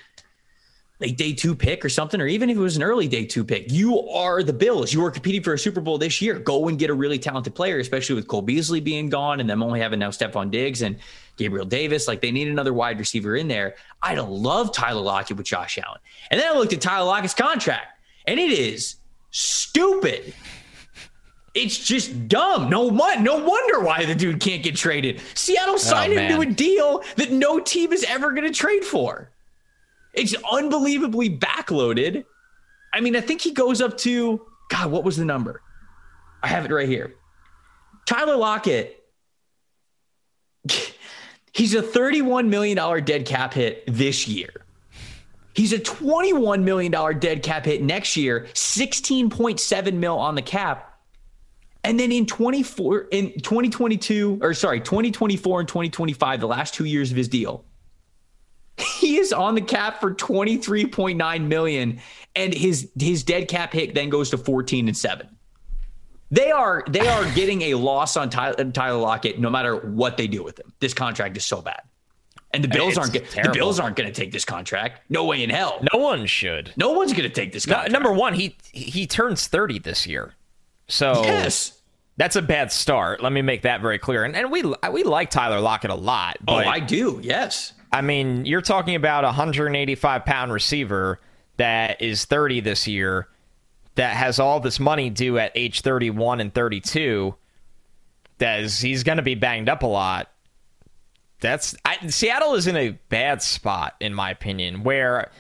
a 1.00 1.10
day 1.10 1.32
two 1.32 1.54
pick 1.56 1.84
or 1.84 1.88
something, 1.88 2.20
or 2.20 2.26
even 2.26 2.48
if 2.48 2.56
it 2.56 2.60
was 2.60 2.76
an 2.76 2.82
early 2.82 3.08
day 3.08 3.24
two 3.24 3.44
pick, 3.44 3.70
you 3.70 4.00
are 4.08 4.42
the 4.42 4.52
Bills. 4.52 4.92
You 4.92 5.04
are 5.04 5.10
competing 5.10 5.42
for 5.42 5.54
a 5.54 5.58
Super 5.58 5.80
Bowl 5.80 5.98
this 5.98 6.22
year. 6.22 6.38
Go 6.38 6.68
and 6.68 6.78
get 6.78 6.88
a 6.88 6.94
really 6.94 7.18
talented 7.18 7.54
player, 7.54 7.78
especially 7.80 8.14
with 8.14 8.28
Cole 8.28 8.42
Beasley 8.42 8.80
being 8.80 9.08
gone 9.08 9.40
and 9.40 9.50
them 9.50 9.62
only 9.62 9.80
having 9.80 9.98
now 9.98 10.10
Stefon 10.10 10.50
Diggs 10.50 10.82
and 10.82 10.96
Gabriel 11.36 11.66
Davis. 11.66 12.06
Like 12.06 12.20
they 12.20 12.30
need 12.30 12.48
another 12.48 12.72
wide 12.72 12.98
receiver 12.98 13.34
in 13.34 13.48
there. 13.48 13.74
I'd 14.02 14.18
love 14.18 14.72
Tyler 14.72 15.02
Lockett 15.02 15.36
with 15.36 15.46
Josh 15.46 15.78
Allen. 15.78 16.00
And 16.30 16.40
then 16.40 16.48
I 16.48 16.56
looked 16.56 16.72
at 16.72 16.80
Tyler 16.80 17.06
Lockett's 17.06 17.34
contract, 17.34 17.98
and 18.26 18.38
it 18.38 18.52
is 18.52 18.96
stupid. 19.30 20.32
It's 21.54 21.78
just 21.78 22.28
dumb. 22.28 22.68
No 22.68 22.82
one, 22.86 23.22
no 23.22 23.36
wonder 23.36 23.80
why 23.80 24.04
the 24.04 24.14
dude 24.14 24.40
can't 24.40 24.62
get 24.62 24.74
traded. 24.74 25.20
Seattle 25.34 25.74
oh, 25.74 25.78
signed 25.78 26.12
him 26.12 26.32
to 26.32 26.40
a 26.40 26.46
deal 26.46 27.02
that 27.16 27.30
no 27.30 27.60
team 27.60 27.92
is 27.92 28.04
ever 28.04 28.32
going 28.32 28.46
to 28.46 28.52
trade 28.52 28.84
for. 28.84 29.30
It's 30.14 30.34
unbelievably 30.50 31.38
backloaded. 31.38 32.24
I 32.92 33.00
mean, 33.00 33.16
I 33.16 33.20
think 33.20 33.40
he 33.40 33.52
goes 33.52 33.80
up 33.80 33.96
to 33.98 34.40
God. 34.68 34.90
What 34.90 35.04
was 35.04 35.16
the 35.16 35.24
number? 35.24 35.60
I 36.42 36.48
have 36.48 36.64
it 36.64 36.70
right 36.70 36.88
here. 36.88 37.14
Tyler 38.06 38.36
Lockett. 38.36 39.02
He's 41.52 41.74
a 41.74 41.82
$31 41.82 42.48
million 42.48 43.04
dead 43.04 43.26
cap 43.26 43.54
hit 43.54 43.84
this 43.86 44.26
year. 44.26 44.64
He's 45.54 45.72
a 45.72 45.78
$21 45.78 46.64
million 46.64 47.18
dead 47.20 47.44
cap 47.44 47.64
hit 47.64 47.80
next 47.80 48.16
year, 48.16 48.48
16.7 48.54 49.94
mil 49.94 50.18
on 50.18 50.34
the 50.34 50.42
cap. 50.42 50.98
And 51.84 52.00
then 52.00 52.10
in 52.10 52.26
24 52.26 53.08
in 53.12 53.34
2022 53.40 54.40
or 54.42 54.52
sorry, 54.54 54.80
2024 54.80 55.60
and 55.60 55.68
2025, 55.68 56.40
the 56.40 56.46
last 56.46 56.74
2 56.74 56.86
years 56.86 57.10
of 57.10 57.16
his 57.16 57.28
deal, 57.28 57.64
he 58.98 59.18
is 59.18 59.32
on 59.32 59.54
the 59.54 59.60
cap 59.60 60.00
for 60.00 60.14
23.9 60.14 61.46
million 61.46 62.00
and 62.36 62.54
his 62.54 62.90
his 62.98 63.22
dead 63.22 63.48
cap 63.48 63.72
hit 63.72 63.94
then 63.94 64.08
goes 64.08 64.30
to 64.30 64.38
14 64.38 64.88
and 64.88 64.96
7. 64.96 65.28
They 66.30 66.50
are 66.50 66.84
they 66.88 67.06
are 67.06 67.24
getting 67.34 67.62
a 67.62 67.74
loss 67.74 68.16
on 68.16 68.30
Tyler, 68.30 68.64
Tyler 68.70 68.98
Lockett 68.98 69.38
no 69.38 69.50
matter 69.50 69.76
what 69.76 70.16
they 70.16 70.26
do 70.26 70.42
with 70.42 70.58
him. 70.58 70.72
This 70.80 70.94
contract 70.94 71.36
is 71.36 71.44
so 71.44 71.60
bad. 71.60 71.82
And 72.52 72.62
the 72.62 72.68
Bills 72.68 72.90
It's 72.90 72.98
aren't 72.98 73.12
get, 73.12 73.30
the. 73.30 73.50
Bills 73.52 73.80
aren't 73.80 73.96
going 73.96 74.06
to 74.06 74.12
take 74.12 74.30
this 74.30 74.44
contract. 74.44 75.00
No 75.08 75.24
way 75.24 75.42
in 75.42 75.50
hell. 75.50 75.84
No 75.92 75.98
one 75.98 76.24
should. 76.24 76.72
No 76.76 76.92
one's 76.92 77.12
going 77.12 77.24
to 77.24 77.28
take 77.28 77.52
this 77.52 77.66
No, 77.66 77.84
number 77.86 78.12
one, 78.12 78.32
he 78.32 78.56
he 78.72 79.08
turns 79.08 79.48
30 79.48 79.80
this 79.80 80.06
year. 80.06 80.34
So 80.86 81.24
yes. 81.24 81.80
that's 82.16 82.36
a 82.36 82.42
bad 82.42 82.70
start. 82.70 83.20
Let 83.20 83.32
me 83.32 83.42
make 83.42 83.62
that 83.62 83.80
very 83.80 83.98
clear. 83.98 84.22
And 84.22 84.36
and 84.36 84.52
we 84.52 84.62
we 84.92 85.02
like 85.02 85.30
Tyler 85.30 85.58
Lockett 85.58 85.90
a 85.90 85.96
lot, 85.96 86.36
Oh, 86.42 86.56
but 86.56 86.66
I 86.68 86.78
do. 86.78 87.18
Yes. 87.24 87.72
I 87.94 88.00
mean, 88.00 88.44
you're 88.44 88.60
talking 88.60 88.96
about 88.96 89.22
a 89.22 89.28
185 89.28 90.24
pound 90.24 90.52
receiver 90.52 91.20
that 91.58 92.02
is 92.02 92.24
30 92.24 92.58
this 92.58 92.88
year, 92.88 93.28
that 93.94 94.16
has 94.16 94.40
all 94.40 94.58
this 94.58 94.80
money 94.80 95.10
due 95.10 95.38
at 95.38 95.52
age 95.54 95.82
31 95.82 96.40
and 96.40 96.52
32. 96.52 97.36
That 98.38 98.60
is, 98.62 98.80
he's 98.80 99.04
going 99.04 99.18
to 99.18 99.22
be 99.22 99.36
banged 99.36 99.68
up 99.68 99.84
a 99.84 99.86
lot. 99.86 100.28
That's 101.38 101.76
I, 101.84 102.08
Seattle 102.08 102.56
is 102.56 102.66
in 102.66 102.76
a 102.76 102.98
bad 103.10 103.40
spot, 103.42 103.94
in 104.00 104.12
my 104.12 104.32
opinion, 104.32 104.82
where 104.82 105.30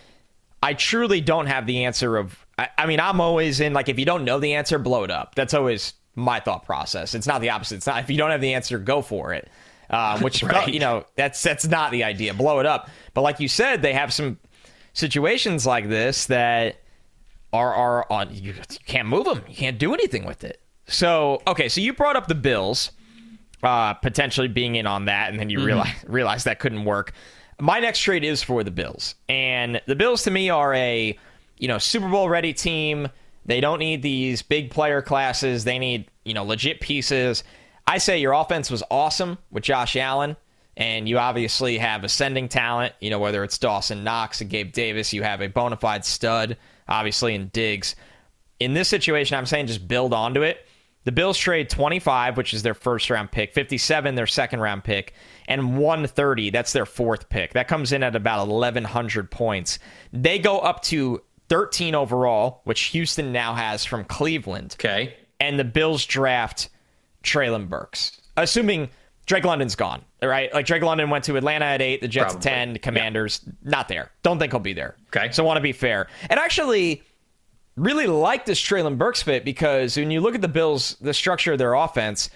I 0.62 0.74
truly 0.74 1.20
don't 1.20 1.46
have 1.46 1.66
the 1.66 1.86
answer 1.86 2.16
of. 2.16 2.38
I, 2.56 2.68
I 2.78 2.86
mean, 2.86 3.00
I'm 3.00 3.20
always 3.20 3.58
in 3.58 3.72
like 3.72 3.88
if 3.88 3.98
you 3.98 4.04
don't 4.04 4.24
know 4.24 4.38
the 4.38 4.54
answer, 4.54 4.78
blow 4.78 5.02
it 5.02 5.10
up. 5.10 5.34
That's 5.34 5.54
always 5.54 5.94
my 6.14 6.38
thought 6.38 6.64
process. 6.64 7.16
It's 7.16 7.26
not 7.26 7.40
the 7.40 7.50
opposite. 7.50 7.76
It's 7.76 7.86
not 7.88 8.00
if 8.00 8.10
you 8.10 8.18
don't 8.18 8.30
have 8.30 8.40
the 8.40 8.54
answer, 8.54 8.78
go 8.78 9.02
for 9.02 9.32
it. 9.32 9.48
Um, 9.90 10.22
which 10.22 10.42
Right. 10.42 10.68
you 10.72 10.80
know 10.80 11.04
that's 11.16 11.42
that's 11.42 11.66
not 11.66 11.90
the 11.90 12.04
idea. 12.04 12.34
Blow 12.34 12.58
it 12.60 12.66
up. 12.66 12.88
But 13.12 13.22
like 13.22 13.40
you 13.40 13.48
said, 13.48 13.82
they 13.82 13.92
have 13.92 14.12
some 14.12 14.38
situations 14.92 15.66
like 15.66 15.88
this 15.88 16.26
that 16.26 16.76
are 17.52 17.74
are 17.74 18.06
on. 18.10 18.34
You, 18.34 18.52
you 18.52 18.54
can't 18.86 19.08
move 19.08 19.24
them. 19.26 19.42
You 19.48 19.54
can't 19.56 19.78
do 19.78 19.94
anything 19.94 20.24
with 20.24 20.44
it. 20.44 20.60
So 20.86 21.42
okay, 21.46 21.68
so 21.68 21.80
you 21.80 21.92
brought 21.92 22.16
up 22.16 22.26
the 22.28 22.34
Bills 22.34 22.92
uh, 23.62 23.94
potentially 23.94 24.48
being 24.48 24.74
in 24.76 24.86
on 24.86 25.06
that, 25.06 25.30
and 25.30 25.38
then 25.38 25.50
you 25.50 25.64
realize 25.64 25.94
realize 26.06 26.44
that 26.44 26.58
couldn't 26.58 26.84
work. 26.84 27.12
My 27.60 27.78
next 27.78 28.00
trade 28.00 28.24
is 28.24 28.42
for 28.42 28.64
the 28.64 28.70
Bills, 28.70 29.14
and 29.28 29.80
the 29.86 29.94
Bills 29.94 30.22
to 30.24 30.30
me 30.30 30.50
are 30.50 30.74
a 30.74 31.16
you 31.58 31.68
know 31.68 31.78
Super 31.78 32.08
Bowl 32.08 32.28
ready 32.28 32.52
team. 32.52 33.08
They 33.46 33.60
don't 33.60 33.78
need 33.78 34.00
these 34.02 34.40
big 34.42 34.70
player 34.70 35.02
classes. 35.02 35.64
They 35.64 35.78
need 35.78 36.10
you 36.24 36.34
know 36.34 36.44
legit 36.44 36.80
pieces. 36.80 37.44
I 37.86 37.98
say 37.98 38.18
your 38.18 38.32
offense 38.32 38.70
was 38.70 38.82
awesome 38.90 39.38
with 39.50 39.64
Josh 39.64 39.96
Allen, 39.96 40.36
and 40.76 41.08
you 41.08 41.18
obviously 41.18 41.78
have 41.78 42.04
ascending 42.04 42.48
talent. 42.48 42.94
You 43.00 43.10
know 43.10 43.18
whether 43.18 43.44
it's 43.44 43.58
Dawson 43.58 44.04
Knox 44.04 44.40
and 44.40 44.50
Gabe 44.50 44.72
Davis, 44.72 45.12
you 45.12 45.22
have 45.22 45.40
a 45.40 45.48
bona 45.48 45.76
fide 45.76 46.04
stud, 46.04 46.56
obviously 46.88 47.34
in 47.34 47.48
Diggs. 47.48 47.94
In 48.60 48.74
this 48.74 48.88
situation, 48.88 49.36
I'm 49.36 49.46
saying 49.46 49.66
just 49.66 49.86
build 49.86 50.14
onto 50.14 50.42
it. 50.42 50.66
The 51.04 51.12
Bills 51.12 51.36
trade 51.36 51.68
25, 51.68 52.38
which 52.38 52.54
is 52.54 52.62
their 52.62 52.72
first 52.72 53.10
round 53.10 53.30
pick, 53.30 53.52
57, 53.52 54.14
their 54.14 54.26
second 54.26 54.60
round 54.60 54.84
pick, 54.84 55.12
and 55.46 55.76
130, 55.76 56.48
that's 56.50 56.72
their 56.72 56.86
fourth 56.86 57.28
pick. 57.28 57.52
That 57.52 57.68
comes 57.68 57.92
in 57.92 58.02
at 58.02 58.16
about 58.16 58.48
1,100 58.48 59.30
points. 59.30 59.78
They 60.12 60.38
go 60.38 60.60
up 60.60 60.82
to 60.84 61.22
13 61.50 61.94
overall, 61.94 62.62
which 62.64 62.84
Houston 62.84 63.32
now 63.32 63.52
has 63.52 63.84
from 63.84 64.04
Cleveland. 64.04 64.76
Okay. 64.78 65.14
And 65.40 65.58
the 65.58 65.64
Bills 65.64 66.06
draft 66.06 66.70
Treylon 67.24 67.68
Burks, 67.68 68.20
assuming 68.36 68.88
Drake 69.26 69.44
London's 69.44 69.74
gone, 69.74 70.04
right? 70.22 70.52
Like 70.52 70.66
Drake 70.66 70.82
London 70.82 71.10
went 71.10 71.24
to 71.24 71.36
Atlanta 71.36 71.64
at 71.64 71.82
eight, 71.82 72.00
the 72.00 72.08
Jets 72.08 72.34
Probably. 72.34 72.50
at 72.50 72.56
10, 72.56 72.72
the 72.74 72.78
Commanders 72.78 73.40
not 73.62 73.88
there. 73.88 74.10
Don't 74.22 74.38
think 74.38 74.52
he'll 74.52 74.60
be 74.60 74.74
there. 74.74 74.96
Okay. 75.08 75.32
So 75.32 75.44
want 75.44 75.56
to 75.56 75.62
be 75.62 75.72
fair. 75.72 76.08
And 76.28 76.38
actually, 76.38 77.02
really 77.76 78.06
like 78.06 78.44
this 78.44 78.60
Treylon 78.60 78.98
Burks 78.98 79.22
fit 79.22 79.44
because 79.44 79.96
when 79.96 80.10
you 80.10 80.20
look 80.20 80.34
at 80.34 80.42
the 80.42 80.48
Bills, 80.48 80.96
the 81.00 81.14
structure 81.14 81.52
of 81.52 81.58
their 81.58 81.74
offense, 81.74 82.30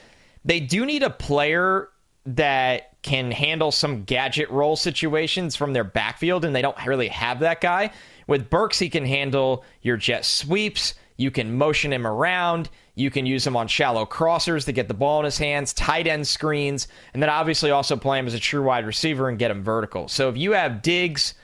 they 0.44 0.61
do 0.61 0.87
need 0.87 1.03
a 1.03 1.11
player 1.11 1.90
that 2.27 3.01
can 3.03 3.31
handle 3.31 3.70
some 3.70 4.05
gadget 4.05 4.51
role 4.51 4.77
situations 4.77 5.57
from 5.57 5.72
their 5.72 5.85
backfield, 5.85 6.44
and 6.44 6.55
they 6.55 6.62
don't 6.62 6.77
really 6.87 7.09
have 7.09 7.40
that 7.40 7.61
guy. 7.61 7.90
With 8.27 8.51
Burks, 8.51 8.79
he 8.79 8.90
can 8.90 9.07
handle 9.07 9.64
your 9.83 9.96
jet 9.96 10.24
sweeps. 10.24 10.94
You 11.19 11.31
can 11.33 11.59
motion 11.59 11.93
him 11.93 12.07
around. 12.07 12.71
You 12.95 13.11
can 13.11 13.27
use 13.27 13.47
him 13.47 13.57
on 13.57 13.69
shallow 13.69 14.07
crossers 14.07 14.65
to 14.65 14.73
get 14.73 14.89
the 14.89 14.95
ball 14.95 15.19
in 15.19 15.25
his 15.25 15.37
hands, 15.37 15.75
tight 15.75 16.07
end 16.07 16.27
screens, 16.27 16.89
and 17.13 17.23
then 17.23 17.29
obviously 17.29 17.71
also 17.71 17.97
play 17.97 18.19
him 18.19 18.27
as 18.27 18.35
a 18.35 18.39
true 18.39 18.63
wide 18.63 18.87
receiver 18.87 19.29
and 19.29 19.39
get 19.39 19.51
him 19.51 19.63
vertical. 19.63 20.09
So 20.09 20.29
if 20.29 20.37
you 20.37 20.53
have 20.53 20.81
Diggs, 20.81 21.35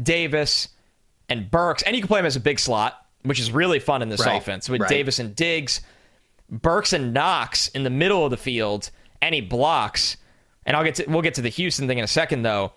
Davis, 0.00 0.68
and 1.28 1.50
Burks, 1.50 1.82
and 1.82 1.94
you 1.94 2.02
can 2.02 2.08
play 2.08 2.20
him 2.20 2.26
as 2.26 2.36
a 2.36 2.40
big 2.40 2.60
slot, 2.60 3.04
which 3.24 3.40
is 3.40 3.50
really 3.50 3.80
fun 3.80 4.00
in 4.00 4.08
this 4.08 4.24
Right, 4.24 4.36
offense 4.36 4.68
with 4.68 4.80
right. 4.82 4.88
Davis 4.88 5.18
and 5.18 5.34
Diggs, 5.34 5.80
Burks 6.48 6.92
and 6.92 7.12
Knox 7.12 7.66
in 7.68 7.82
the 7.82 7.90
middle 7.90 8.24
of 8.24 8.30
the 8.30 8.36
field, 8.36 8.90
and 9.20 9.34
he 9.34 9.40
blocks. 9.40 10.16
And 10.64 10.76
I'll 10.76 10.84
get 10.84 10.96
to 10.96 11.04
we'll 11.08 11.22
get 11.22 11.34
to 11.34 11.42
the 11.42 11.48
Houston 11.48 11.88
thing 11.88 11.98
in 11.98 12.04
a 12.04 12.08
second 12.08 12.42
though. 12.42 12.72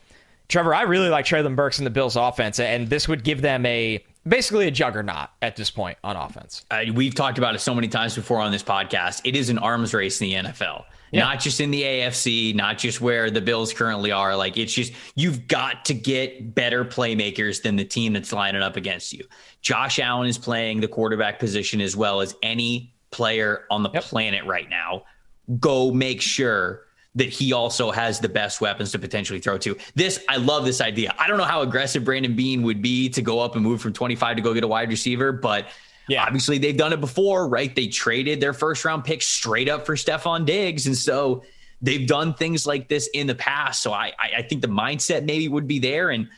Trevor, 0.47 0.73
I 0.73 0.81
really 0.81 1.09
like 1.09 1.25
Treylon 1.25 1.55
Burks 1.55 1.77
in 1.77 1.83
the 1.83 1.91
Bills 1.91 2.15
offense, 2.15 2.59
and 2.59 2.89
this 2.89 3.07
would 3.07 3.23
give 3.23 3.41
them 3.43 3.63
a 3.67 4.03
basically 4.27 4.67
a 4.67 4.71
juggernaut 4.71 5.29
at 5.41 5.55
this 5.55 5.71
point 5.71 5.97
on 6.03 6.15
offense. 6.15 6.65
Uh, 6.69 6.85
we've 6.93 7.15
talked 7.15 7.37
about 7.37 7.55
it 7.55 7.59
so 7.59 7.73
many 7.73 7.87
times 7.87 8.15
before 8.15 8.39
on 8.39 8.51
this 8.51 8.63
podcast. 8.63 9.21
It 9.23 9.35
is 9.35 9.49
an 9.49 9.57
arms 9.57 9.93
race 9.93 10.21
in 10.21 10.29
the 10.29 10.49
NFL. 10.49 10.85
Yeah. 11.11 11.21
Not 11.21 11.39
just 11.39 11.59
in 11.59 11.71
the 11.71 11.81
AFC, 11.81 12.53
not 12.53 12.77
just 12.77 13.01
where 13.01 13.31
the 13.31 13.41
Bills 13.41 13.73
currently 13.73 14.11
are. 14.11 14.35
Like 14.35 14.57
it's 14.57 14.73
just 14.73 14.93
you've 15.15 15.47
got 15.47 15.85
to 15.85 15.93
get 15.93 16.53
better 16.53 16.85
playmakers 16.85 17.63
than 17.63 17.75
the 17.75 17.85
team 17.85 18.13
that's 18.13 18.31
lining 18.31 18.61
up 18.61 18.75
against 18.75 19.11
you. 19.13 19.25
Josh 19.61 19.97
Allen 19.99 20.27
is 20.27 20.37
playing 20.37 20.81
the 20.81 20.87
quarterback 20.87 21.39
position 21.39 21.81
as 21.81 21.95
well 21.95 22.21
as 22.21 22.35
any 22.43 22.93
player 23.11 23.65
on 23.71 23.81
the 23.81 23.89
yep. 23.91 24.03
planet 24.03 24.45
right 24.45 24.69
now. 24.69 25.03
Go 25.59 25.91
make 25.91 26.21
sure 26.21 26.83
that 27.15 27.29
he 27.29 27.53
also 27.53 27.91
has 27.91 28.19
the 28.19 28.29
best 28.29 28.61
weapons 28.61 28.91
to 28.91 28.99
potentially 28.99 29.39
throw 29.39 29.57
to. 29.57 29.75
This, 29.95 30.23
I 30.29 30.37
love 30.37 30.65
this 30.65 30.79
idea. 30.79 31.13
I 31.17 31.27
don't 31.27 31.37
know 31.37 31.43
how 31.43 31.61
aggressive 31.61 32.03
Brandon 32.03 32.35
Beane 32.35 32.61
would 32.63 32.81
be 32.81 33.09
to 33.09 33.21
go 33.21 33.39
up 33.39 33.55
and 33.55 33.63
move 33.63 33.81
from 33.81 33.93
25 33.93 34.35
to 34.37 34.41
go 34.41 34.53
get 34.53 34.63
a 34.63 34.67
wide 34.67 34.89
receiver, 34.89 35.31
but 35.31 35.67
yeah. 36.07 36.23
obviously 36.23 36.59
they've 36.59 36.77
done 36.77 36.93
it 36.93 37.01
before, 37.01 37.47
right? 37.47 37.75
They 37.75 37.87
traded 37.87 38.39
their 38.39 38.53
first 38.53 38.85
round 38.85 39.03
pick 39.03 39.21
straight 39.21 39.69
up 39.69 39.85
for 39.85 39.95
Stefon 39.95 40.45
Diggs. 40.45 40.85
And 40.85 40.95
so 40.95 41.43
they've 41.81 42.07
done 42.07 42.35
things 42.35 42.67
like 42.67 42.89
this 42.89 43.09
in 43.13 43.25
the 43.25 43.35
past. 43.35 43.81
So 43.81 43.91
I, 43.91 44.13
I 44.19 44.43
think 44.43 44.61
the 44.61 44.67
mindset 44.67 45.25
maybe 45.25 45.47
would 45.47 45.67
be 45.67 45.79
there. 45.79 46.11
And 46.11 46.29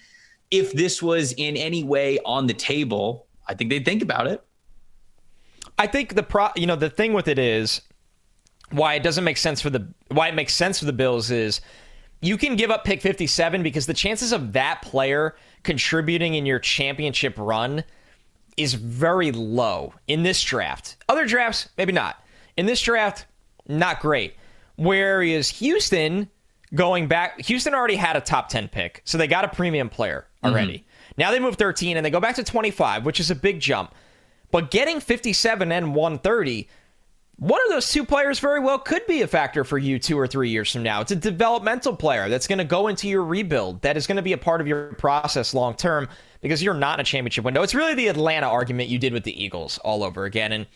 if 0.51 0.71
this 0.71 1.01
was 1.01 1.33
in 1.33 1.57
any 1.57 1.83
way 1.83 2.19
on 2.25 2.47
the 2.47 2.53
table, 2.53 3.27
I 3.47 3.55
think 3.55 3.69
they'd 3.69 3.85
think 3.85 4.01
about 4.01 4.27
it. 4.27 4.41
I 5.77 5.87
think 5.87 6.15
the 6.15 6.23
pro, 6.23 6.49
you 6.55 6.67
know, 6.67 6.75
the 6.75 6.89
thing 6.89 7.13
with 7.13 7.27
it 7.27 7.39
is 7.39 7.81
why 8.71 8.95
it 8.95 9.03
doesn't 9.03 9.23
make 9.23 9.37
sense 9.37 9.61
for 9.61 9.69
the 9.69 9.87
why 10.09 10.27
it 10.27 10.35
makes 10.35 10.53
sense 10.53 10.79
for 10.79 10.85
the 10.85 10.93
Bills 10.93 11.31
is 11.31 11.61
you 12.21 12.37
can 12.37 12.55
give 12.55 12.69
up 12.69 12.83
pick 12.83 13.01
57 13.01 13.63
because 13.63 13.85
the 13.85 13.93
chances 13.93 14.31
of 14.31 14.53
that 14.53 14.81
player 14.81 15.35
contributing 15.63 16.35
in 16.35 16.45
your 16.45 16.59
championship 16.59 17.35
run 17.37 17.83
is 18.57 18.73
very 18.73 19.31
low 19.31 19.93
in 20.07 20.23
this 20.23 20.41
draft. 20.43 20.97
Other 21.09 21.25
drafts, 21.25 21.69
maybe 21.77 21.93
not. 21.93 22.23
In 22.57 22.65
this 22.65 22.81
draft, 22.81 23.25
not 23.67 23.99
great. 23.99 24.35
Whereas 24.75 25.49
Houston 25.49 26.29
going 26.73 27.07
back, 27.07 27.41
Houston 27.41 27.73
already 27.73 27.95
had 27.95 28.15
a 28.15 28.21
top 28.21 28.49
10 28.49 28.67
pick, 28.67 29.01
so 29.05 29.17
they 29.17 29.27
got 29.27 29.45
a 29.45 29.49
premium 29.49 29.89
player 29.89 30.27
already. 30.43 30.79
Mm-hmm. 30.79 31.13
Now 31.17 31.31
they 31.31 31.39
move 31.39 31.55
13 31.55 31.97
and 31.97 32.05
they 32.05 32.09
go 32.09 32.19
back 32.19 32.35
to 32.35 32.43
25, 32.43 33.05
which 33.05 33.19
is 33.19 33.31
a 33.31 33.35
big 33.35 33.59
jump. 33.59 33.93
But 34.51 34.69
getting 34.69 34.99
57 34.99 35.71
and 35.71 35.95
130 35.95 36.67
one 37.41 37.59
of 37.65 37.71
those 37.71 37.89
two 37.89 38.05
players 38.05 38.37
very 38.37 38.59
well 38.59 38.77
could 38.77 39.03
be 39.07 39.23
a 39.23 39.27
factor 39.27 39.63
for 39.63 39.79
you 39.79 39.97
two 39.97 40.17
or 40.17 40.27
three 40.27 40.49
years 40.51 40.71
from 40.71 40.83
now. 40.83 41.01
It's 41.01 41.11
a 41.11 41.15
developmental 41.15 41.95
player 41.95 42.29
that's 42.29 42.45
going 42.45 42.59
to 42.59 42.63
go 42.63 42.87
into 42.87 43.09
your 43.09 43.23
rebuild, 43.23 43.81
that 43.81 43.97
is 43.97 44.05
going 44.05 44.17
to 44.17 44.21
be 44.21 44.33
a 44.33 44.37
part 44.37 44.61
of 44.61 44.67
your 44.67 44.93
process 44.93 45.55
long 45.55 45.73
term 45.73 46.07
because 46.41 46.61
you're 46.61 46.75
not 46.75 46.99
in 46.99 47.01
a 47.01 47.03
championship 47.03 47.43
window. 47.43 47.63
It's 47.63 47.73
really 47.73 47.95
the 47.95 48.09
Atlanta 48.09 48.45
argument 48.45 48.89
you 48.89 48.99
did 48.99 49.11
with 49.11 49.23
the 49.23 49.43
Eagles 49.43 49.79
all 49.79 50.03
over 50.03 50.25
again. 50.25 50.51
And 50.51 50.67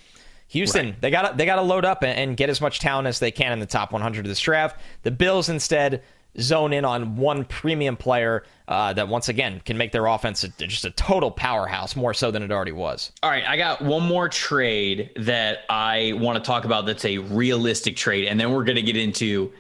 Houston, 0.48 0.88
right. 0.88 1.02
they 1.02 1.12
got 1.12 1.38
they 1.38 1.46
got 1.46 1.58
to 1.58 1.62
load 1.62 1.86
up 1.86 2.04
and, 2.04 2.36
get 2.36 2.50
as 2.50 2.60
much 2.60 2.80
talent 2.80 3.08
as 3.08 3.20
they 3.20 3.30
can 3.30 3.52
in 3.52 3.60
the 3.60 3.68
top 3.68 3.92
100 3.92 4.26
of 4.26 4.28
this 4.28 4.40
draft. 4.40 4.80
The 5.04 5.12
Bills 5.12 5.50
instead 5.50 6.02
zone 6.40 6.74
in 6.74 6.86
on 6.86 7.16
one 7.16 7.46
premium 7.46 7.96
player 7.96 8.44
uh, 8.68 8.94
that 8.94 9.08
once 9.08 9.30
again 9.30 9.62
can 9.66 9.78
make 9.78 9.92
their 9.92 10.06
offense 10.08 10.44
a, 10.44 10.50
just 10.50 10.86
a 10.86 10.92
total 10.92 11.32
powerhouse, 11.32 11.96
more 11.96 12.14
so 12.14 12.32
than 12.32 12.44
it 12.44 12.52
already 12.52 12.72
was. 12.72 13.12
All 13.24 13.30
right, 13.30 13.44
I 13.48 13.58
got 13.58 13.82
one 13.82 14.04
more 14.04 14.28
trade 14.30 15.12
that 15.18 15.60
I 15.70 16.14
want 16.16 16.38
to 16.38 16.46
talk 16.46 16.66
about. 16.66 16.86
That's 16.86 17.06
a 17.06 17.20
realistic 17.20 17.96
trade, 17.96 18.28
and 18.28 18.40
then 18.40 18.52
we're 18.52 18.64
going 18.64 18.78
to 18.78 18.82
get 18.82 18.98
into 18.98 19.52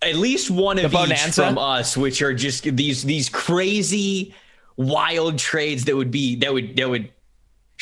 at 0.00 0.16
least 0.16 0.50
one 0.50 0.78
of 0.78 0.90
the 0.90 1.04
each 1.04 1.34
from 1.34 1.58
us, 1.58 1.96
which 1.96 2.22
are 2.22 2.34
just 2.34 2.64
these 2.64 3.02
these 3.02 3.28
crazy, 3.28 4.34
wild 4.76 5.38
trades 5.38 5.84
that 5.84 5.96
would 5.96 6.10
be 6.10 6.36
that 6.36 6.52
would 6.52 6.76
that 6.76 6.88
would 6.88 7.12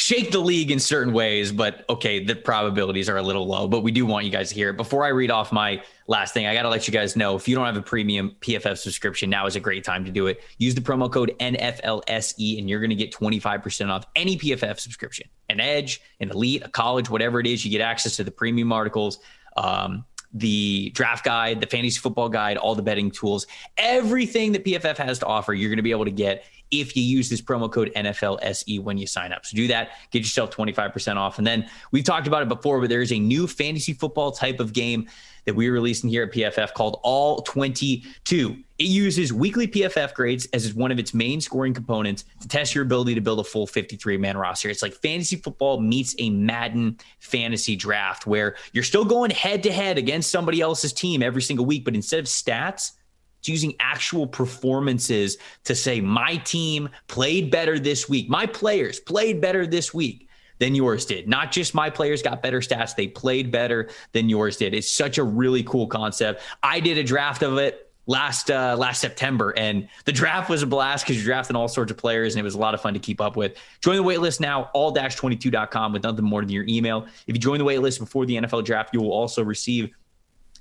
shake 0.01 0.31
the 0.31 0.41
league 0.41 0.71
in 0.71 0.81
certain 0.81 1.13
ways, 1.13 1.53
but 1.53 1.85
okay, 1.91 2.25
the 2.25 2.35
probabilities 2.35 3.07
are 3.11 3.19
a 3.19 3.23
little 3.23 3.47
low. 3.47 3.69
But 3.69 3.81
we 3.81 3.93
do 3.93 4.07
want 4.07 4.25
you 4.25 4.33
guys 4.33 4.49
to 4.49 4.55
hear 4.55 4.71
it. 4.71 4.79
Before 4.79 5.05
I 5.05 5.09
read 5.09 5.31
off 5.31 5.53
my 5.53 5.83
last 6.07 6.33
thing, 6.33 6.47
I 6.47 6.55
got 6.55 6.63
to 6.63 6.71
let 6.71 6.89
you 6.89 6.93
guys 6.93 7.17
know 7.17 7.37
if 7.37 7.47
you 7.47 7.55
don't 7.55 7.67
have 7.67 7.77
a 7.77 7.83
premium 7.83 8.35
PFF 8.41 8.79
subscription, 8.79 9.29
now 9.29 9.45
is 9.45 9.57
a 9.57 9.61
great 9.61 9.85
time 9.85 10.07
to 10.07 10.11
do 10.11 10.27
it. 10.27 10.41
Use 10.57 10.75
the 10.75 10.81
promo 10.81 11.13
code 11.13 11.37
NFLSE 11.39 12.59
and 12.59 12.69
you're 12.69 12.81
going 12.81 12.89
to 12.89 12.97
get 12.97 13.13
25% 13.13 13.91
off 13.91 14.07
any 14.17 14.39
PFF 14.39 14.81
subscription 14.81 15.29
an 15.51 15.61
edge, 15.61 16.01
an 16.21 16.31
elite, 16.31 16.63
a 16.65 16.69
college, 16.71 17.11
whatever 17.11 17.39
it 17.39 17.47
is. 17.47 17.63
You 17.63 17.71
get 17.71 17.83
access 17.83 18.17
to 18.17 18.25
the 18.25 18.31
premium 18.31 18.73
articles. 18.73 19.19
Um, 19.59 20.07
the 20.33 20.91
draft 20.95 21.25
guide, 21.25 21.61
the 21.61 21.67
fantasy 21.67 21.99
football 21.99 22.29
guide, 22.29 22.57
all 22.57 22.75
the 22.75 22.83
betting 22.83 23.11
tools, 23.11 23.47
everything 23.77 24.53
that 24.53 24.65
PFF 24.65 24.97
has 24.97 25.19
to 25.19 25.27
offer, 25.27 25.53
you're 25.53 25.69
going 25.69 25.77
to 25.79 25.83
be 25.83 25.91
able 25.91 26.05
to 26.05 26.11
get 26.13 26.45
if 26.71 26.97
you 26.97 27.03
use 27.03 27.29
this 27.29 27.41
promo 27.41 27.71
code 27.71 27.93
NFLSE 27.97 28.83
when 28.83 28.99
you 28.99 29.07
sign 29.07 29.33
up. 29.33 29.47
So 29.47 29.57
do 29.57 29.67
that, 29.69 29.91
get 30.11 30.21
yourself 30.21 30.51
25% 30.51 31.17
off. 31.17 31.39
And 31.39 31.47
then 31.47 31.69
we've 31.91 32.05
talked 32.05 32.27
about 32.27 32.43
it 32.43 32.49
before, 32.49 32.81
but 32.81 32.89
there's 32.89 33.13
a 33.13 33.19
new 33.19 33.47
fantasy 33.47 33.93
football 33.93 34.33
type 34.33 34.61
of 34.61 34.73
game 34.73 35.09
that 35.47 35.55
we're 35.55 35.73
releasing 35.73 36.11
here 36.11 36.25
at 36.25 36.33
PFF 36.33 36.75
called 36.75 37.01
All 37.03 37.43
22. 37.43 38.57
It 38.79 38.85
uses 38.85 39.33
weekly 39.33 39.67
PFF 39.67 40.15
grades 40.15 40.47
as 40.53 40.73
one 40.75 40.91
of 40.91 40.99
its 40.99 41.13
main 41.13 41.41
scoring 41.41 41.75
components 41.75 42.25
to 42.41 42.49
test 42.49 42.75
your 42.75 42.85
ability 42.85 43.15
to 43.15 43.21
build 43.21 43.41
a 43.41 43.45
full 43.45 43.67
53 43.67 44.17
man 44.17 44.37
roster. 44.37 44.69
It's 44.69 44.83
like 44.83 44.95
fantasy 44.95 45.37
football 45.37 45.81
meets 45.81 46.15
a 46.19 46.31
Madden 46.31 46.99
fantasy 47.21 47.77
draft 47.77 48.27
where 48.27 48.57
you're 48.73 48.85
still 48.85 49.05
going 49.05 49.31
head 49.31 49.63
to 49.65 49.73
head 49.73 49.99
against 49.99 50.31
somebody 50.31 50.61
else's 50.61 50.93
team 50.93 51.23
every 51.23 51.43
single 51.43 51.67
week, 51.67 51.85
but 51.85 51.95
instead 51.95 52.21
of 52.21 52.27
stats, 52.27 52.93
it's 53.41 53.49
using 53.49 53.75
actual 53.81 54.27
performances 54.27 55.39
to 55.65 55.75
say, 55.75 56.01
my 56.01 56.37
team 56.37 56.91
played 57.09 57.51
better 57.51 57.79
this 57.79 58.09
week. 58.09 58.29
My 58.29 58.47
players 58.47 59.01
played 59.01 59.41
better 59.41 59.67
this 59.67 59.93
week 59.93 60.29
than 60.59 60.75
yours 60.75 61.07
did. 61.07 61.27
Not 61.27 61.51
just 61.51 61.75
my 61.75 61.89
players 61.89 62.23
got 62.23 62.43
better 62.43 62.61
stats, 62.61 62.95
they 62.95 63.09
played 63.09 63.51
better 63.51 63.89
than 64.13 64.29
yours 64.29 64.59
did. 64.59 64.75
It's 64.75 64.91
such 64.91 65.17
a 65.17 65.25
really 65.25 65.63
cool 65.63 65.87
concept. 65.87 66.43
I 66.63 66.81
did 66.81 66.99
a 66.99 67.03
draft 67.03 67.43
of 67.43 67.57
it 67.57 67.91
last 68.07 68.51
uh, 68.51 68.77
last 68.79 69.01
September, 69.01 69.55
and 69.57 69.89
the 70.05 70.13
draft 70.13 70.51
was 70.51 70.63
a 70.63 70.67
blast 70.67 71.07
because 71.07 71.17
you're 71.17 71.25
drafting 71.25 71.57
all 71.57 71.67
sorts 71.69 71.91
of 71.91 71.97
players, 71.97 72.35
and 72.35 72.41
it 72.41 72.45
was 72.45 72.55
a 72.55 72.59
lot 72.59 72.75
of 72.75 72.83
fun 72.83 72.93
to 72.93 73.01
keep 73.01 73.23
up 73.23 73.37
with. 73.37 73.57
Join 73.81 73.97
the 73.97 74.05
waitlist 74.05 74.39
now, 74.39 74.71
all-22.com 74.75 75.95
with 75.95 76.03
nothing 76.03 76.25
more 76.27 76.43
than 76.43 76.51
your 76.51 76.67
email. 76.69 77.07
If 77.27 77.35
you 77.35 77.39
join 77.39 77.59
the 77.59 77.65
waitlist 77.65 77.99
before 77.99 78.27
the 78.27 78.37
NFL 78.37 78.67
draft, 78.67 78.93
you 78.93 79.01
will 79.01 79.13
also 79.13 79.43
receive 79.43 79.91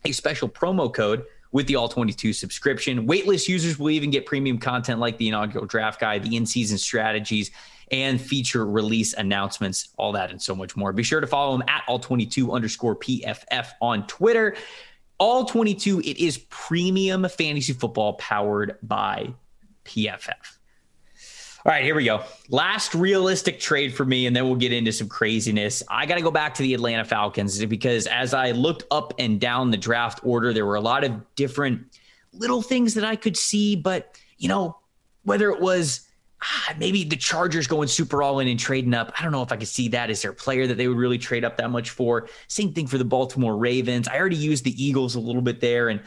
a 0.06 0.14
special 0.14 0.48
promo 0.48 0.94
code 0.94 1.26
with 1.52 1.68
the 1.68 1.76
All 1.76 1.90
22 1.90 2.34
subscription. 2.34 3.08
Waitlist 3.08 3.48
users 3.48 3.80
will 3.80 3.90
even 3.90 4.12
get 4.12 4.26
premium 4.26 4.58
content 4.58 5.00
like 5.00 5.18
the 5.18 5.28
inaugural 5.28 5.66
draft 5.66 6.00
guide, 6.00 6.24
the 6.24 6.36
in 6.36 6.46
season 6.46 6.78
strategies, 6.78 7.52
and 7.92 8.22
feature 8.22 8.66
release 8.66 9.14
announcements, 9.14 9.90
all 9.98 10.12
that 10.12 10.30
and 10.30 10.42
so 10.42 10.56
much 10.56 10.76
more. 10.76 10.94
Be 10.94 11.04
sure 11.04 11.22
to 11.22 11.28
follow 11.28 11.58
them 11.58 11.68
at 11.68 11.84
All 11.88 12.00
22 12.00 12.52
underscore 12.52 12.96
PFF 12.96 13.68
on 13.82 14.06
Twitter. 14.08 14.56
All 15.18 15.46
22, 15.46 16.00
it 16.00 16.18
is 16.18 16.38
premium 16.50 17.28
fantasy 17.28 17.74
football 17.74 18.14
powered 18.14 18.78
by 18.84 19.34
PFF. 19.86 20.59
All 21.66 21.74
right, 21.74 21.84
here 21.84 21.94
we 21.94 22.06
go. 22.06 22.24
Last 22.48 22.96
realistic 22.96 23.60
trade 23.60 23.94
for 23.94 24.06
me, 24.06 24.28
and 24.28 24.34
then 24.36 24.46
we'll 24.46 24.56
get 24.56 24.72
into 24.72 24.94
some 24.94 25.10
craziness. 25.10 25.84
I 25.90 26.06
got 26.06 26.16
to 26.16 26.22
go 26.22 26.32
back 26.32 26.54
to 26.54 26.64
the 26.64 26.74
Atlanta 26.74 27.04
Falcons 27.04 27.64
because 27.66 28.08
as 28.08 28.34
I 28.34 28.52
looked 28.52 28.86
up 28.92 29.14
and 29.20 29.42
down 29.42 29.70
the 29.70 29.78
draft 29.78 30.22
order, 30.24 30.54
there 30.54 30.66
were 30.66 30.76
a 30.76 30.82
lot 30.82 31.04
of 31.04 31.36
different 31.36 31.82
little 32.32 32.62
things 32.62 32.94
that 32.94 33.04
I 33.04 33.18
could 33.18 33.36
see. 33.36 33.76
But, 33.76 34.18
you 34.38 34.48
know, 34.48 34.78
whether 35.24 35.52
it 35.52 35.60
was 35.60 36.08
ah, 36.42 36.74
maybe 36.78 37.04
the 37.04 37.18
Chargers 37.18 37.68
going 37.68 37.90
super 37.90 38.24
all 38.24 38.40
in 38.40 38.48
and 38.48 38.58
trading 38.58 38.94
up, 38.94 39.12
I 39.20 39.24
don't 39.24 39.34
know 39.34 39.44
if 39.44 39.52
I 39.52 39.58
could 39.58 39.68
see 39.68 39.90
that. 39.90 40.10
Is 40.10 40.22
there 40.22 40.32
a 40.32 40.36
player 40.36 40.66
that 40.66 40.76
they 40.76 40.88
would 40.88 40.98
really 40.98 41.18
trade 41.18 41.44
up 41.44 41.58
that 41.58 41.72
much 41.72 41.90
for? 41.90 42.30
Same 42.48 42.72
thing 42.72 42.88
for 42.88 42.98
the 42.98 43.04
Baltimore 43.04 43.58
Ravens. 43.58 44.08
I 44.08 44.18
already 44.18 44.38
used 44.38 44.64
the 44.64 44.82
Eagles 44.82 45.16
a 45.16 45.20
little 45.20 45.42
bit 45.42 45.60
there. 45.60 45.90
And 45.90 46.00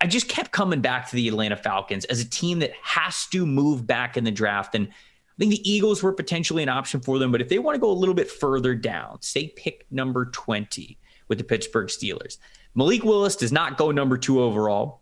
I 0.00 0.06
just 0.06 0.28
kept 0.28 0.50
coming 0.50 0.80
back 0.80 1.08
to 1.10 1.16
the 1.16 1.28
Atlanta 1.28 1.56
Falcons 1.56 2.04
as 2.06 2.20
a 2.20 2.28
team 2.28 2.60
that 2.60 2.72
has 2.82 3.26
to 3.26 3.44
move 3.44 3.86
back 3.86 4.16
in 4.16 4.24
the 4.24 4.30
draft. 4.30 4.74
And 4.74 4.88
I 4.88 4.92
think 5.38 5.50
the 5.50 5.70
Eagles 5.70 6.02
were 6.02 6.12
potentially 6.12 6.62
an 6.62 6.68
option 6.68 7.00
for 7.00 7.18
them. 7.18 7.30
But 7.30 7.42
if 7.42 7.48
they 7.48 7.58
want 7.58 7.74
to 7.74 7.80
go 7.80 7.90
a 7.90 7.92
little 7.92 8.14
bit 8.14 8.30
further 8.30 8.74
down, 8.74 9.20
say 9.20 9.48
pick 9.48 9.86
number 9.90 10.26
20 10.26 10.96
with 11.28 11.38
the 11.38 11.44
Pittsburgh 11.44 11.88
Steelers, 11.88 12.38
Malik 12.74 13.04
Willis 13.04 13.36
does 13.36 13.52
not 13.52 13.76
go 13.76 13.90
number 13.90 14.16
two 14.16 14.40
overall. 14.42 15.00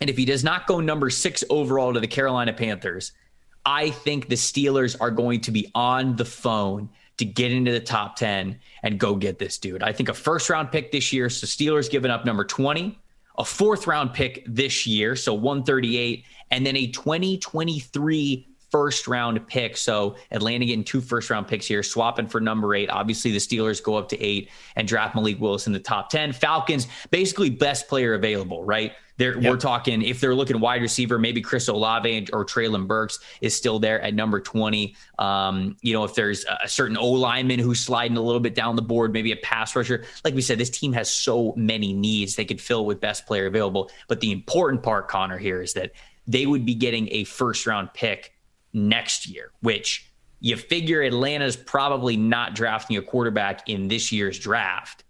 And 0.00 0.08
if 0.08 0.16
he 0.16 0.24
does 0.24 0.44
not 0.44 0.66
go 0.66 0.80
number 0.80 1.10
six 1.10 1.42
overall 1.50 1.92
to 1.92 2.00
the 2.00 2.06
Carolina 2.06 2.52
Panthers, 2.52 3.12
I 3.66 3.90
think 3.90 4.28
the 4.28 4.36
Steelers 4.36 4.96
are 5.00 5.10
going 5.10 5.40
to 5.42 5.50
be 5.50 5.70
on 5.74 6.16
the 6.16 6.24
phone 6.24 6.88
to 7.18 7.24
get 7.24 7.52
into 7.52 7.72
the 7.72 7.80
top 7.80 8.16
10 8.16 8.58
and 8.82 8.98
go 8.98 9.14
get 9.14 9.38
this 9.38 9.58
dude. 9.58 9.82
I 9.82 9.92
think 9.92 10.08
a 10.08 10.14
first 10.14 10.48
round 10.48 10.72
pick 10.72 10.92
this 10.92 11.12
year. 11.12 11.28
So 11.28 11.46
Steelers 11.46 11.90
giving 11.90 12.10
up 12.10 12.24
number 12.24 12.44
20 12.44 12.98
a 13.38 13.44
fourth 13.44 13.86
round 13.86 14.12
pick 14.12 14.44
this 14.46 14.86
year, 14.86 15.16
so 15.16 15.34
138, 15.34 16.24
and 16.50 16.66
then 16.66 16.76
a 16.76 16.86
2023 16.88 18.46
first 18.70 19.08
round 19.08 19.46
pick. 19.48 19.76
So 19.76 20.16
Atlanta 20.30 20.64
getting 20.64 20.84
two 20.84 21.00
first 21.00 21.30
round 21.30 21.48
picks 21.48 21.66
here, 21.66 21.82
swapping 21.82 22.28
for 22.28 22.40
number 22.40 22.74
eight. 22.74 22.88
Obviously, 22.90 23.32
the 23.32 23.38
Steelers 23.38 23.82
go 23.82 23.96
up 23.96 24.08
to 24.10 24.20
eight 24.22 24.50
and 24.76 24.86
draft 24.86 25.14
Malik 25.14 25.40
Willis 25.40 25.66
in 25.66 25.72
the 25.72 25.80
top 25.80 26.10
10. 26.10 26.32
Falcons, 26.32 26.86
basically 27.10 27.50
best 27.50 27.88
player 27.88 28.14
available, 28.14 28.64
right? 28.64 28.92
Yep. 29.20 29.50
We're 29.50 29.58
talking 29.58 30.02
if 30.02 30.20
they're 30.20 30.34
looking 30.34 30.60
wide 30.60 30.80
receiver, 30.80 31.18
maybe 31.18 31.40
Chris 31.40 31.68
Olave 31.68 32.28
or 32.32 32.44
Treylon 32.44 32.86
Burks 32.86 33.18
is 33.40 33.54
still 33.54 33.78
there 33.78 34.00
at 34.00 34.14
number 34.14 34.40
20. 34.40 34.96
Um, 35.18 35.76
you 35.82 35.92
know, 35.92 36.04
if 36.04 36.14
there's 36.14 36.44
a 36.44 36.68
certain 36.68 36.96
O 36.96 37.06
lineman 37.06 37.58
who's 37.58 37.80
sliding 37.80 38.16
a 38.16 38.22
little 38.22 38.40
bit 38.40 38.54
down 38.54 38.76
the 38.76 38.82
board, 38.82 39.12
maybe 39.12 39.32
a 39.32 39.36
pass 39.36 39.76
rusher. 39.76 40.04
Like 40.24 40.34
we 40.34 40.42
said, 40.42 40.58
this 40.58 40.70
team 40.70 40.92
has 40.94 41.10
so 41.10 41.52
many 41.56 41.92
needs 41.92 42.36
they 42.36 42.44
could 42.44 42.60
fill 42.60 42.86
with 42.86 43.00
best 43.00 43.26
player 43.26 43.46
available. 43.46 43.90
But 44.08 44.20
the 44.20 44.32
important 44.32 44.82
part, 44.82 45.08
Connor, 45.08 45.38
here 45.38 45.60
is 45.60 45.74
that 45.74 45.92
they 46.26 46.46
would 46.46 46.64
be 46.64 46.74
getting 46.74 47.08
a 47.10 47.24
first 47.24 47.66
round 47.66 47.92
pick 47.92 48.32
next 48.72 49.28
year, 49.28 49.50
which 49.60 50.10
you 50.40 50.56
figure 50.56 51.02
Atlanta's 51.02 51.56
probably 51.56 52.16
not 52.16 52.54
drafting 52.54 52.96
a 52.96 53.02
quarterback 53.02 53.68
in 53.68 53.88
this 53.88 54.10
year's 54.10 54.38
draft. 54.38 55.04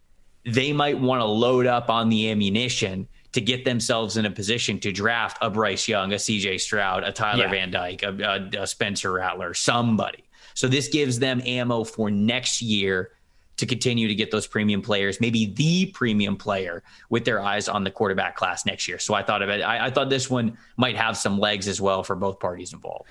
They 0.44 0.72
might 0.72 0.98
want 0.98 1.20
to 1.20 1.26
load 1.26 1.66
up 1.66 1.90
on 1.90 2.08
the 2.08 2.30
ammunition 2.30 3.06
to 3.32 3.40
get 3.40 3.64
themselves 3.64 4.16
in 4.16 4.26
a 4.26 4.30
position 4.30 4.78
to 4.80 4.92
draft 4.92 5.38
a 5.40 5.48
Bryce 5.48 5.86
Young, 5.86 6.12
a 6.12 6.16
CJ 6.16 6.60
Stroud, 6.60 7.04
a 7.04 7.12
Tyler 7.12 7.44
yeah. 7.44 7.50
Van 7.50 7.70
Dyke, 7.70 8.02
a, 8.02 8.08
a, 8.56 8.62
a 8.62 8.66
Spencer 8.66 9.12
Rattler, 9.12 9.54
somebody. 9.54 10.24
So 10.54 10.66
this 10.68 10.88
gives 10.88 11.18
them 11.18 11.40
ammo 11.44 11.84
for 11.84 12.10
next 12.10 12.60
year 12.60 13.12
to 13.60 13.66
continue 13.66 14.08
to 14.08 14.14
get 14.14 14.30
those 14.30 14.46
premium 14.46 14.80
players, 14.80 15.20
maybe 15.20 15.52
the 15.52 15.86
premium 15.86 16.34
player 16.36 16.82
with 17.10 17.24
their 17.26 17.40
eyes 17.40 17.68
on 17.68 17.84
the 17.84 17.90
quarterback 17.90 18.34
class 18.34 18.64
next 18.64 18.88
year. 18.88 18.98
So 18.98 19.12
I 19.12 19.22
thought 19.22 19.42
of 19.42 19.50
it. 19.50 19.60
I, 19.60 19.86
I 19.86 19.90
thought 19.90 20.08
this 20.08 20.30
one 20.30 20.56
might 20.78 20.96
have 20.96 21.16
some 21.16 21.38
legs 21.38 21.68
as 21.68 21.78
well 21.80 22.02
for 22.02 22.16
both 22.16 22.40
parties 22.40 22.72
involved. 22.72 23.06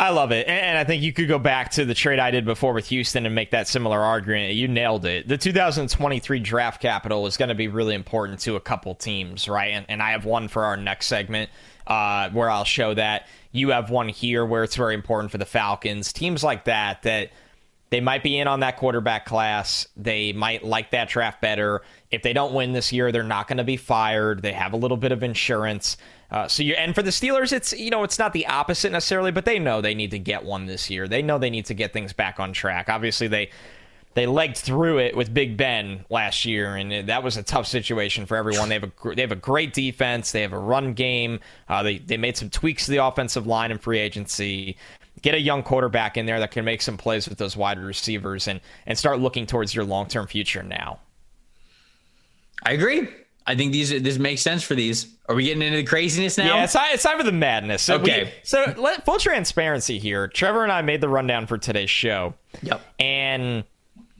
I 0.00 0.10
love 0.10 0.30
it. 0.30 0.46
And 0.46 0.78
I 0.78 0.84
think 0.84 1.02
you 1.02 1.12
could 1.12 1.26
go 1.26 1.40
back 1.40 1.72
to 1.72 1.84
the 1.84 1.94
trade 1.94 2.20
I 2.20 2.30
did 2.30 2.44
before 2.44 2.72
with 2.72 2.86
Houston 2.88 3.26
and 3.26 3.34
make 3.34 3.50
that 3.50 3.66
similar 3.66 3.98
argument. 3.98 4.54
You 4.54 4.68
nailed 4.68 5.04
it. 5.04 5.26
The 5.26 5.36
2023 5.36 6.38
draft 6.38 6.80
capital 6.80 7.26
is 7.26 7.36
going 7.36 7.48
to 7.48 7.56
be 7.56 7.66
really 7.66 7.96
important 7.96 8.38
to 8.40 8.54
a 8.54 8.60
couple 8.60 8.94
teams, 8.94 9.48
right? 9.48 9.72
And, 9.72 9.86
and 9.88 10.00
I 10.00 10.12
have 10.12 10.24
one 10.24 10.46
for 10.46 10.64
our 10.64 10.76
next 10.76 11.06
segment 11.06 11.50
uh, 11.88 12.30
where 12.30 12.48
I'll 12.48 12.64
show 12.64 12.94
that. 12.94 13.26
You 13.50 13.70
have 13.70 13.90
one 13.90 14.08
here 14.08 14.46
where 14.46 14.62
it's 14.62 14.76
very 14.76 14.94
important 14.94 15.32
for 15.32 15.38
the 15.38 15.46
Falcons. 15.46 16.12
Teams 16.12 16.44
like 16.44 16.66
that, 16.66 17.02
that 17.02 17.30
they 17.90 18.00
might 18.00 18.22
be 18.22 18.38
in 18.38 18.46
on 18.46 18.60
that 18.60 18.76
quarterback 18.76 19.24
class. 19.24 19.88
They 19.96 20.32
might 20.32 20.64
like 20.64 20.90
that 20.90 21.08
draft 21.08 21.40
better. 21.40 21.82
If 22.10 22.22
they 22.22 22.32
don't 22.32 22.52
win 22.52 22.72
this 22.72 22.92
year, 22.92 23.10
they're 23.12 23.22
not 23.22 23.48
going 23.48 23.58
to 23.58 23.64
be 23.64 23.76
fired. 23.76 24.42
They 24.42 24.52
have 24.52 24.72
a 24.72 24.76
little 24.76 24.96
bit 24.96 25.12
of 25.12 25.22
insurance. 25.22 25.96
Uh, 26.30 26.46
so 26.46 26.62
you 26.62 26.74
and 26.74 26.94
for 26.94 27.02
the 27.02 27.10
Steelers, 27.10 27.52
it's 27.52 27.72
you 27.72 27.88
know 27.90 28.02
it's 28.02 28.18
not 28.18 28.34
the 28.34 28.46
opposite 28.46 28.92
necessarily, 28.92 29.30
but 29.30 29.46
they 29.46 29.58
know 29.58 29.80
they 29.80 29.94
need 29.94 30.10
to 30.10 30.18
get 30.18 30.44
one 30.44 30.66
this 30.66 30.90
year. 30.90 31.08
They 31.08 31.22
know 31.22 31.38
they 31.38 31.50
need 31.50 31.66
to 31.66 31.74
get 31.74 31.94
things 31.94 32.12
back 32.12 32.38
on 32.38 32.52
track. 32.52 32.90
Obviously, 32.90 33.28
they 33.28 33.50
they 34.18 34.26
legged 34.26 34.56
through 34.56 34.98
it 34.98 35.16
with 35.16 35.32
Big 35.32 35.56
Ben 35.56 36.04
last 36.10 36.44
year, 36.44 36.74
and 36.74 37.08
that 37.08 37.22
was 37.22 37.36
a 37.36 37.42
tough 37.42 37.66
situation 37.66 38.26
for 38.26 38.36
everyone. 38.36 38.68
They 38.68 38.74
have 38.74 38.84
a 38.84 39.14
they 39.14 39.22
have 39.22 39.32
a 39.32 39.36
great 39.36 39.72
defense. 39.72 40.32
They 40.32 40.42
have 40.42 40.52
a 40.52 40.58
run 40.58 40.92
game. 40.92 41.40
Uh, 41.68 41.82
they 41.82 41.98
they 41.98 42.16
made 42.16 42.36
some 42.36 42.50
tweaks 42.50 42.86
to 42.86 42.90
the 42.90 43.04
offensive 43.04 43.46
line 43.46 43.70
and 43.70 43.80
free 43.80 43.98
agency. 43.98 44.76
Get 45.22 45.34
a 45.34 45.40
young 45.40 45.62
quarterback 45.62 46.16
in 46.16 46.26
there 46.26 46.40
that 46.40 46.50
can 46.50 46.64
make 46.64 46.82
some 46.82 46.96
plays 46.96 47.28
with 47.28 47.38
those 47.38 47.56
wide 47.56 47.78
receivers, 47.78 48.48
and 48.48 48.60
and 48.86 48.96
start 48.96 49.18
looking 49.18 49.46
towards 49.46 49.74
your 49.74 49.84
long 49.84 50.06
term 50.06 50.26
future 50.26 50.62
now. 50.62 51.00
I 52.64 52.72
agree. 52.72 53.08
I 53.46 53.56
think 53.56 53.72
these 53.72 53.88
this 54.02 54.18
makes 54.18 54.42
sense 54.42 54.62
for 54.62 54.74
these. 54.74 55.06
Are 55.26 55.34
we 55.34 55.44
getting 55.44 55.62
into 55.62 55.78
the 55.78 55.84
craziness 55.84 56.36
now? 56.36 56.56
Yeah, 56.56 56.64
it's 56.64 56.74
time, 56.74 56.90
it's 56.92 57.02
time 57.02 57.16
for 57.16 57.24
the 57.24 57.32
madness. 57.32 57.82
So 57.82 57.96
okay. 57.96 58.24
We, 58.24 58.30
so 58.42 58.74
let, 58.76 59.06
full 59.06 59.18
transparency 59.18 59.98
here. 59.98 60.28
Trevor 60.28 60.64
and 60.64 60.72
I 60.72 60.82
made 60.82 61.00
the 61.00 61.08
rundown 61.08 61.46
for 61.46 61.56
today's 61.56 61.88
show. 61.88 62.34
Yep. 62.62 62.82
And 62.98 63.64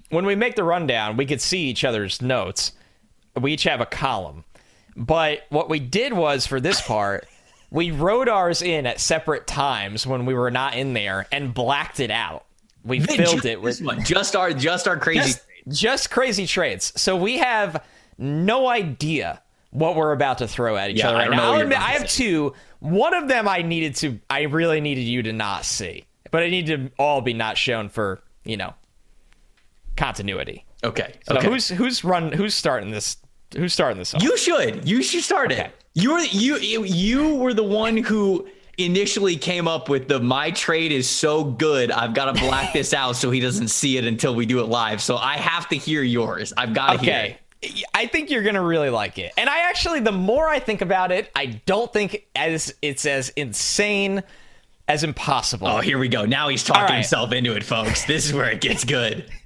when 0.09 0.25
we 0.25 0.35
make 0.35 0.57
the 0.57 0.65
rundown, 0.65 1.19
we 1.19 1.27
could 1.27 1.43
see 1.43 1.67
each 1.67 1.85
other's 1.85 2.23
notes. 2.23 2.73
We 3.39 3.53
each 3.53 3.65
have 3.65 3.83
a 3.83 3.87
column. 3.87 4.45
But 4.97 5.43
what 5.51 5.69
we 5.69 5.79
did 5.79 6.13
was 6.15 6.47
for 6.47 6.59
this 6.59 6.81
part, 6.81 7.29
we 7.71 7.91
wrote 7.91 8.29
ours 8.29 8.63
in 8.63 8.87
at 8.87 9.01
separate 9.01 9.47
times 9.47 10.07
when 10.07 10.27
we 10.27 10.35
were 10.35 10.51
not 10.51 10.75
in 10.75 10.95
there 10.95 11.27
and 11.31 11.53
blacked 11.53 12.01
it 12.01 12.11
out. 12.11 12.45
We 12.85 13.01
filled 13.01 13.45
it 13.45 13.61
with 13.61 13.83
just 14.05 14.35
our 14.35 14.53
just 14.53 14.89
our 14.89 14.97
crazy 14.97 15.21
just, 15.67 15.81
just 15.81 16.11
crazy 16.11 16.47
trades. 16.47 16.93
So 17.01 17.17
we 17.17 17.39
have 17.39 17.85
no 18.17 18.69
idea 18.69 19.43
what 19.71 19.97
we're 19.97 20.13
about 20.13 20.39
to 20.39 20.49
throw 20.49 20.77
at 20.77 20.91
each 20.91 20.99
yeah, 20.99 21.11
other 21.11 21.19
right 21.19 21.31
now. 21.31 21.61
Admit, 21.61 21.79
I 21.79 21.93
have 21.93 22.09
two. 22.09 22.55
One 22.81 23.15
of 23.15 23.29
them 23.29 23.49
I 23.49 23.63
needed 23.63 23.97
to, 23.97 24.19
I 24.31 24.43
really 24.43 24.81
needed 24.81 25.03
you 25.03 25.23
to 25.25 25.33
not 25.33 25.65
see, 25.65 26.07
but 26.31 26.43
I 26.43 26.49
need 26.49 26.67
to 26.67 26.91
all 26.99 27.21
be 27.21 27.35
not 27.35 27.59
shown 27.59 27.89
for 27.89 28.23
you 28.45 28.57
know 28.57 28.75
continuity. 29.97 30.65
Okay. 30.83 31.15
So 31.29 31.37
okay. 31.37 31.47
who's 31.47 31.69
who's 31.69 32.05
run? 32.05 32.33
Who's 32.33 32.55
starting 32.55 32.91
this? 32.91 33.19
Who's 33.57 33.73
starting 33.73 33.99
this? 33.99 34.15
Off? 34.15 34.23
You 34.23 34.37
should. 34.37 34.89
You 34.89 35.03
should 35.03 35.23
start 35.23 35.53
okay. 35.53 35.67
it. 35.67 35.78
You 35.95 36.13
were 36.13 36.21
you 36.21 36.85
you 36.85 37.35
were 37.37 37.55
the 37.55 37.65
one 37.65 37.97
who 37.97 38.49
initially 38.77 39.37
came 39.37 39.67
up 39.67 39.89
with 39.89 40.07
the 40.09 40.21
my 40.21 40.53
trade 40.53 40.93
is 40.93 41.11
so 41.11 41.43
good 41.43 41.91
i've 41.91 42.15
got 42.15 42.33
to 42.33 42.41
black 42.41 42.73
this 42.73 42.95
out 42.95 43.17
so 43.17 43.29
he 43.29 43.41
doesn't 43.41 43.67
see 43.67 43.97
it 43.99 44.05
until 44.05 44.37
we 44.37 44.47
do 44.47 44.61
it 44.61 44.69
live 44.69 45.03
so 45.03 45.17
i 45.17 45.35
have 45.35 45.69
to 45.69 45.75
hear 45.75 46.01
yours 46.01 46.53
i've 46.57 46.73
got 46.73 46.93
to 46.93 46.99
okay. 46.99 47.05
hear 47.05 47.25
it 47.33 47.41
I 47.93 48.07
think 48.07 48.31
you're 48.31 48.43
gonna 48.43 48.63
really 48.63 48.91
like 48.91 49.19
it. 49.19 49.33
And 49.37 49.49
I 49.49 49.69
actually, 49.69 50.01
the 50.01 50.13
more 50.13 50.49
I 50.49 50.61
think 50.61 50.81
about 50.81 51.11
it, 51.11 51.31
I 51.35 51.47
don't 51.67 51.93
think 51.93 52.27
as 52.37 52.73
it's 52.83 53.05
as 53.05 53.31
insane 53.31 54.23
as 54.87 55.05
impossible. 55.05 55.67
Oh, 55.67 55.81
here 55.81 55.99
we 55.99 56.09
go. 56.09 56.25
Now 56.25 56.49
he's 56.49 56.63
talking 56.63 56.83
right. 56.83 56.95
himself 56.95 57.33
into 57.33 57.55
it, 57.55 57.65
folks. 57.65 58.05
This 58.05 58.27
is 58.27 58.33
where 58.33 58.49
it 58.49 58.61
gets 58.61 58.85
good. 58.85 59.29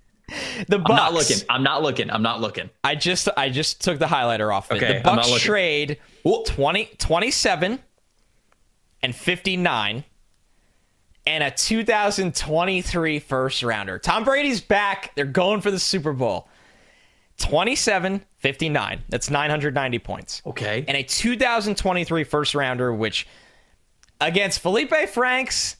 the 0.68 0.78
Bucks. 0.78 0.90
I'm 0.90 0.96
not 0.96 1.12
looking. 1.12 1.36
I'm 1.48 1.62
not 1.62 1.82
looking. 1.82 2.10
I'm 2.10 2.22
not 2.22 2.40
looking. 2.40 2.70
I 2.84 2.94
just 2.94 3.28
I 3.36 3.48
just 3.48 3.80
took 3.80 3.98
the 3.98 4.06
highlighter 4.06 4.54
off 4.54 4.70
of 4.70 4.78
okay, 4.78 4.96
it. 4.96 4.98
The 4.98 5.04
Bucks 5.04 5.40
trade 5.40 5.98
20, 6.24 6.90
27 6.98 7.78
and 9.02 9.14
59 9.14 10.04
and 11.26 11.44
a 11.44 11.50
2023 11.50 13.18
first 13.20 13.62
rounder. 13.62 13.98
Tom 13.98 14.24
Brady's 14.24 14.60
back. 14.60 15.14
They're 15.14 15.24
going 15.24 15.60
for 15.60 15.70
the 15.70 15.78
Super 15.78 16.12
Bowl. 16.12 16.48
27 17.38 18.24
59. 18.38 19.02
That's 19.08 19.30
990 19.30 19.98
points. 20.00 20.42
Okay. 20.44 20.84
And 20.86 20.96
a 20.96 21.02
2023 21.02 22.24
first 22.24 22.54
rounder, 22.54 22.92
which 22.92 23.26
against 24.20 24.60
Felipe 24.60 24.94
Franks 25.08 25.76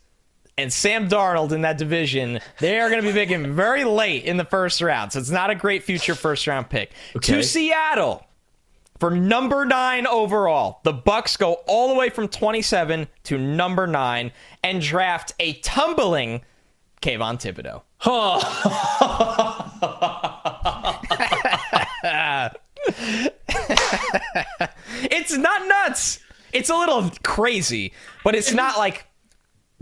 and 0.59 0.73
Sam 0.73 1.09
Darnold 1.09 1.53
in 1.53 1.63
that 1.63 1.79
division, 1.79 2.41
they 2.59 2.81
are 2.81 2.91
going 2.91 3.03
to 3.03 3.07
be 3.07 3.13
picking 3.13 3.55
very 3.55 3.85
late 3.85 4.25
in 4.25 4.37
the 4.37 4.45
first 4.45 4.81
round. 4.81 5.13
So 5.13 5.19
it's 5.19 5.31
not 5.31 5.51
a 5.51 5.55
great 5.55 5.83
future 5.83 6.15
first 6.15 6.47
round 6.47 6.69
pick. 6.69 6.93
Okay. 7.17 7.35
To 7.35 7.43
Seattle 7.43 8.27
for 9.03 9.11
number 9.11 9.65
nine 9.65 10.07
overall. 10.07 10.79
The 10.85 10.93
Bucks 10.93 11.37
go 11.37 11.55
all 11.67 11.89
the 11.89 11.95
way 11.95 12.09
from 12.09 12.29
27 12.29 13.09
to 13.25 13.37
number 13.37 13.89
nine 13.89 14.31
and 14.63 14.81
draft 14.81 15.35
a 15.41 15.55
tumbling 15.55 16.43
Kayvon 17.01 17.41
Thibodeaux. 17.41 17.83
it's 25.11 25.37
not 25.37 25.67
nuts. 25.67 26.21
It's 26.53 26.71
a 26.71 26.77
little 26.77 27.11
crazy, 27.25 27.93
but 28.23 28.37
it's 28.37 28.53
not 28.53 28.79
like 28.79 29.09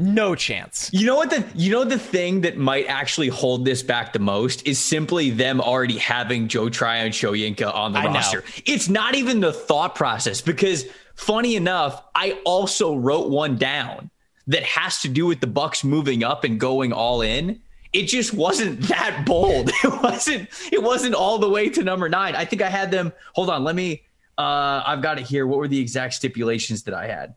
no 0.01 0.35
chance. 0.35 0.91
You 0.93 1.07
know 1.07 1.17
what 1.17 1.31
the 1.31 1.45
you 1.55 1.71
know 1.71 1.85
the 1.85 1.99
thing 1.99 2.41
that 2.43 2.57
might 2.57 2.87
actually 2.87 3.29
hold 3.29 3.65
this 3.65 3.83
back 3.83 4.13
the 4.13 4.19
most 4.19 4.67
is 4.67 4.79
simply 4.79 5.31
them 5.31 5.61
already 5.61 5.99
having 5.99 6.49
Joe 6.49 6.69
Tryon 6.69 7.07
and 7.07 7.15
Shoyinka 7.15 7.73
on 7.75 7.93
the 7.93 8.01
I 8.01 8.07
roster. 8.07 8.39
Know. 8.39 8.63
It's 8.67 8.89
not 8.89 9.15
even 9.15 9.41
the 9.41 9.53
thought 9.53 9.95
process 9.95 10.41
because 10.41 10.87
funny 11.15 11.57
enough, 11.57 12.03
I 12.15 12.41
also 12.45 12.95
wrote 12.97 13.29
one 13.29 13.57
down 13.57 14.11
that 14.47 14.63
has 14.65 15.01
to 15.03 15.09
do 15.09 15.27
with 15.27 15.41
the 15.41 15.47
Bucks 15.47 15.85
moving 15.85 16.25
up 16.25 16.45
and 16.45 16.59
going 16.59 16.93
all 16.93 17.21
in 17.21 17.61
it 17.93 18.05
just 18.05 18.33
wasn't 18.33 18.81
that 18.83 19.25
bold. 19.27 19.71
It 19.85 20.03
wasn't 20.03 20.49
it 20.73 20.83
wasn't 20.83 21.15
all 21.15 21.39
the 21.39 21.49
way 21.49 21.69
to 21.71 21.83
number 21.83 22.09
9. 22.09 22.37
I 22.37 22.45
think 22.45 22.63
I 22.63 22.69
had 22.69 22.91
them 22.91 23.13
Hold 23.35 23.51
on, 23.51 23.65
let 23.65 23.75
me 23.75 24.03
uh 24.39 24.83
I've 24.87 25.03
got 25.03 25.19
it 25.19 25.27
here. 25.27 25.47
What 25.47 25.59
were 25.59 25.69
the 25.69 25.79
exact 25.79 26.15
stipulations 26.15 26.85
that 26.85 26.95
I 26.95 27.07
had? 27.07 27.35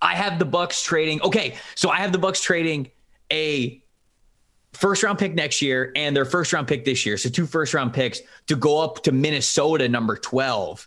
I 0.00 0.14
have 0.14 0.38
the 0.38 0.44
Bucks 0.44 0.82
trading. 0.82 1.20
Okay, 1.22 1.56
so 1.74 1.90
I 1.90 1.96
have 1.96 2.12
the 2.12 2.18
Bucks 2.18 2.40
trading 2.40 2.90
a 3.32 3.82
first 4.72 5.02
round 5.02 5.18
pick 5.18 5.34
next 5.34 5.62
year 5.62 5.92
and 5.96 6.14
their 6.14 6.24
first 6.24 6.52
round 6.52 6.68
pick 6.68 6.84
this 6.84 7.06
year. 7.06 7.16
So 7.16 7.28
two 7.28 7.46
first 7.46 7.74
round 7.74 7.92
picks 7.92 8.20
to 8.46 8.56
go 8.56 8.78
up 8.78 9.02
to 9.04 9.12
Minnesota 9.12 9.88
number 9.88 10.16
12 10.16 10.86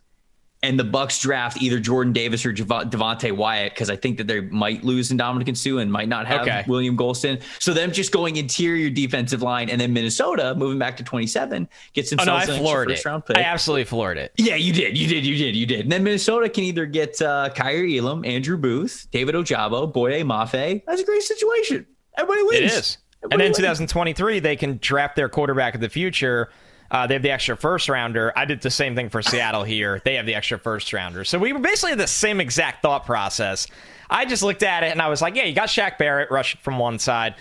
and 0.61 0.77
the 0.77 0.83
Bucks 0.83 1.19
draft 1.19 1.61
either 1.61 1.79
Jordan 1.79 2.11
Davis 2.11 2.45
or 2.45 2.53
Devonte 2.53 3.31
Wyatt 3.31 3.73
because 3.73 3.89
I 3.89 3.95
think 3.95 4.17
that 4.17 4.27
they 4.27 4.41
might 4.41 4.83
lose 4.83 5.09
in 5.09 5.17
Ndamukong 5.17 5.55
Suh 5.55 5.77
and 5.77 5.91
might 5.91 6.09
not 6.09 6.27
have 6.27 6.41
okay. 6.41 6.65
William 6.67 6.97
Gholston. 6.97 7.41
So 7.59 7.73
them 7.73 7.93
just 7.93 8.11
going 8.11 8.35
interior 8.35 8.89
defensive 8.89 9.41
line, 9.41 9.69
and 9.69 9.79
then 9.79 9.93
Minnesota 9.93 10.53
moving 10.55 10.77
back 10.77 10.97
to 10.97 11.03
27 11.03 11.67
gets 11.93 12.09
themselves 12.09 12.49
oh, 12.49 12.51
no, 12.51 12.55
I 12.55 12.59
floored 12.59 12.89
first 12.89 13.05
it. 13.05 13.09
round 13.09 13.25
pick. 13.25 13.37
I 13.37 13.41
absolutely 13.41 13.85
floored 13.85 14.17
it. 14.17 14.33
Yeah, 14.37 14.55
you 14.55 14.73
did, 14.73 14.97
you 14.97 15.07
did, 15.07 15.25
you 15.25 15.37
did, 15.37 15.55
you 15.55 15.65
did. 15.65 15.81
And 15.81 15.91
then 15.91 16.03
Minnesota 16.03 16.49
can 16.49 16.65
either 16.65 16.85
get 16.85 17.21
uh, 17.21 17.49
Kaiir 17.55 17.97
Elam, 17.97 18.25
Andrew 18.25 18.57
Booth, 18.57 19.07
David 19.11 19.35
Ojabo, 19.35 19.91
Boye 19.91 20.23
Mafe. 20.23 20.83
That's 20.85 21.01
a 21.01 21.05
great 21.05 21.23
situation. 21.23 21.85
Everybody 22.17 22.43
wins. 22.43 22.59
It 22.59 22.63
is. 22.65 22.97
Everybody 23.23 23.45
and 23.45 23.55
then 23.55 23.63
wins. 23.63 23.79
2023, 23.91 24.39
they 24.39 24.55
can 24.57 24.77
draft 24.81 25.15
their 25.15 25.29
quarterback 25.29 25.73
of 25.73 25.81
the 25.81 25.89
future 25.89 26.49
uh, 26.91 27.07
they 27.07 27.13
have 27.13 27.23
the 27.23 27.31
extra 27.31 27.55
first 27.55 27.89
rounder. 27.89 28.33
I 28.35 28.45
did 28.45 28.61
the 28.61 28.71
same 28.71 28.95
thing 28.95 29.09
for 29.09 29.21
Seattle 29.21 29.63
here. 29.63 30.01
They 30.03 30.15
have 30.15 30.25
the 30.25 30.35
extra 30.35 30.57
first 30.57 30.91
rounder. 30.91 31.23
So 31.23 31.37
we 31.37 31.53
were 31.53 31.59
basically 31.59 31.95
the 31.95 32.07
same 32.07 32.41
exact 32.41 32.81
thought 32.81 33.05
process. 33.05 33.67
I 34.09 34.25
just 34.25 34.41
looked 34.41 34.63
at 34.63 34.83
it 34.83 34.91
and 34.91 35.01
I 35.01 35.07
was 35.07 35.21
like, 35.21 35.35
yeah, 35.35 35.43
you 35.43 35.53
got 35.53 35.69
Shaq 35.69 35.97
Barrett 35.97 36.31
rushing 36.31 36.59
from 36.61 36.79
one 36.79 36.97
side. 36.97 37.35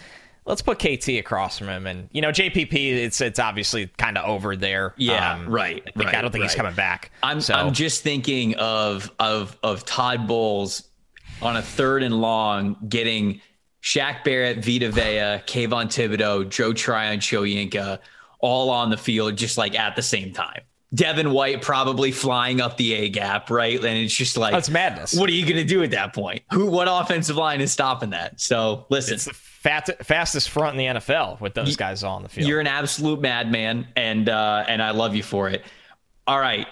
Let's 0.45 0.63
put 0.63 0.79
KT 0.79 1.09
across 1.11 1.59
from 1.59 1.69
him, 1.69 1.87
and 1.87 2.09
you 2.11 2.23
know 2.23 2.31
JPP. 2.31 2.73
It's 2.73 3.21
it's 3.21 3.39
obviously 3.39 3.89
kind 3.99 4.17
of 4.17 4.27
over 4.27 4.57
there. 4.57 4.95
Yeah, 4.97 5.35
um, 5.35 5.47
right, 5.47 5.83
I, 5.95 6.03
right. 6.03 6.15
I 6.15 6.23
don't 6.23 6.31
think 6.31 6.41
right. 6.41 6.51
he's 6.51 6.57
coming 6.57 6.73
back. 6.73 7.11
I'm 7.23 7.43
so. 7.43 7.53
I'm 7.53 7.75
just 7.75 8.03
thinking 8.03 8.55
of 8.55 9.13
of 9.19 9.59
of 9.63 9.85
Todd 9.85 10.27
Bowles 10.27 10.89
on 11.43 11.59
a 11.59 11.61
third 11.61 12.03
and 12.03 12.23
long 12.23 12.79
getting 12.89 13.43
Shaq 13.83 14.25
Barrett, 14.25 14.65
Vita 14.65 14.91
Vea, 14.91 15.43
Kayvon 15.47 15.89
Thibodeaux, 15.89 16.49
Joe 16.49 16.73
Tryon, 16.73 17.21
Shoyinka 17.21 17.99
all 18.41 18.70
on 18.70 18.91
the 18.91 18.97
field 18.97 19.36
just 19.36 19.59
like 19.59 19.78
at 19.78 19.97
the 19.97 20.03
same 20.03 20.32
time. 20.32 20.62
Devin 20.95 21.32
White 21.32 21.61
probably 21.61 22.12
flying 22.12 22.61
up 22.61 22.78
the 22.78 22.95
A 22.95 23.09
gap, 23.11 23.51
right? 23.51 23.76
And 23.76 23.99
it's 23.99 24.14
just 24.14 24.39
like 24.39 24.53
that's 24.53 24.70
madness. 24.70 25.14
What 25.14 25.28
are 25.28 25.34
you 25.34 25.45
going 25.45 25.57
to 25.57 25.64
do 25.64 25.82
at 25.82 25.91
that 25.91 26.14
point? 26.14 26.43
Who? 26.53 26.66
What 26.66 26.89
offensive 26.91 27.36
line 27.36 27.61
is 27.61 27.70
stopping 27.70 28.11
that? 28.11 28.41
So 28.41 28.86
listen, 28.89 29.14
it's 29.14 29.26
the 29.26 29.34
fat, 29.34 30.07
fastest 30.07 30.49
front 30.49 30.78
in 30.78 30.95
the 30.95 31.01
NFL 31.01 31.41
with 31.41 31.53
those 31.53 31.76
guys 31.76 32.03
all 32.03 32.16
on 32.16 32.22
the 32.22 32.30
field. 32.30 32.49
You're 32.49 32.61
an 32.61 32.66
absolute 32.66 33.20
madman, 33.20 33.86
and 33.97 34.30
uh, 34.30 34.64
and 34.66 34.82
I 34.82 34.93
love 34.93 35.14
you 35.14 35.22
for 35.22 35.51
it. 35.51 35.62
All 36.26 36.41
right, 36.41 36.66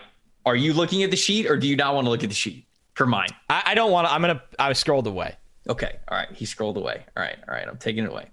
are 0.46 0.56
you 0.56 0.72
looking 0.72 1.02
at 1.02 1.10
the 1.10 1.16
sheet, 1.16 1.46
or 1.46 1.58
do 1.58 1.66
you 1.66 1.76
not 1.76 1.94
want 1.94 2.06
to 2.06 2.10
look 2.10 2.22
at 2.22 2.30
the 2.30 2.34
sheet 2.34 2.66
for 2.94 3.04
mine? 3.04 3.28
I, 3.50 3.62
I 3.66 3.74
don't 3.74 3.90
want 3.90 4.06
to. 4.08 4.12
I'm 4.14 4.22
gonna. 4.22 4.42
I 4.58 4.72
scrolled 4.72 5.06
away. 5.06 5.36
Okay. 5.68 5.96
All 6.08 6.16
right. 6.16 6.30
He 6.32 6.46
scrolled 6.46 6.76
away. 6.76 7.04
All 7.16 7.22
right. 7.22 7.36
All 7.48 7.54
right. 7.54 7.66
I'm 7.68 7.76
taking 7.76 8.04
it 8.04 8.10
away. 8.10 8.30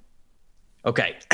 Okay. 0.85 1.17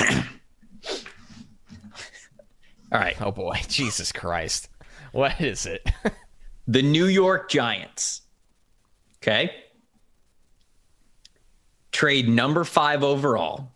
All 2.91 2.99
right. 2.99 3.19
Oh 3.21 3.31
boy, 3.31 3.59
Jesus 3.67 4.11
Christ. 4.11 4.69
What 5.11 5.39
is 5.41 5.65
it? 5.65 5.89
the 6.67 6.81
New 6.81 7.05
York 7.05 7.49
Giants. 7.49 8.21
Okay. 9.21 9.51
Trade 11.91 12.29
number 12.29 12.63
five 12.63 13.03
overall. 13.03 13.71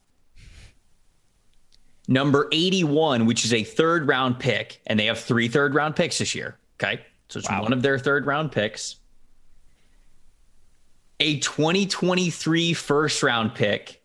Number 2.08 2.50
81, 2.52 3.26
which 3.26 3.46
is 3.46 3.54
a 3.54 3.64
third 3.64 4.08
round 4.08 4.40
pick, 4.40 4.82
and 4.88 5.00
they 5.00 5.06
have 5.06 5.20
three 5.20 5.48
third 5.48 5.74
round 5.74 5.96
picks 5.96 6.20
this 6.20 6.36
year. 6.36 6.58
Okay. 6.82 7.02
So 7.30 7.40
it's 7.40 7.50
wow. 7.50 7.64
one 7.64 7.74
of 7.74 7.82
their 7.82 7.98
third 7.98 8.26
round 8.26 8.52
picks. 8.52 8.98
A 11.20 11.40
2023 11.40 12.74
first 12.74 13.24
round 13.24 13.56
pick 13.56 14.03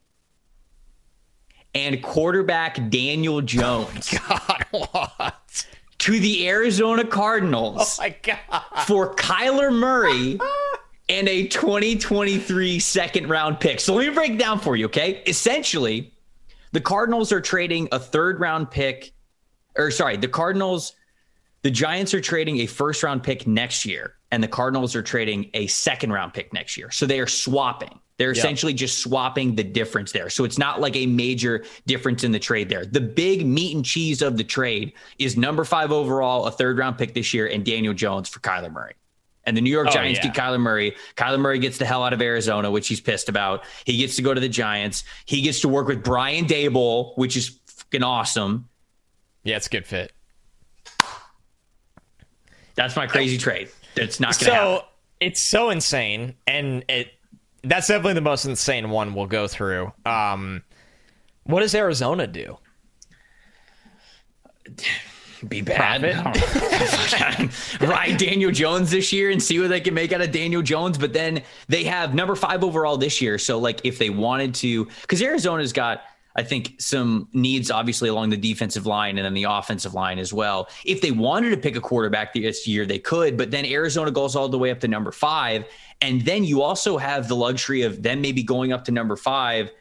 and 1.78 2.02
quarterback 2.02 2.90
Daniel 2.90 3.40
Jones. 3.40 4.12
God, 4.28 4.66
what? 4.70 5.66
To 5.98 6.20
the 6.20 6.48
Arizona 6.48 7.04
Cardinals. 7.04 7.98
Oh 7.98 8.02
my 8.02 8.16
God. 8.22 8.84
For 8.86 9.14
Kyler 9.14 9.72
Murray 9.72 10.38
and 11.08 11.28
a 11.28 11.46
2023 11.46 12.78
second 12.80 13.28
round 13.28 13.60
pick. 13.60 13.80
So 13.80 13.94
let 13.94 14.08
me 14.08 14.14
break 14.14 14.32
it 14.32 14.38
down 14.38 14.58
for 14.58 14.76
you, 14.76 14.86
okay? 14.86 15.22
Essentially, 15.26 16.12
the 16.72 16.80
Cardinals 16.80 17.32
are 17.32 17.40
trading 17.40 17.88
a 17.92 17.98
third 17.98 18.40
round 18.40 18.70
pick, 18.70 19.12
or 19.76 19.90
sorry, 19.90 20.16
the 20.16 20.28
Cardinals, 20.28 20.94
the 21.62 21.70
Giants 21.70 22.12
are 22.12 22.20
trading 22.20 22.58
a 22.58 22.66
first 22.66 23.02
round 23.02 23.22
pick 23.22 23.46
next 23.46 23.84
year, 23.84 24.14
and 24.30 24.42
the 24.42 24.48
Cardinals 24.48 24.94
are 24.94 25.02
trading 25.02 25.50
a 25.54 25.66
second 25.68 26.12
round 26.12 26.34
pick 26.34 26.52
next 26.52 26.76
year. 26.76 26.90
So 26.90 27.06
they 27.06 27.20
are 27.20 27.26
swapping. 27.26 27.98
They're 28.18 28.32
essentially 28.32 28.74
just 28.74 28.98
swapping 28.98 29.54
the 29.54 29.62
difference 29.62 30.10
there. 30.10 30.28
So 30.28 30.42
it's 30.42 30.58
not 30.58 30.80
like 30.80 30.96
a 30.96 31.06
major 31.06 31.64
difference 31.86 32.24
in 32.24 32.32
the 32.32 32.40
trade 32.40 32.68
there. 32.68 32.84
The 32.84 33.00
big 33.00 33.46
meat 33.46 33.76
and 33.76 33.84
cheese 33.84 34.22
of 34.22 34.36
the 34.36 34.42
trade 34.42 34.92
is 35.20 35.36
number 35.36 35.64
five 35.64 35.92
overall, 35.92 36.46
a 36.46 36.50
third 36.50 36.78
round 36.78 36.98
pick 36.98 37.14
this 37.14 37.32
year, 37.32 37.46
and 37.46 37.64
Daniel 37.64 37.94
Jones 37.94 38.28
for 38.28 38.40
Kyler 38.40 38.72
Murray. 38.72 38.94
And 39.44 39.56
the 39.56 39.60
New 39.60 39.70
York 39.70 39.86
oh, 39.88 39.92
Giants 39.92 40.18
yeah. 40.18 40.32
get 40.32 40.42
Kyler 40.42 40.58
Murray. 40.58 40.96
Kyler 41.16 41.38
Murray 41.38 41.60
gets 41.60 41.78
the 41.78 41.86
hell 41.86 42.02
out 42.02 42.12
of 42.12 42.20
Arizona, 42.20 42.72
which 42.72 42.88
he's 42.88 43.00
pissed 43.00 43.28
about. 43.28 43.64
He 43.84 43.96
gets 43.96 44.16
to 44.16 44.22
go 44.22 44.34
to 44.34 44.40
the 44.40 44.48
Giants. 44.48 45.04
He 45.24 45.40
gets 45.40 45.60
to 45.60 45.68
work 45.68 45.86
with 45.86 46.02
Brian 46.02 46.44
Daboll, 46.44 47.16
which 47.16 47.36
is 47.36 47.58
fucking 47.66 48.02
awesome. 48.02 48.68
Yeah, 49.44 49.56
it's 49.56 49.68
a 49.68 49.70
good 49.70 49.86
fit. 49.86 50.12
That's 52.74 52.96
my 52.96 53.06
crazy 53.06 53.38
trade. 53.38 53.70
That's 53.98 54.20
not 54.20 54.38
going 54.38 54.38
to 54.38 54.44
so, 54.44 54.70
happen. 54.72 54.88
It's 55.20 55.40
so 55.40 55.70
insane, 55.70 56.34
and 56.46 56.84
it 56.88 57.12
that's 57.64 57.88
definitely 57.88 58.14
the 58.14 58.20
most 58.20 58.44
insane 58.44 58.90
one 58.90 59.14
we'll 59.14 59.26
go 59.26 59.48
through. 59.48 59.92
Um, 60.06 60.62
what 61.44 61.60
does 61.60 61.74
Arizona 61.74 62.26
do? 62.26 62.58
Be 65.46 65.60
bad. 65.60 66.02
Ride 67.80 68.16
Daniel 68.16 68.50
Jones 68.50 68.90
this 68.90 69.12
year 69.12 69.30
and 69.30 69.40
see 69.40 69.60
what 69.60 69.68
they 69.68 69.80
can 69.80 69.94
make 69.94 70.12
out 70.12 70.20
of 70.20 70.32
Daniel 70.32 70.62
Jones. 70.62 70.98
But 70.98 71.12
then 71.12 71.42
they 71.68 71.84
have 71.84 72.12
number 72.12 72.34
five 72.34 72.64
overall 72.64 72.96
this 72.96 73.20
year. 73.22 73.38
So, 73.38 73.56
like, 73.60 73.80
if 73.84 73.98
they 73.98 74.10
wanted 74.10 74.52
to, 74.56 74.86
because 75.02 75.22
Arizona's 75.22 75.72
got 75.72 76.02
I 76.38 76.44
think 76.44 76.76
some 76.78 77.28
needs 77.32 77.68
obviously 77.68 78.08
along 78.08 78.30
the 78.30 78.36
defensive 78.36 78.86
line 78.86 79.18
and 79.18 79.24
then 79.26 79.34
the 79.34 79.42
offensive 79.42 79.92
line 79.92 80.20
as 80.20 80.32
well. 80.32 80.68
If 80.84 81.00
they 81.00 81.10
wanted 81.10 81.50
to 81.50 81.56
pick 81.56 81.74
a 81.74 81.80
quarterback 81.80 82.32
this 82.32 82.64
year, 82.64 82.86
they 82.86 83.00
could, 83.00 83.36
but 83.36 83.50
then 83.50 83.66
Arizona 83.66 84.12
goes 84.12 84.36
all 84.36 84.48
the 84.48 84.56
way 84.56 84.70
up 84.70 84.78
to 84.80 84.88
number 84.88 85.10
five. 85.10 85.64
And 86.00 86.22
then 86.22 86.44
you 86.44 86.62
also 86.62 86.96
have 86.96 87.26
the 87.26 87.34
luxury 87.34 87.82
of 87.82 88.04
them 88.04 88.20
maybe 88.20 88.44
going 88.44 88.72
up 88.72 88.84
to 88.84 88.92
number 88.92 89.16
five 89.16 89.72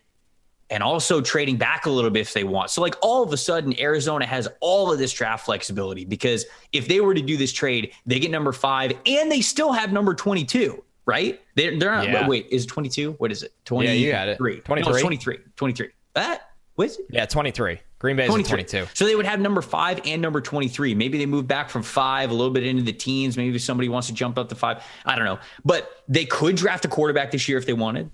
and 0.72 0.82
also 0.82 1.22
trading 1.22 1.58
back 1.58 1.86
a 1.86 1.92
little 1.92 2.10
bit 2.10 2.22
if 2.22 2.34
they 2.34 2.44
want. 2.44 2.72
So, 2.72 2.82
like, 2.82 2.96
all 3.04 3.22
of 3.22 3.32
a 3.32 3.38
sudden, 3.38 3.80
Arizona 3.80 4.26
has 4.26 4.48
all 4.60 4.92
of 4.92 4.98
this 4.98 5.14
draft 5.14 5.46
flexibility 5.46 6.06
because 6.06 6.48
if 6.74 6.88
they 6.88 7.02
were 7.02 7.14
to 7.14 7.22
do 7.22 7.38
this 7.38 7.54
trade, 7.54 7.92
they 8.08 8.18
get 8.18 8.32
number 8.32 8.52
five 8.52 8.94
and 9.06 9.32
they 9.32 9.42
still 9.42 9.74
have 9.74 9.94
number 9.94 10.16
22, 10.16 10.84
right? 11.06 11.40
They're, 11.54 11.78
they're 11.78 11.92
not, 11.92 12.08
yeah. 12.08 12.28
wait, 12.28 12.48
is 12.50 12.66
22? 12.66 13.12
What 13.20 13.32
is 13.32 13.44
it? 13.44 13.54
23? 13.66 13.94
Yeah, 13.94 14.06
you 14.06 14.12
got 14.12 14.28
it. 14.28 14.38
23. 14.66 14.92
No, 14.92 15.00
23. 15.00 15.38
23. 15.56 15.90
That 16.18 16.47
it? 16.78 17.08
Yeah, 17.10 17.26
23. 17.26 17.80
Green 18.00 18.16
Bay 18.16 18.28
23. 18.28 18.64
22. 18.64 18.88
So 18.94 19.06
they 19.06 19.16
would 19.16 19.26
have 19.26 19.40
number 19.40 19.62
five 19.62 20.00
and 20.06 20.22
number 20.22 20.40
23. 20.40 20.94
Maybe 20.94 21.18
they 21.18 21.26
move 21.26 21.48
back 21.48 21.70
from 21.70 21.82
five 21.82 22.30
a 22.30 22.34
little 22.34 22.54
bit 22.54 22.64
into 22.64 22.84
the 22.84 22.94
teens. 22.94 23.36
Maybe 23.36 23.58
somebody 23.58 23.90
wants 23.90 24.08
to 24.08 24.14
jump 24.14 24.38
up 24.38 24.50
to 24.50 24.56
five. 24.56 24.84
I 25.06 25.16
don't 25.16 25.26
know. 25.26 25.40
But 25.66 26.04
they 26.08 26.26
could 26.26 26.56
draft 26.56 26.86
a 26.86 26.88
quarterback 26.88 27.32
this 27.32 27.50
year 27.50 27.58
if 27.58 27.66
they 27.66 27.74
wanted. 27.74 28.12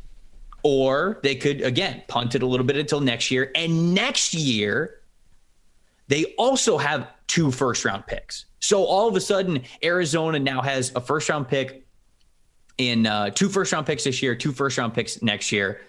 Or 0.63 1.19
they 1.23 1.35
could, 1.35 1.61
again, 1.61 2.03
punt 2.07 2.35
it 2.35 2.43
a 2.43 2.45
little 2.45 2.65
bit 2.65 2.77
until 2.77 3.01
next 3.01 3.29
year. 3.29 3.51
And 3.53 3.93
next 3.93 4.33
year, 4.33 5.01
they 6.07 6.33
also 6.37 6.77
have 6.77 7.09
two 7.27 7.51
first 7.51 7.83
round 7.83 8.07
picks. 8.07 8.45
So 8.59 8.85
all 8.85 9.09
of 9.09 9.15
a 9.17 9.21
sudden, 9.21 9.63
Arizona 9.83 10.39
now 10.39 10.61
has 10.61 10.93
a 10.95 11.01
first 11.01 11.27
round 11.27 11.49
pick 11.49 11.85
in 12.77 13.05
uh, 13.05 13.31
two 13.31 13.49
first 13.49 13.73
round 13.73 13.85
picks 13.85 14.05
this 14.05 14.21
year, 14.21 14.35
two 14.35 14.53
first 14.53 14.77
round 14.77 14.93
picks 14.93 15.21
next 15.21 15.51
year 15.51 15.81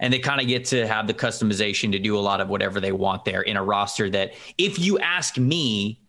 and 0.00 0.12
they 0.12 0.18
kind 0.18 0.40
of 0.40 0.46
get 0.46 0.64
to 0.66 0.86
have 0.86 1.06
the 1.06 1.14
customization 1.14 1.92
to 1.92 1.98
do 1.98 2.18
a 2.18 2.20
lot 2.20 2.40
of 2.40 2.48
whatever 2.48 2.80
they 2.80 2.92
want 2.92 3.24
there 3.24 3.42
in 3.42 3.56
a 3.56 3.62
roster 3.62 4.10
that, 4.10 4.34
if 4.58 4.78
you 4.78 4.98
ask 4.98 5.38
me, 5.38 6.00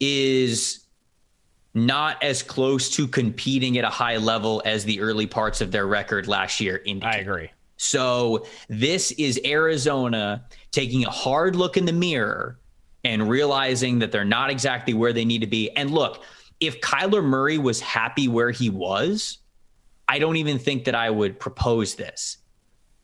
is 0.00 0.86
not 1.74 2.22
as 2.22 2.42
close 2.42 2.90
to 2.90 3.06
competing 3.06 3.78
at 3.78 3.84
a 3.84 3.90
high 3.90 4.16
level 4.16 4.62
as 4.64 4.84
the 4.84 5.00
early 5.00 5.26
parts 5.26 5.60
of 5.60 5.70
their 5.70 5.86
record 5.86 6.26
last 6.26 6.60
year 6.60 6.82
indicate. 6.84 7.16
I 7.16 7.18
agree. 7.18 7.50
So 7.76 8.46
this 8.68 9.12
is 9.12 9.40
Arizona 9.44 10.44
taking 10.72 11.04
a 11.04 11.10
hard 11.10 11.54
look 11.54 11.76
in 11.76 11.84
the 11.84 11.92
mirror 11.92 12.58
and 13.04 13.28
realizing 13.28 14.00
that 14.00 14.10
they're 14.10 14.24
not 14.24 14.50
exactly 14.50 14.94
where 14.94 15.12
they 15.12 15.24
need 15.24 15.40
to 15.40 15.46
be. 15.46 15.70
And 15.70 15.92
look, 15.92 16.24
if 16.58 16.80
Kyler 16.80 17.22
Murray 17.22 17.58
was 17.58 17.80
happy 17.80 18.26
where 18.26 18.50
he 18.50 18.68
was, 18.68 19.38
I 20.08 20.18
don't 20.18 20.36
even 20.36 20.58
think 20.58 20.84
that 20.84 20.96
I 20.96 21.10
would 21.10 21.38
propose 21.38 21.94
this. 21.94 22.37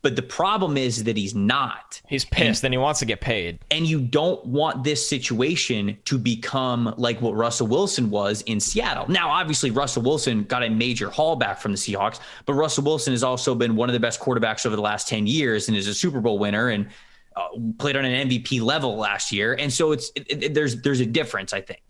But 0.05 0.15
the 0.15 0.21
problem 0.21 0.77
is 0.77 1.03
that 1.05 1.17
he's 1.17 1.33
not. 1.33 1.99
He's 2.07 2.25
pissed 2.25 2.63
and, 2.63 2.67
and, 2.67 2.73
he 2.75 2.77
wants 2.77 2.99
to 2.99 3.07
get 3.07 3.21
paid. 3.21 3.57
And 3.71 3.87
you 3.87 3.99
don't 3.99 4.45
want 4.45 4.83
this 4.83 5.09
situation 5.09 5.97
to 6.05 6.19
become 6.19 6.93
like 6.95 7.19
what 7.23 7.35
Russell 7.35 7.65
Wilson 7.65 8.11
was 8.11 8.43
in 8.43 8.59
Seattle. 8.59 9.07
Now, 9.09 9.31
obviously, 9.31 9.71
Russell 9.71 10.03
Wilson 10.03 10.43
got 10.43 10.61
a 10.61 10.69
major 10.69 11.09
haul 11.09 11.35
back 11.37 11.59
from 11.59 11.71
the 11.71 11.77
Seahawks, 11.79 12.19
but 12.45 12.53
Russell 12.53 12.83
Wilson 12.83 13.13
has 13.13 13.23
also 13.23 13.55
been 13.55 13.75
one 13.75 13.89
of 13.89 13.93
the 13.93 13.99
best 13.99 14.19
quarterbacks 14.19 14.67
over 14.67 14.75
the 14.75 14.81
last 14.83 15.07
10 15.07 15.25
years 15.25 15.69
and 15.69 15.75
is 15.75 15.87
a 15.87 15.93
Super 15.95 16.21
Bowl 16.21 16.37
winner 16.37 16.69
and 16.69 16.87
uh, 17.35 17.47
played 17.79 17.95
on 17.95 18.05
an 18.05 18.29
MVP 18.29 18.61
level 18.61 18.97
last 18.97 19.31
year. 19.31 19.55
And 19.55 19.73
so 19.73 19.91
it's 19.91 20.11
it, 20.15 20.43
it, 20.43 20.53
there's 20.53 20.83
there's 20.83 20.99
a 20.99 21.05
difference, 21.07 21.51
I 21.51 21.61
think. 21.61 21.81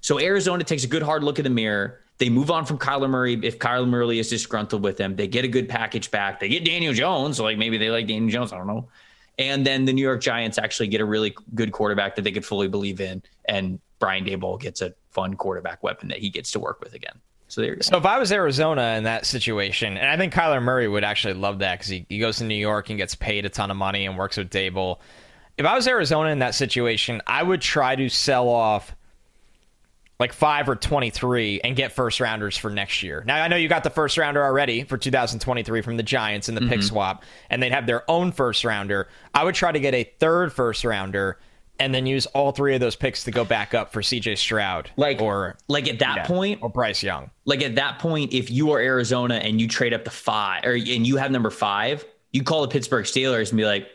So 0.00 0.18
Arizona 0.18 0.64
takes 0.64 0.84
a 0.84 0.88
good 0.88 1.02
hard 1.02 1.22
look 1.22 1.38
in 1.38 1.44
the 1.44 1.50
mirror. 1.50 1.99
They 2.20 2.28
move 2.28 2.50
on 2.50 2.66
from 2.66 2.76
Kyler 2.76 3.08
Murray 3.08 3.40
if 3.42 3.58
Kyler 3.58 3.88
Murray 3.88 4.18
is 4.18 4.28
disgruntled 4.28 4.82
with 4.82 4.98
them. 4.98 5.16
They 5.16 5.26
get 5.26 5.46
a 5.46 5.48
good 5.48 5.70
package 5.70 6.10
back. 6.10 6.38
They 6.38 6.50
get 6.50 6.66
Daniel 6.66 6.92
Jones. 6.92 7.38
So 7.38 7.44
like 7.44 7.56
maybe 7.56 7.78
they 7.78 7.88
like 7.88 8.06
Daniel 8.06 8.30
Jones. 8.30 8.52
I 8.52 8.58
don't 8.58 8.66
know. 8.66 8.88
And 9.38 9.66
then 9.66 9.86
the 9.86 9.94
New 9.94 10.02
York 10.02 10.20
Giants 10.20 10.58
actually 10.58 10.88
get 10.88 11.00
a 11.00 11.04
really 11.06 11.34
good 11.54 11.72
quarterback 11.72 12.16
that 12.16 12.22
they 12.22 12.30
could 12.30 12.44
fully 12.44 12.68
believe 12.68 13.00
in. 13.00 13.22
And 13.46 13.80
Brian 13.98 14.26
Daboll 14.26 14.60
gets 14.60 14.82
a 14.82 14.92
fun 15.08 15.34
quarterback 15.34 15.82
weapon 15.82 16.08
that 16.08 16.18
he 16.18 16.28
gets 16.28 16.52
to 16.52 16.60
work 16.60 16.80
with 16.80 16.92
again. 16.92 17.18
So 17.48 17.62
there. 17.62 17.78
So 17.80 17.96
if 17.96 18.04
I 18.04 18.18
was 18.18 18.30
Arizona 18.32 18.96
in 18.98 19.04
that 19.04 19.24
situation, 19.24 19.96
and 19.96 20.06
I 20.06 20.18
think 20.18 20.34
Kyler 20.34 20.62
Murray 20.62 20.88
would 20.88 21.04
actually 21.04 21.34
love 21.34 21.60
that 21.60 21.78
because 21.78 21.88
he, 21.88 22.04
he 22.10 22.18
goes 22.18 22.36
to 22.36 22.44
New 22.44 22.54
York 22.54 22.90
and 22.90 22.98
gets 22.98 23.14
paid 23.14 23.46
a 23.46 23.48
ton 23.48 23.70
of 23.70 23.78
money 23.78 24.04
and 24.04 24.18
works 24.18 24.36
with 24.36 24.50
Daboll. 24.50 24.98
If 25.56 25.64
I 25.64 25.74
was 25.74 25.88
Arizona 25.88 26.28
in 26.28 26.40
that 26.40 26.54
situation, 26.54 27.22
I 27.26 27.42
would 27.42 27.62
try 27.62 27.96
to 27.96 28.10
sell 28.10 28.50
off 28.50 28.94
like 30.20 30.34
five 30.34 30.68
or 30.68 30.76
23 30.76 31.62
and 31.64 31.74
get 31.74 31.92
first 31.92 32.20
rounders 32.20 32.56
for 32.56 32.70
next 32.70 33.02
year. 33.02 33.24
Now, 33.26 33.42
I 33.42 33.48
know 33.48 33.56
you 33.56 33.68
got 33.68 33.82
the 33.82 33.90
first 33.90 34.18
rounder 34.18 34.44
already 34.44 34.84
for 34.84 34.98
2023 34.98 35.80
from 35.80 35.96
the 35.96 36.02
Giants 36.02 36.48
in 36.48 36.54
the 36.54 36.60
mm-hmm. 36.60 36.70
pick 36.70 36.82
swap, 36.82 37.24
and 37.48 37.62
they'd 37.62 37.72
have 37.72 37.86
their 37.86 38.08
own 38.08 38.30
first 38.30 38.62
rounder. 38.62 39.08
I 39.34 39.44
would 39.44 39.54
try 39.54 39.72
to 39.72 39.80
get 39.80 39.94
a 39.94 40.04
third 40.20 40.52
first 40.52 40.84
rounder 40.84 41.38
and 41.78 41.94
then 41.94 42.04
use 42.04 42.26
all 42.26 42.52
three 42.52 42.74
of 42.74 42.80
those 42.80 42.94
picks 42.94 43.24
to 43.24 43.30
go 43.30 43.42
back 43.46 43.72
up 43.72 43.90
for 43.90 44.02
CJ 44.02 44.36
Stroud. 44.36 44.90
Like 44.96 45.22
or 45.22 45.56
like 45.68 45.88
at 45.88 45.98
that 46.00 46.16
yeah, 46.16 46.26
point 46.26 46.62
or 46.62 46.68
Bryce 46.68 47.02
Young. 47.02 47.30
Like 47.46 47.62
at 47.62 47.76
that 47.76 47.98
point, 47.98 48.34
if 48.34 48.50
you 48.50 48.72
are 48.72 48.78
Arizona 48.78 49.36
and 49.36 49.58
you 49.58 49.66
trade 49.66 49.94
up 49.94 50.04
to 50.04 50.10
five 50.10 50.64
or 50.66 50.74
and 50.74 51.06
you 51.06 51.16
have 51.16 51.30
number 51.30 51.48
five, 51.48 52.04
you 52.32 52.42
call 52.44 52.60
the 52.60 52.68
Pittsburgh 52.68 53.06
Steelers 53.06 53.48
and 53.48 53.56
be 53.56 53.64
like, 53.64 53.88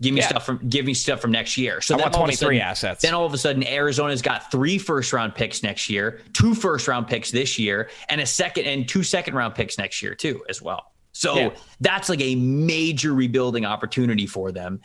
Give 0.00 0.14
me 0.14 0.20
yeah. 0.20 0.28
stuff 0.28 0.46
from 0.46 0.58
give 0.68 0.86
me 0.86 0.94
stuff 0.94 1.20
from 1.20 1.32
next 1.32 1.56
year. 1.56 1.80
So 1.80 1.96
I 1.96 2.02
want 2.02 2.14
23 2.14 2.36
sudden, 2.36 2.60
assets. 2.60 3.02
Then 3.02 3.14
all 3.14 3.26
of 3.26 3.34
a 3.34 3.38
sudden 3.38 3.66
Arizona's 3.66 4.22
got 4.22 4.48
three 4.50 4.78
first 4.78 5.12
round 5.12 5.34
picks 5.34 5.64
next 5.64 5.90
year, 5.90 6.20
two 6.32 6.54
first 6.54 6.86
round 6.86 7.08
picks 7.08 7.32
this 7.32 7.58
year, 7.58 7.90
and 8.08 8.20
a 8.20 8.26
second 8.26 8.66
and 8.66 8.88
two 8.88 9.02
second 9.02 9.34
round 9.34 9.56
picks 9.56 9.76
next 9.76 10.00
year 10.00 10.14
too 10.14 10.44
as 10.48 10.62
well. 10.62 10.92
So 11.12 11.36
yeah. 11.36 11.50
that's 11.80 12.08
like 12.08 12.20
a 12.20 12.36
major 12.36 13.12
rebuilding 13.12 13.64
opportunity 13.64 14.26
for 14.26 14.52
them. 14.52 14.80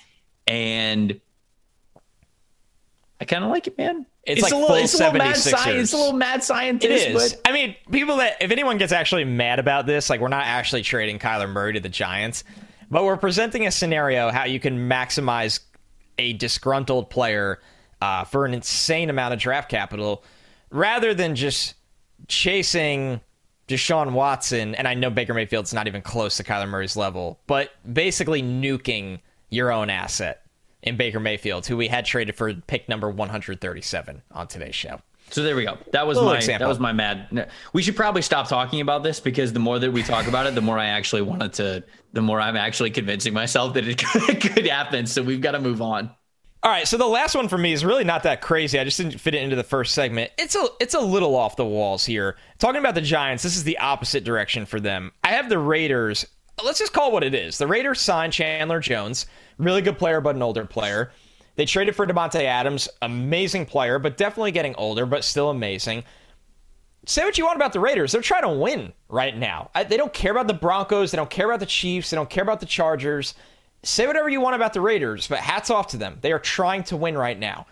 And 0.47 1.21
I 3.21 3.25
kind 3.25 3.43
of 3.43 3.51
like 3.51 3.67
it, 3.67 3.77
man. 3.77 4.07
It's, 4.23 4.41
it's 4.41 4.41
like 4.41 4.53
a 4.53 4.55
little, 4.55 4.75
it's 4.77 4.93
a 4.95 4.97
little 4.97 5.13
mad 5.13 5.37
science. 5.37 5.83
It's 5.83 5.93
a 5.93 5.97
little 5.97 6.13
mad 6.13 6.43
scientist. 6.43 7.05
It 7.05 7.15
is. 7.15 7.33
But... 7.33 7.41
I 7.47 7.53
mean, 7.53 7.75
people 7.91 8.17
that 8.17 8.37
if 8.41 8.49
anyone 8.49 8.79
gets 8.79 8.91
actually 8.91 9.25
mad 9.25 9.59
about 9.59 9.85
this, 9.85 10.09
like 10.09 10.21
we're 10.21 10.27
not 10.29 10.45
actually 10.45 10.81
trading 10.81 11.19
Kyler 11.19 11.47
Murray 11.47 11.73
to 11.73 11.79
the 11.79 11.89
Giants. 11.89 12.43
But 12.93 13.05
we're 13.05 13.17
presenting 13.17 13.65
a 13.65 13.71
scenario 13.71 14.29
how 14.29 14.43
you 14.43 14.59
can 14.59 14.87
maximize 14.87 15.61
a 16.19 16.33
disgruntled 16.33 17.09
player 17.09 17.59
uh, 17.99 18.23
for 18.23 18.45
an 18.45 18.53
insane 18.53 19.09
amount 19.09 19.33
of 19.33 19.39
draft 19.39 19.67
capital 19.67 20.23
rather 20.69 21.15
than 21.15 21.35
just 21.35 21.73
chasing 22.27 23.19
Deshaun 23.67 24.11
Watson. 24.11 24.75
And 24.75 24.87
I 24.87 24.93
know 24.93 25.09
Baker 25.09 25.33
Mayfield's 25.33 25.73
not 25.73 25.87
even 25.87 26.03
close 26.03 26.37
to 26.37 26.43
Kyler 26.43 26.69
Murray's 26.69 26.95
level, 26.95 27.39
but 27.47 27.71
basically 27.91 28.43
nuking 28.43 29.21
your 29.49 29.71
own 29.71 29.89
asset 29.89 30.45
in 30.83 30.95
Baker 30.95 31.19
Mayfield, 31.19 31.65
who 31.65 31.77
we 31.77 31.87
had 31.87 32.05
traded 32.05 32.35
for 32.35 32.53
pick 32.53 32.87
number 32.87 33.09
137 33.09 34.21
on 34.29 34.47
today's 34.47 34.75
show. 34.75 35.01
So 35.33 35.41
there 35.41 35.55
we 35.55 35.65
go. 35.65 35.79
That 35.93 36.05
was 36.05 36.19
my 36.19 36.35
example. 36.37 36.65
that 36.65 36.69
was 36.69 36.79
my 36.79 36.93
mad. 36.93 37.49
We 37.73 37.81
should 37.81 37.95
probably 37.95 38.21
stop 38.21 38.47
talking 38.47 38.81
about 38.81 39.01
this 39.01 39.19
because 39.19 39.51
the 39.51 39.59
more 39.59 39.79
that 39.79 39.91
we 39.91 40.03
talk 40.03 40.27
about 40.27 40.45
it, 40.45 40.53
the 40.53 40.61
more 40.61 40.77
I 40.77 40.85
actually 40.85 41.23
wanted 41.23 41.53
to. 41.53 41.83
The 42.13 42.21
more 42.21 42.39
I'm 42.39 42.55
actually 42.55 42.91
convincing 42.91 43.33
myself 43.33 43.73
that 43.73 43.87
it 43.87 43.97
could, 43.97 44.39
could 44.53 44.67
happen. 44.67 45.07
So 45.07 45.23
we've 45.23 45.41
got 45.41 45.53
to 45.53 45.59
move 45.59 45.81
on. 45.81 46.11
All 46.61 46.71
right, 46.71 46.87
so 46.87 46.97
the 46.97 47.07
last 47.07 47.35
one 47.35 47.47
for 47.49 47.57
me 47.57 47.73
is 47.73 47.83
really 47.83 48.03
not 48.03 48.23
that 48.23 48.41
crazy. 48.41 48.77
I 48.79 48.83
just 48.83 48.97
didn't 48.97 49.17
fit 49.19 49.33
it 49.33 49.41
into 49.41 49.55
the 49.55 49.63
first 49.63 49.95
segment. 49.95 50.31
It's 50.37 50.55
a 50.55 50.67
it's 50.79 50.93
a 50.93 50.99
little 51.01 51.35
off 51.35 51.55
the 51.55 51.65
walls 51.65 52.05
here. 52.05 52.37
Talking 52.59 52.79
about 52.79 52.93
the 52.93 53.01
Giants, 53.01 53.41
this 53.41 53.57
is 53.57 53.63
the 53.63 53.79
opposite 53.79 54.23
direction 54.23 54.67
for 54.67 54.79
them. 54.79 55.11
I 55.23 55.29
have 55.29 55.49
the 55.49 55.57
Raiders. 55.57 56.25
Let's 56.63 56.77
just 56.77 56.93
call 56.93 57.09
it 57.09 57.13
what 57.13 57.23
it 57.23 57.33
is. 57.33 57.57
The 57.57 57.67
Raiders 57.67 57.99
signed 57.99 58.31
Chandler 58.31 58.79
Jones, 58.79 59.25
really 59.57 59.81
good 59.81 59.97
player, 59.97 60.21
but 60.21 60.35
an 60.35 60.43
older 60.43 60.65
player. 60.65 61.11
They 61.55 61.65
traded 61.65 61.95
for 61.95 62.07
Davante 62.07 62.43
Adams, 62.43 62.89
amazing 63.01 63.65
player, 63.67 63.99
but 63.99 64.17
definitely 64.17 64.51
getting 64.51 64.75
older, 64.75 65.05
but 65.05 65.23
still 65.23 65.49
amazing. 65.49 66.03
Say 67.05 67.23
what 67.25 67.37
you 67.37 67.45
want 67.45 67.57
about 67.57 67.73
the 67.73 67.79
Raiders. 67.79 68.11
They're 68.11 68.21
trying 68.21 68.43
to 68.43 68.49
win 68.49 68.93
right 69.09 69.37
now. 69.37 69.69
they 69.73 69.97
don't 69.97 70.13
care 70.13 70.31
about 70.31 70.47
the 70.47 70.53
Broncos. 70.53 71.11
They 71.11 71.17
don't 71.17 71.29
care 71.29 71.45
about 71.45 71.59
the 71.59 71.65
Chiefs. 71.65 72.09
They 72.09 72.15
don't 72.15 72.29
care 72.29 72.43
about 72.43 72.59
the 72.59 72.65
Chargers. 72.65 73.35
Say 73.83 74.07
whatever 74.07 74.29
you 74.29 74.39
want 74.39 74.55
about 74.55 74.73
the 74.73 74.81
Raiders, 74.81 75.27
but 75.27 75.39
hats 75.39 75.69
off 75.69 75.87
to 75.87 75.97
them. 75.97 76.17
They 76.21 76.31
are 76.31 76.39
trying 76.39 76.83
to 76.85 76.97
win 76.97 77.17
right 77.17 77.37
now. 77.37 77.67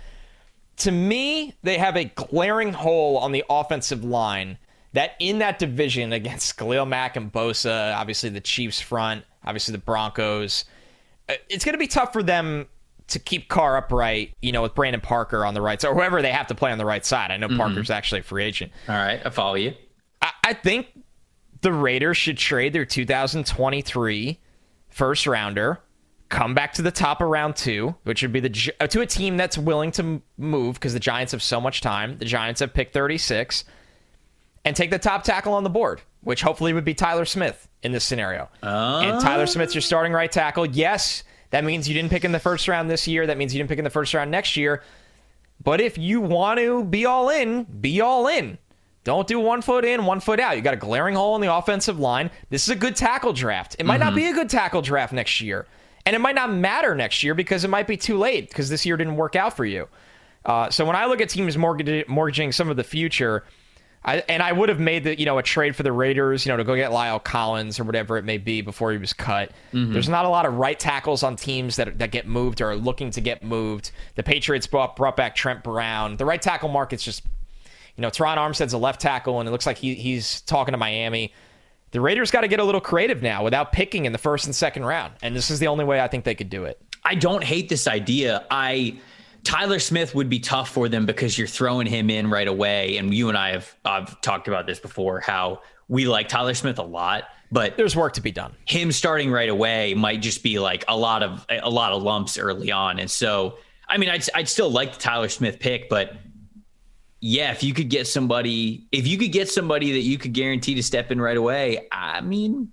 To 0.77 0.91
me, 0.91 1.55
they 1.63 1.77
have 1.77 1.95
a 1.95 2.05
glaring 2.05 2.73
hole 2.73 3.17
on 3.17 3.31
the 3.31 3.45
offensive 3.49 4.03
line 4.03 4.57
that 4.93 5.11
in 5.19 5.39
that 5.39 5.57
division 5.57 6.11
against 6.11 6.57
Khalil 6.57 6.85
Mack 6.85 7.15
and 7.15 7.31
Bosa, 7.31 7.95
obviously 7.95 8.29
the 8.29 8.41
Chiefs 8.41 8.81
front, 8.81 9.23
obviously 9.45 9.71
the 9.71 9.77
Broncos, 9.77 10.65
uh, 11.29 11.33
it's 11.49 11.63
going 11.63 11.73
to 11.73 11.79
be 11.79 11.87
tough 11.87 12.11
for 12.11 12.23
them 12.23 12.67
to 13.11 13.19
keep 13.19 13.49
Carr 13.49 13.77
upright, 13.77 14.35
you 14.41 14.51
know, 14.51 14.61
with 14.61 14.73
Brandon 14.73 15.01
Parker 15.01 15.45
on 15.45 15.53
the 15.53 15.61
right 15.61 15.79
side, 15.79 15.89
or 15.89 15.93
whoever 15.93 16.21
they 16.21 16.31
have 16.31 16.47
to 16.47 16.55
play 16.55 16.71
on 16.71 16.77
the 16.77 16.85
right 16.85 17.05
side. 17.05 17.31
I 17.31 17.37
know 17.37 17.47
mm-hmm. 17.47 17.57
Parker's 17.57 17.89
actually 17.89 18.21
a 18.21 18.23
free 18.23 18.43
agent. 18.43 18.71
All 18.87 18.95
right, 18.95 19.21
I 19.23 19.29
follow 19.29 19.55
you. 19.55 19.73
I, 20.21 20.31
I 20.43 20.53
think 20.53 20.87
the 21.61 21.73
Raiders 21.73 22.17
should 22.17 22.37
trade 22.37 22.73
their 22.73 22.85
2023 22.85 24.39
first 24.89 25.27
rounder, 25.27 25.79
come 26.29 26.53
back 26.53 26.73
to 26.73 26.81
the 26.81 26.91
top 26.91 27.21
of 27.21 27.27
round 27.27 27.55
two, 27.55 27.95
which 28.03 28.21
would 28.21 28.31
be 28.31 28.39
the 28.39 28.73
uh, 28.79 28.87
to 28.87 29.01
a 29.01 29.05
team 29.05 29.37
that's 29.37 29.57
willing 29.57 29.91
to 29.91 30.21
move 30.37 30.75
because 30.75 30.93
the 30.93 30.99
Giants 30.99 31.33
have 31.33 31.43
so 31.43 31.59
much 31.59 31.81
time. 31.81 32.17
The 32.17 32.25
Giants 32.25 32.61
have 32.61 32.73
picked 32.73 32.93
36, 32.93 33.65
and 34.63 34.75
take 34.75 34.89
the 34.89 34.99
top 34.99 35.23
tackle 35.23 35.53
on 35.53 35.63
the 35.63 35.69
board, 35.69 36.01
which 36.21 36.41
hopefully 36.41 36.71
would 36.71 36.85
be 36.85 36.93
Tyler 36.93 37.25
Smith 37.25 37.67
in 37.83 37.91
this 37.91 38.05
scenario. 38.05 38.49
Uh... 38.63 39.01
And 39.03 39.21
Tyler 39.21 39.47
Smith's 39.47 39.75
your 39.75 39.81
starting 39.81 40.13
right 40.13 40.31
tackle. 40.31 40.65
Yes 40.65 41.23
that 41.51 41.63
means 41.63 41.87
you 41.87 41.93
didn't 41.93 42.09
pick 42.09 42.25
in 42.25 42.31
the 42.31 42.39
first 42.39 42.67
round 42.67 42.89
this 42.89 43.07
year. 43.07 43.27
That 43.27 43.37
means 43.37 43.53
you 43.53 43.59
didn't 43.59 43.69
pick 43.69 43.77
in 43.77 43.83
the 43.83 43.89
first 43.89 44.13
round 44.13 44.31
next 44.31 44.57
year. 44.57 44.83
But 45.63 45.79
if 45.79 45.97
you 45.97 46.19
want 46.19 46.59
to 46.59 46.83
be 46.83 47.05
all 47.05 47.29
in, 47.29 47.63
be 47.63 48.01
all 48.01 48.27
in. 48.27 48.57
Don't 49.03 49.27
do 49.27 49.39
one 49.39 49.61
foot 49.61 49.83
in, 49.83 50.05
one 50.05 50.19
foot 50.19 50.39
out. 50.39 50.55
You 50.55 50.61
got 50.61 50.73
a 50.73 50.77
glaring 50.77 51.15
hole 51.15 51.35
in 51.35 51.41
the 51.41 51.53
offensive 51.53 51.99
line. 51.99 52.29
This 52.49 52.63
is 52.63 52.69
a 52.69 52.75
good 52.75 52.95
tackle 52.95 53.33
draft. 53.33 53.75
It 53.79 53.85
might 53.85 53.95
mm-hmm. 53.95 54.09
not 54.09 54.15
be 54.15 54.27
a 54.27 54.33
good 54.33 54.49
tackle 54.49 54.81
draft 54.81 55.13
next 55.13 55.41
year. 55.41 55.67
And 56.05 56.15
it 56.15 56.19
might 56.19 56.35
not 56.35 56.51
matter 56.51 56.95
next 56.95 57.23
year 57.23 57.35
because 57.35 57.63
it 57.63 57.69
might 57.69 57.87
be 57.87 57.97
too 57.97 58.17
late 58.17 58.49
because 58.49 58.69
this 58.69 58.85
year 58.85 58.97
didn't 58.97 59.15
work 59.15 59.35
out 59.35 59.55
for 59.55 59.65
you. 59.65 59.87
Uh, 60.45 60.69
so 60.69 60.85
when 60.85 60.95
I 60.95 61.05
look 61.05 61.21
at 61.21 61.29
teams 61.29 61.57
mortgaging 61.57 62.51
some 62.51 62.69
of 62.69 62.77
the 62.77 62.83
future, 62.83 63.43
I, 64.03 64.23
and 64.27 64.41
I 64.41 64.51
would 64.51 64.69
have 64.69 64.79
made 64.79 65.03
the 65.03 65.19
you 65.19 65.25
know 65.25 65.37
a 65.37 65.43
trade 65.43 65.75
for 65.75 65.83
the 65.83 65.91
Raiders, 65.91 66.45
you 66.45 66.51
know, 66.51 66.57
to 66.57 66.63
go 66.63 66.75
get 66.75 66.91
La'el 66.91 67.23
Collins 67.23 67.79
or 67.79 67.83
whatever 67.83 68.17
it 68.17 68.25
may 68.25 68.39
be 68.39 68.61
before 68.61 68.91
he 68.91 68.97
was 68.97 69.13
cut. 69.13 69.51
Mm-hmm. 69.73 69.93
There's 69.93 70.09
not 70.09 70.25
a 70.25 70.29
lot 70.29 70.45
of 70.45 70.55
right 70.55 70.79
tackles 70.79 71.21
on 71.21 71.35
teams 71.35 71.75
that 71.75 71.99
that 71.99 72.11
get 72.11 72.27
moved 72.27 72.61
or 72.61 72.71
are 72.71 72.75
looking 72.75 73.11
to 73.11 73.21
get 73.21 73.43
moved. 73.43 73.91
The 74.15 74.23
Patriots 74.23 74.65
brought, 74.65 74.95
brought 74.95 75.15
back 75.15 75.35
Trent 75.35 75.63
Brown. 75.63 76.17
The 76.17 76.25
right 76.25 76.41
tackle 76.41 76.69
market's 76.69 77.03
just, 77.03 77.23
you 77.95 78.01
know, 78.01 78.09
Terron 78.09 78.37
Armstead's 78.37 78.73
a 78.73 78.77
left 78.79 79.01
tackle, 79.01 79.39
and 79.39 79.47
it 79.47 79.51
looks 79.51 79.67
like 79.67 79.77
he, 79.77 79.93
he's 79.93 80.41
talking 80.41 80.71
to 80.71 80.77
Miami. 80.77 81.31
The 81.91 82.01
Raiders 82.01 82.31
got 82.31 82.41
to 82.41 82.47
get 82.47 82.59
a 82.59 82.63
little 82.63 82.81
creative 82.81 83.21
now 83.21 83.43
without 83.43 83.71
picking 83.71 84.05
in 84.05 84.13
the 84.13 84.17
first 84.17 84.45
and 84.45 84.55
second 84.55 84.85
round, 84.85 85.13
and 85.21 85.35
this 85.35 85.51
is 85.51 85.59
the 85.59 85.67
only 85.67 85.85
way 85.85 85.99
I 85.99 86.07
think 86.07 86.23
they 86.23 86.35
could 86.35 86.49
do 86.49 86.63
it. 86.63 86.81
I 87.03 87.15
don't 87.15 87.43
hate 87.43 87.69
this 87.69 87.87
idea. 87.87 88.45
I 88.49 88.97
Tyler 89.43 89.79
Smith 89.79 90.13
would 90.13 90.29
be 90.29 90.39
tough 90.39 90.69
for 90.69 90.87
them 90.87 91.05
because 91.05 91.37
you're 91.37 91.47
throwing 91.47 91.87
him 91.87 92.09
in 92.09 92.29
right 92.29 92.47
away. 92.47 92.97
And 92.97 93.13
you 93.13 93.29
and 93.29 93.37
I 93.37 93.51
have 93.51 93.75
I've 93.83 94.21
talked 94.21 94.47
about 94.47 94.67
this 94.67 94.79
before 94.79 95.19
how 95.19 95.61
we 95.87 96.07
like 96.07 96.29
Tyler 96.29 96.53
Smith 96.53 96.79
a 96.79 96.83
lot, 96.83 97.25
but 97.51 97.75
there's 97.75 97.95
work 97.95 98.13
to 98.13 98.21
be 98.21 98.31
done. 98.31 98.53
Him 98.65 98.91
starting 98.91 99.31
right 99.31 99.49
away 99.49 99.93
might 99.93 100.21
just 100.21 100.43
be 100.43 100.59
like 100.59 100.85
a 100.87 100.95
lot 100.95 101.23
of 101.23 101.45
a 101.49 101.69
lot 101.69 101.91
of 101.91 102.03
lumps 102.03 102.37
early 102.37 102.71
on. 102.71 102.99
And 102.99 103.09
so, 103.09 103.57
I 103.89 103.97
mean, 103.97 104.09
I'd 104.09 104.23
I'd 104.35 104.47
still 104.47 104.69
like 104.69 104.93
the 104.93 104.99
Tyler 104.99 105.29
Smith 105.29 105.59
pick, 105.59 105.89
but 105.89 106.13
yeah, 107.19 107.51
if 107.51 107.61
you 107.61 107.73
could 107.73 107.89
get 107.89 108.07
somebody, 108.07 108.87
if 108.91 109.05
you 109.05 109.17
could 109.17 109.31
get 109.31 109.47
somebody 109.47 109.91
that 109.91 110.01
you 110.01 110.17
could 110.17 110.33
guarantee 110.33 110.73
to 110.75 110.83
step 110.83 111.11
in 111.11 111.21
right 111.21 111.37
away, 111.37 111.87
I 111.91 112.21
mean, 112.21 112.71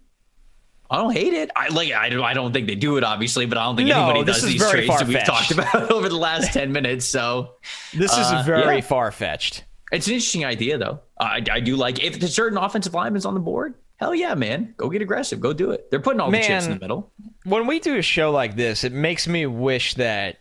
I 0.90 0.96
don't 0.96 1.12
hate 1.12 1.34
it. 1.34 1.50
I 1.54 1.68
like. 1.68 1.92
I 1.92 2.08
don't. 2.08 2.22
I 2.22 2.32
don't 2.32 2.52
think 2.52 2.66
they 2.66 2.74
do 2.74 2.96
it, 2.96 3.04
obviously, 3.04 3.44
but 3.46 3.58
I 3.58 3.64
don't 3.64 3.76
think 3.76 3.88
no, 3.88 4.04
anybody 4.04 4.24
does 4.24 4.42
these 4.42 4.66
trades 4.70 4.98
that 4.98 5.06
we've 5.06 5.24
talked 5.24 5.50
about 5.52 5.90
over 5.90 6.08
the 6.08 6.16
last 6.16 6.52
ten 6.52 6.72
minutes. 6.72 7.04
So 7.04 7.54
this 7.92 8.12
is 8.12 8.26
uh, 8.26 8.42
very 8.44 8.76
yeah. 8.76 8.80
far 8.80 9.12
fetched. 9.12 9.64
It's 9.92 10.06
an 10.06 10.14
interesting 10.14 10.44
idea, 10.44 10.78
though. 10.78 11.00
I, 11.18 11.42
I 11.50 11.60
do 11.60 11.76
like 11.76 12.02
if 12.02 12.20
the 12.20 12.28
certain 12.28 12.58
offensive 12.58 12.94
lineman's 12.94 13.26
on 13.26 13.34
the 13.34 13.40
board. 13.40 13.74
Hell 13.96 14.14
yeah, 14.14 14.34
man! 14.34 14.74
Go 14.76 14.88
get 14.88 15.02
aggressive. 15.02 15.40
Go 15.40 15.52
do 15.52 15.72
it. 15.72 15.90
They're 15.90 16.00
putting 16.00 16.20
all 16.20 16.30
man, 16.30 16.40
the 16.40 16.46
chips 16.46 16.66
in 16.66 16.74
the 16.74 16.80
middle. 16.80 17.12
When 17.44 17.66
we 17.66 17.80
do 17.80 17.96
a 17.96 18.02
show 18.02 18.30
like 18.30 18.56
this, 18.56 18.84
it 18.84 18.92
makes 18.92 19.26
me 19.26 19.44
wish 19.44 19.94
that 19.94 20.38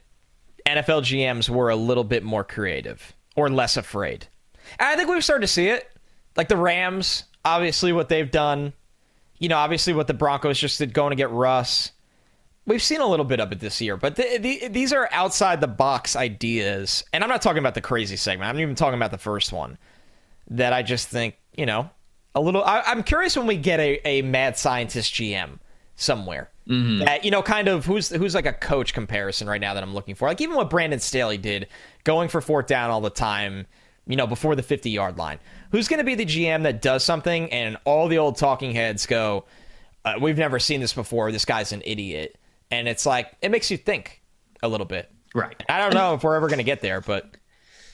NFL 0.65 1.01
GMs 1.01 1.49
were 1.49 1.69
a 1.69 1.75
little 1.75 2.03
bit 2.03 2.23
more 2.23 2.43
creative 2.43 3.15
or 3.35 3.49
less 3.49 3.75
afraid. 3.75 4.27
And 4.79 4.87
I 4.87 4.95
think 4.95 5.09
we've 5.09 5.23
started 5.23 5.41
to 5.41 5.47
see 5.47 5.67
it. 5.67 5.89
Like 6.35 6.49
the 6.49 6.57
Rams, 6.57 7.23
obviously, 7.43 7.91
what 7.93 8.09
they've 8.09 8.29
done 8.29 8.73
you 9.39 9.49
know, 9.49 9.57
obviously 9.57 9.93
what 9.93 10.07
the 10.07 10.13
Broncos 10.13 10.59
just 10.59 10.79
did 10.79 10.93
going 10.93 11.11
to 11.11 11.15
get 11.15 11.29
Russ. 11.31 11.91
We've 12.65 12.81
seen 12.81 12.99
a 12.99 13.07
little 13.07 13.25
bit 13.25 13.39
of 13.39 13.51
it 13.51 13.59
this 13.59 13.79
year, 13.79 13.95
but 13.95 14.17
the, 14.17 14.37
the, 14.39 14.67
these 14.67 14.91
are 14.91 15.07
outside 15.11 15.61
the 15.61 15.67
box 15.67 16.15
ideas. 16.15 17.03
And 17.13 17.23
I'm 17.23 17.29
not 17.29 17.41
talking 17.41 17.59
about 17.59 17.75
the 17.75 17.81
crazy 17.81 18.17
segment. 18.17 18.49
I'm 18.49 18.59
even 18.59 18.75
talking 18.75 18.97
about 18.97 19.11
the 19.11 19.17
first 19.17 19.53
one 19.53 19.77
that 20.49 20.73
I 20.73 20.83
just 20.83 21.07
think, 21.07 21.35
you 21.55 21.65
know, 21.65 21.89
a 22.35 22.41
little. 22.41 22.63
I, 22.63 22.91
am 22.91 23.03
curious 23.03 23.37
when 23.37 23.47
we 23.47 23.57
get 23.57 23.79
a, 23.79 24.05
a 24.05 24.21
mad 24.21 24.57
scientist 24.57 25.13
GM 25.13 25.59
somewhere. 25.95 26.49
Mm-hmm. 26.67 27.05
That, 27.05 27.23
you 27.23 27.31
know, 27.31 27.41
kind 27.41 27.69
of 27.69 27.85
who's 27.85 28.09
who's 28.09 28.35
like 28.35 28.45
a 28.45 28.53
coach 28.53 28.93
comparison 28.93 29.47
right 29.47 29.61
now 29.61 29.73
that 29.73 29.83
I'm 29.83 29.93
looking 29.93 30.15
for. 30.15 30.27
Like 30.27 30.41
even 30.41 30.55
what 30.55 30.69
Brandon 30.69 30.99
Staley 30.99 31.37
did, 31.37 31.67
going 32.03 32.27
for 32.27 32.41
fourth 32.41 32.67
down 32.67 32.89
all 32.89 32.99
the 32.99 33.09
time, 33.09 33.65
you 34.05 34.17
know, 34.17 34.27
before 34.27 34.55
the 34.55 34.63
50 34.63 34.89
yard 34.89 35.17
line. 35.17 35.39
Who's 35.71 35.87
going 35.87 35.99
to 35.99 36.03
be 36.03 36.15
the 36.15 36.25
GM 36.25 36.63
that 36.63 36.81
does 36.81 37.03
something 37.03 37.51
and 37.51 37.77
all 37.85 38.07
the 38.07 38.17
old 38.17 38.37
talking 38.37 38.73
heads 38.73 39.05
go, 39.05 39.45
uh, 40.05 40.15
we've 40.19 40.37
never 40.37 40.59
seen 40.59 40.79
this 40.79 40.93
before. 40.93 41.31
This 41.31 41.45
guy's 41.45 41.71
an 41.71 41.81
idiot 41.85 42.37
and 42.71 42.87
it's 42.87 43.05
like 43.05 43.31
it 43.41 43.51
makes 43.51 43.71
you 43.71 43.77
think 43.77 44.21
a 44.61 44.67
little 44.67 44.85
bit. 44.85 45.11
Right. 45.35 45.61
I 45.69 45.79
don't 45.79 45.93
know 45.93 46.13
if 46.15 46.23
we're 46.23 46.35
ever 46.35 46.47
going 46.47 46.57
to 46.57 46.63
get 46.63 46.81
there, 46.81 47.01
but 47.01 47.35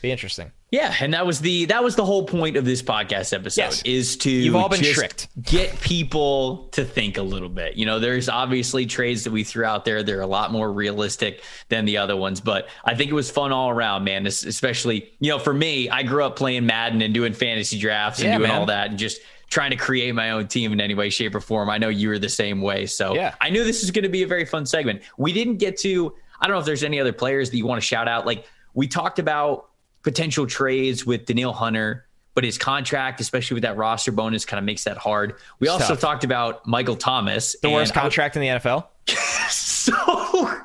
be 0.03 0.11
interesting. 0.11 0.51
Yeah, 0.69 0.93
and 0.99 1.13
that 1.13 1.25
was 1.25 1.39
the 1.39 1.65
that 1.65 1.83
was 1.83 1.95
the 1.95 2.03
whole 2.03 2.25
point 2.25 2.57
of 2.57 2.65
this 2.65 2.81
podcast 2.81 3.33
episode 3.33 3.61
yes. 3.61 3.81
is 3.83 4.17
to 4.17 4.29
you've 4.29 4.55
all 4.55 4.69
been 4.69 4.83
tricked. 4.83 5.29
Get 5.41 5.79
people 5.79 6.67
to 6.73 6.83
think 6.83 7.17
a 7.17 7.21
little 7.21 7.49
bit. 7.49 7.75
You 7.75 7.85
know, 7.85 7.99
there's 7.99 8.27
obviously 8.27 8.85
trades 8.85 9.23
that 9.23 9.31
we 9.31 9.43
threw 9.43 9.65
out 9.65 9.85
there. 9.85 10.03
They're 10.03 10.21
a 10.21 10.27
lot 10.27 10.51
more 10.51 10.71
realistic 10.71 11.41
than 11.69 11.85
the 11.85 11.97
other 11.97 12.17
ones, 12.17 12.41
but 12.41 12.67
I 12.83 12.95
think 12.95 13.11
it 13.11 13.13
was 13.13 13.31
fun 13.31 13.51
all 13.51 13.69
around, 13.69 14.03
man. 14.03 14.27
Especially, 14.27 15.13
you 15.19 15.29
know, 15.29 15.39
for 15.39 15.53
me, 15.53 15.89
I 15.89 16.03
grew 16.03 16.23
up 16.23 16.35
playing 16.35 16.65
Madden 16.65 17.01
and 17.01 17.13
doing 17.13 17.33
fantasy 17.33 17.79
drafts 17.79 18.19
and 18.19 18.27
yeah, 18.27 18.37
doing 18.37 18.49
man. 18.49 18.59
all 18.59 18.65
that, 18.65 18.89
and 18.89 18.99
just 18.99 19.21
trying 19.49 19.71
to 19.71 19.77
create 19.77 20.13
my 20.13 20.31
own 20.31 20.47
team 20.47 20.73
in 20.73 20.81
any 20.81 20.95
way, 20.95 21.09
shape, 21.09 21.33
or 21.33 21.39
form. 21.39 21.69
I 21.69 21.77
know 21.77 21.89
you 21.89 22.09
were 22.09 22.19
the 22.19 22.27
same 22.27 22.61
way. 22.61 22.87
So 22.87 23.13
yeah. 23.15 23.35
I 23.39 23.51
knew 23.51 23.63
this 23.63 23.81
was 23.81 23.91
going 23.91 24.03
to 24.03 24.09
be 24.09 24.23
a 24.23 24.27
very 24.27 24.45
fun 24.45 24.65
segment. 24.65 25.03
We 25.17 25.31
didn't 25.31 25.57
get 25.57 25.77
to, 25.81 26.13
I 26.41 26.47
don't 26.47 26.55
know 26.55 26.59
if 26.59 26.65
there's 26.65 26.83
any 26.83 26.99
other 26.99 27.13
players 27.13 27.51
that 27.51 27.57
you 27.57 27.67
want 27.67 27.79
to 27.79 27.85
shout 27.85 28.07
out. 28.07 28.25
Like 28.25 28.47
we 28.73 28.87
talked 28.87 29.19
about 29.19 29.69
potential 30.03 30.45
trades 30.45 31.05
with 31.05 31.25
Danielle 31.25 31.53
Hunter, 31.53 32.05
but 32.35 32.43
his 32.43 32.57
contract, 32.57 33.21
especially 33.21 33.55
with 33.55 33.63
that 33.63 33.77
roster 33.77 34.11
bonus, 34.11 34.45
kind 34.45 34.59
of 34.59 34.65
makes 34.65 34.83
that 34.83 34.97
hard. 34.97 35.35
We 35.59 35.67
also 35.67 35.89
tough. 35.89 35.99
talked 35.99 36.23
about 36.23 36.67
Michael 36.67 36.95
Thomas. 36.95 37.55
The 37.61 37.69
worst 37.69 37.93
contract 37.93 38.35
in 38.35 38.41
the 38.41 38.47
NFL. 38.47 38.87
so 39.49 40.63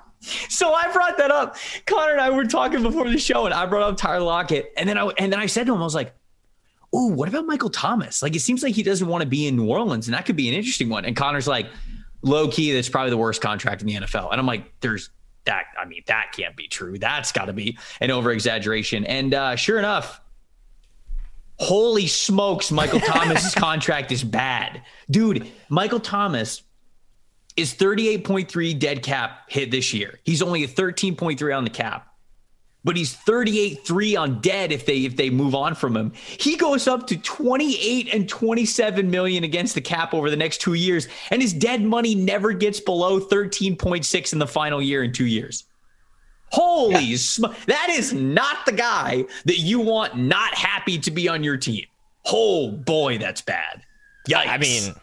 so 0.48 0.72
I 0.72 0.92
brought 0.92 1.18
that 1.18 1.30
up. 1.30 1.56
Connor 1.86 2.12
and 2.12 2.20
I 2.20 2.30
were 2.30 2.44
talking 2.44 2.82
before 2.82 3.08
the 3.08 3.18
show, 3.18 3.46
and 3.46 3.54
I 3.54 3.66
brought 3.66 3.82
up 3.82 3.96
Tyler 3.96 4.24
Lockett, 4.24 4.72
and 4.76 4.88
then 4.88 4.98
I 4.98 5.06
and 5.18 5.32
then 5.32 5.40
I 5.40 5.46
said 5.46 5.66
to 5.66 5.74
him, 5.74 5.80
I 5.80 5.84
was 5.84 5.94
like, 5.94 6.14
oh, 6.92 7.08
what 7.08 7.28
about 7.28 7.46
Michael 7.46 7.70
Thomas? 7.70 8.22
Like, 8.22 8.34
it 8.34 8.40
seems 8.40 8.62
like 8.62 8.74
he 8.74 8.82
doesn't 8.82 9.06
want 9.06 9.22
to 9.22 9.28
be 9.28 9.46
in 9.46 9.56
New 9.56 9.68
Orleans, 9.68 10.08
and 10.08 10.14
that 10.14 10.26
could 10.26 10.36
be 10.36 10.48
an 10.48 10.54
interesting 10.54 10.88
one. 10.88 11.04
And 11.04 11.14
Connor's 11.14 11.46
like, 11.46 11.66
low 12.22 12.48
key, 12.48 12.72
that's 12.72 12.88
probably 12.88 13.10
the 13.10 13.16
worst 13.16 13.40
contract 13.40 13.82
in 13.82 13.88
the 13.88 13.94
NFL. 13.94 14.30
And 14.30 14.40
I'm 14.40 14.46
like, 14.46 14.72
there's 14.80 15.10
that. 15.44 15.66
I 15.80 15.84
mean, 15.84 16.02
that 16.06 16.32
can't 16.36 16.56
be 16.56 16.68
true. 16.68 16.98
That's 16.98 17.32
got 17.32 17.46
to 17.46 17.52
be 17.52 17.78
an 18.00 18.10
over 18.10 18.30
exaggeration. 18.30 19.04
And 19.04 19.34
uh, 19.34 19.56
sure 19.56 19.78
enough, 19.78 20.20
holy 21.58 22.06
smokes, 22.06 22.70
Michael 22.70 23.00
Thomas's 23.06 23.54
contract 23.54 24.12
is 24.12 24.24
bad, 24.24 24.82
dude. 25.10 25.50
Michael 25.68 26.00
Thomas 26.00 26.62
is 27.56 27.74
38.3 27.74 28.78
dead 28.78 29.02
cap 29.02 29.50
hit 29.50 29.70
this 29.70 29.92
year. 29.92 30.20
He's 30.24 30.42
only 30.42 30.64
a 30.64 30.68
13.3 30.68 31.56
on 31.56 31.64
the 31.64 31.70
cap 31.70 32.07
but 32.88 32.96
he's 32.96 33.14
38-3 33.14 34.18
on 34.18 34.40
dead 34.40 34.72
if 34.72 34.86
they 34.86 35.04
if 35.04 35.14
they 35.14 35.28
move 35.28 35.54
on 35.54 35.74
from 35.74 35.94
him. 35.94 36.10
He 36.14 36.56
goes 36.56 36.88
up 36.88 37.06
to 37.08 37.18
28 37.18 38.14
and 38.14 38.26
27 38.26 39.10
million 39.10 39.44
against 39.44 39.74
the 39.74 39.82
cap 39.82 40.14
over 40.14 40.30
the 40.30 40.38
next 40.38 40.62
2 40.62 40.72
years 40.72 41.06
and 41.30 41.42
his 41.42 41.52
dead 41.52 41.82
money 41.82 42.14
never 42.14 42.54
gets 42.54 42.80
below 42.80 43.20
13.6 43.20 44.32
in 44.32 44.38
the 44.38 44.46
final 44.46 44.80
year 44.80 45.04
in 45.04 45.12
2 45.12 45.26
years. 45.26 45.64
Holy 46.50 47.04
yeah. 47.04 47.16
sm- 47.18 47.52
that 47.66 47.90
is 47.90 48.14
not 48.14 48.64
the 48.64 48.72
guy 48.72 49.26
that 49.44 49.58
you 49.58 49.80
want 49.80 50.16
not 50.16 50.54
happy 50.54 50.98
to 50.98 51.10
be 51.10 51.28
on 51.28 51.44
your 51.44 51.58
team. 51.58 51.84
Oh 52.24 52.70
boy, 52.70 53.18
that's 53.18 53.42
bad. 53.42 53.82
Yikes. 54.30 54.48
I 54.48 54.56
mean, 54.56 54.94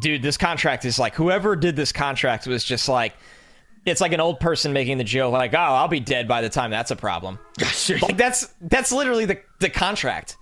dude, 0.00 0.22
this 0.22 0.36
contract 0.36 0.84
is 0.84 0.98
like 0.98 1.14
whoever 1.14 1.54
did 1.54 1.76
this 1.76 1.92
contract 1.92 2.48
was 2.48 2.64
just 2.64 2.88
like 2.88 3.14
it's 3.84 4.00
like 4.00 4.12
an 4.12 4.20
old 4.20 4.38
person 4.38 4.72
making 4.72 4.98
the 4.98 5.04
joke 5.04 5.32
like, 5.32 5.54
"Oh, 5.54 5.58
I'll 5.58 5.88
be 5.88 6.00
dead 6.00 6.28
by 6.28 6.40
the 6.40 6.48
time 6.48 6.70
that's 6.70 6.90
a 6.90 6.96
problem." 6.96 7.38
like 8.02 8.16
that's 8.16 8.52
that's 8.62 8.92
literally 8.92 9.24
the 9.24 9.40
the 9.60 9.70
contract. 9.70 10.36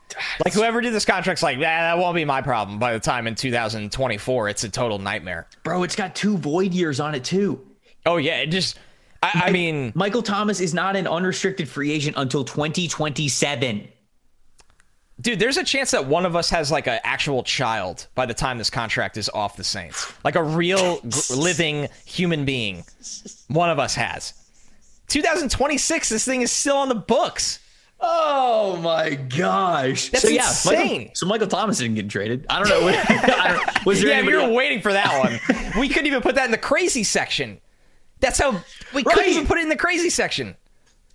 Like 0.44 0.52
whoever 0.52 0.80
did 0.80 0.92
this 0.92 1.04
contract's 1.04 1.42
like, 1.42 1.58
"Yeah, 1.58 1.94
that 1.94 2.00
won't 2.00 2.14
be 2.14 2.24
my 2.24 2.42
problem 2.42 2.78
by 2.78 2.92
the 2.92 3.00
time 3.00 3.26
in 3.26 3.34
2024 3.34 4.48
it's 4.48 4.64
a 4.64 4.68
total 4.68 4.98
nightmare." 4.98 5.48
Bro, 5.62 5.84
it's 5.84 5.96
got 5.96 6.14
two 6.14 6.36
void 6.36 6.74
years 6.74 7.00
on 7.00 7.14
it 7.14 7.24
too. 7.24 7.66
Oh 8.06 8.16
yeah, 8.16 8.38
it 8.38 8.46
just 8.46 8.78
I, 9.22 9.44
I 9.46 9.50
mean, 9.50 9.92
Michael 9.94 10.22
Thomas 10.22 10.60
is 10.60 10.74
not 10.74 10.96
an 10.96 11.06
unrestricted 11.06 11.68
free 11.68 11.92
agent 11.92 12.16
until 12.18 12.44
2027 12.44 13.88
dude, 15.20 15.38
there's 15.38 15.56
a 15.56 15.64
chance 15.64 15.90
that 15.90 16.06
one 16.06 16.24
of 16.24 16.36
us 16.36 16.50
has 16.50 16.70
like 16.70 16.86
an 16.86 17.00
actual 17.04 17.42
child 17.42 18.06
by 18.14 18.26
the 18.26 18.34
time 18.34 18.58
this 18.58 18.70
contract 18.70 19.16
is 19.16 19.28
off 19.30 19.56
the 19.56 19.64
Saints, 19.64 20.12
like 20.24 20.36
a 20.36 20.42
real 20.42 21.00
living 21.34 21.88
human 22.04 22.44
being. 22.44 22.84
One 23.48 23.70
of 23.70 23.78
us 23.78 23.94
has. 23.94 24.34
2026, 25.08 26.08
this 26.08 26.24
thing 26.24 26.42
is 26.42 26.52
still 26.52 26.76
on 26.76 26.88
the 26.88 26.94
books. 26.94 27.58
Oh 28.02 28.76
my 28.76 29.10
gosh! 29.14 30.08
That's 30.08 30.22
so, 30.22 30.30
yeah, 30.30 30.48
insane. 30.48 30.98
Michael, 30.98 31.14
so 31.14 31.26
Michael 31.26 31.46
Thomas 31.48 31.78
didn't 31.78 31.96
get 31.96 32.08
traded. 32.08 32.46
I 32.48 32.62
don't 32.62 32.68
know. 32.68 32.88
I 33.08 33.52
don't, 33.52 33.86
was 33.86 34.00
there? 34.00 34.20
Yeah, 34.20 34.26
we 34.26 34.34
were 34.34 34.40
else? 34.40 34.56
waiting 34.56 34.80
for 34.80 34.94
that 34.94 35.18
one. 35.18 35.38
we 35.78 35.88
couldn't 35.88 36.06
even 36.06 36.22
put 36.22 36.36
that 36.36 36.46
in 36.46 36.50
the 36.50 36.56
crazy 36.56 37.04
section. 37.04 37.60
That's 38.20 38.38
how 38.38 38.52
we 38.94 39.02
right. 39.02 39.14
couldn't 39.14 39.30
even 39.30 39.46
put 39.46 39.58
it 39.58 39.64
in 39.64 39.68
the 39.68 39.76
crazy 39.76 40.08
section. 40.08 40.56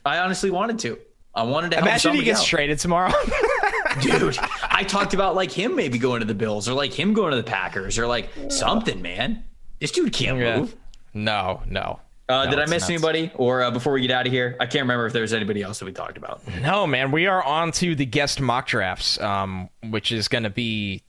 I 0.05 0.19
honestly 0.19 0.51
wanted 0.51 0.77
to. 0.79 0.99
I 1.33 1.43
wanted 1.43 1.71
to 1.71 1.79
imagine 1.79 2.13
he 2.13 2.23
gets 2.23 2.45
traded 2.45 2.77
tomorrow. 2.79 3.11
Dude, 4.01 4.37
I 4.69 4.83
talked 4.83 5.13
about 5.13 5.35
like 5.35 5.51
him 5.51 5.75
maybe 5.75 5.97
going 5.97 6.21
to 6.21 6.25
the 6.25 6.35
Bills 6.35 6.67
or 6.67 6.73
like 6.73 6.93
him 6.93 7.13
going 7.13 7.31
to 7.31 7.37
the 7.37 7.43
Packers 7.43 7.97
or 7.97 8.07
like 8.07 8.29
something, 8.49 9.01
man. 9.01 9.43
This 9.79 9.91
dude 9.91 10.13
can't 10.13 10.37
yeah. 10.37 10.59
move. 10.59 10.75
No, 11.13 11.61
no. 11.67 11.99
Uh, 12.27 12.45
no, 12.45 12.51
did 12.51 12.59
I 12.59 12.63
miss 12.63 12.83
nuts. 12.83 12.89
anybody? 12.89 13.31
Or 13.35 13.61
uh, 13.61 13.71
before 13.71 13.93
we 13.93 14.01
get 14.01 14.11
out 14.11 14.25
of 14.25 14.33
here, 14.33 14.57
I 14.59 14.65
can't 14.65 14.83
remember 14.83 15.05
if 15.05 15.13
there 15.13 15.21
was 15.21 15.33
anybody 15.33 15.61
else 15.61 15.79
that 15.79 15.85
we 15.85 15.91
talked 15.91 16.17
about. 16.17 16.41
No, 16.61 16.87
man. 16.87 17.11
We 17.11 17.27
are 17.27 17.43
on 17.43 17.71
to 17.73 17.95
the 17.95 18.05
guest 18.05 18.41
mock 18.41 18.67
drafts, 18.67 19.19
um, 19.19 19.69
which 19.89 20.11
is 20.11 20.27
going 20.27 20.43
to 20.43 20.49
be 20.49 21.03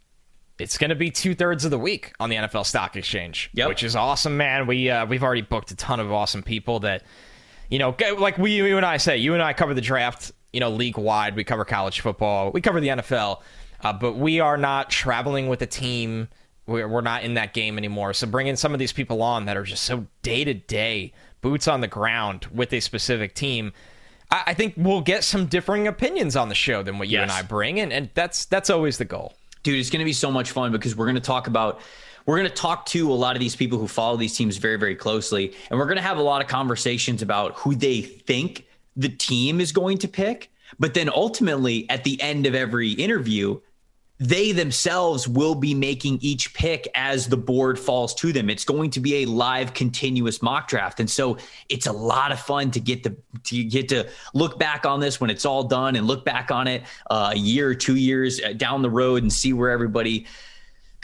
it's 0.59 0.79
going 0.79 0.91
to 0.91 0.97
be 0.97 1.11
two 1.11 1.35
thirds 1.35 1.65
of 1.65 1.71
the 1.71 1.79
week 1.79 2.13
on 2.19 2.31
the 2.31 2.37
NFL 2.37 2.65
Stock 2.67 2.97
Exchange, 2.97 3.51
yep. 3.53 3.69
which 3.69 3.83
is 3.83 3.97
awesome, 3.97 4.37
man. 4.37 4.67
We 4.67 4.91
uh, 4.91 5.07
we've 5.07 5.23
already 5.23 5.43
booked 5.43 5.71
a 5.71 5.77
ton 5.77 6.01
of 6.01 6.13
awesome 6.13 6.43
people 6.43 6.81
that 6.81 7.03
you 7.69 7.79
know, 7.79 7.97
like 8.19 8.39
we 8.39 8.53
you 8.57 8.77
and 8.77 8.87
I 8.87 8.99
say, 8.99 9.17
you 9.17 9.35
and 9.35 9.43
I 9.43 9.53
cover 9.53 9.75
the 9.75 9.81
draft, 9.81 10.33
you 10.57 10.61
know, 10.61 10.71
league 10.71 10.97
wide. 10.97 11.37
We 11.37 11.45
cover 11.45 11.67
college 11.67 12.01
football, 12.01 12.51
we 12.51 12.63
cover 12.63 12.81
the 12.81 12.89
NFL, 12.89 13.43
uh, 13.85 13.93
but 13.93 14.15
we 14.15 14.41
are 14.41 14.57
not 14.57 14.89
traveling 14.89 15.49
with 15.49 15.61
a 15.61 15.67
team. 15.67 16.29
We're, 16.67 16.89
we're 16.89 17.03
not 17.03 17.25
in 17.25 17.35
that 17.35 17.53
game 17.53 17.77
anymore. 17.77 18.15
So 18.15 18.27
bringing 18.27 18.57
some 18.57 18.73
of 18.73 18.79
these 18.79 18.91
people 18.91 19.21
on 19.21 19.45
that 19.45 19.59
are 19.59 19.65
just 19.65 19.83
so 19.83 20.07
day 20.23 20.45
to 20.45 20.55
day, 20.55 21.13
boots 21.43 21.69
on 21.69 21.83
the 21.83 21.89
ground 21.89 22.47
with 22.47 22.73
a 22.73 22.81
specific 22.81 23.35
team. 23.35 23.75
I, 24.31 24.45
I 24.47 24.55
think 24.55 24.73
we'll 24.79 25.03
get 25.03 25.25
some 25.25 25.45
differing 25.45 25.89
opinions 25.89 26.37
on 26.37 26.49
the 26.49 26.55
show 26.55 26.83
than 26.83 26.99
what 26.99 27.09
you 27.09 27.19
yes. 27.19 27.25
and 27.25 27.33
I 27.33 27.43
bring, 27.43 27.79
and, 27.79 27.93
and 27.93 28.09
that's 28.15 28.47
that's 28.47 28.71
always 28.71 28.97
the 28.97 29.05
goal. 29.05 29.35
Dude, 29.63 29.79
it's 29.79 29.91
going 29.91 30.01
to 30.01 30.07
be 30.07 30.15
so 30.15 30.31
much 30.31 30.53
fun 30.53 30.73
because 30.73 30.97
we're 30.97 31.05
going 31.05 31.17
to 31.17 31.21
talk 31.21 31.49
about 31.49 31.83
we're 32.25 32.39
going 32.39 32.49
to 32.49 32.55
talk 32.55 32.87
to 32.87 33.13
a 33.13 33.15
lot 33.15 33.37
of 33.37 33.41
these 33.41 33.55
people 33.55 33.79
who 33.79 33.87
follow 33.87 34.17
these 34.17 34.35
teams 34.35 34.57
very, 34.57 34.79
very 34.79 34.97
closely. 34.97 35.55
And 35.71 35.79
we're 35.79 35.85
going 35.85 35.97
to 35.97 36.03
have 36.03 36.17
a 36.17 36.23
lot 36.23 36.41
of 36.41 36.49
conversations 36.49 37.21
about 37.21 37.55
who 37.57 37.75
they 37.75 38.01
think 38.01 38.67
the 38.97 39.09
team 39.09 39.61
is 39.61 39.73
going 39.73 39.99
to 39.99 40.09
pick. 40.09 40.51
But 40.79 40.95
then 40.95 41.09
ultimately, 41.09 41.89
at 41.89 42.05
the 42.05 42.21
end 42.21 42.47
of 42.47 42.55
every 42.55 42.93
interview, 42.93 43.61
they 44.19 44.53
themselves 44.53 45.29
will 45.29 45.55
be 45.55 45.75
making 45.75 46.19
each 46.23 46.55
pick 46.55 46.89
as 46.95 47.29
the 47.29 47.37
board 47.37 47.79
falls 47.79 48.15
to 48.15 48.33
them. 48.33 48.49
It's 48.49 48.65
going 48.65 48.91
to 48.91 49.01
be 49.01 49.23
a 49.23 49.27
live, 49.27 49.75
continuous 49.75 50.41
mock 50.41 50.69
draft, 50.69 51.01
and 51.01 51.11
so 51.11 51.37
it's 51.69 51.87
a 51.87 51.93
lot 51.93 52.33
of 52.33 52.41
fun 52.41 52.71
to 52.73 52.81
get 52.81 53.03
the 53.03 53.15
to 53.45 53.65
get 53.65 53.91
to 53.91 54.09
look 54.33 54.59
back 54.59 54.87
on 54.87 55.01
this 55.01 55.21
when 55.21 55.29
it's 55.29 55.45
all 55.45 55.65
done 55.65 55.97
and 55.97 56.07
look 56.07 56.25
back 56.25 56.51
on 56.51 56.67
it 56.67 56.85
uh, 57.11 57.33
a 57.35 57.39
year 57.39 57.69
or 57.69 57.75
two 57.75 57.97
years 57.97 58.41
uh, 58.41 58.55
down 58.55 58.81
the 58.81 58.91
road 58.91 59.23
and 59.23 59.33
see 59.33 59.53
where 59.53 59.71
everybody 59.71 60.27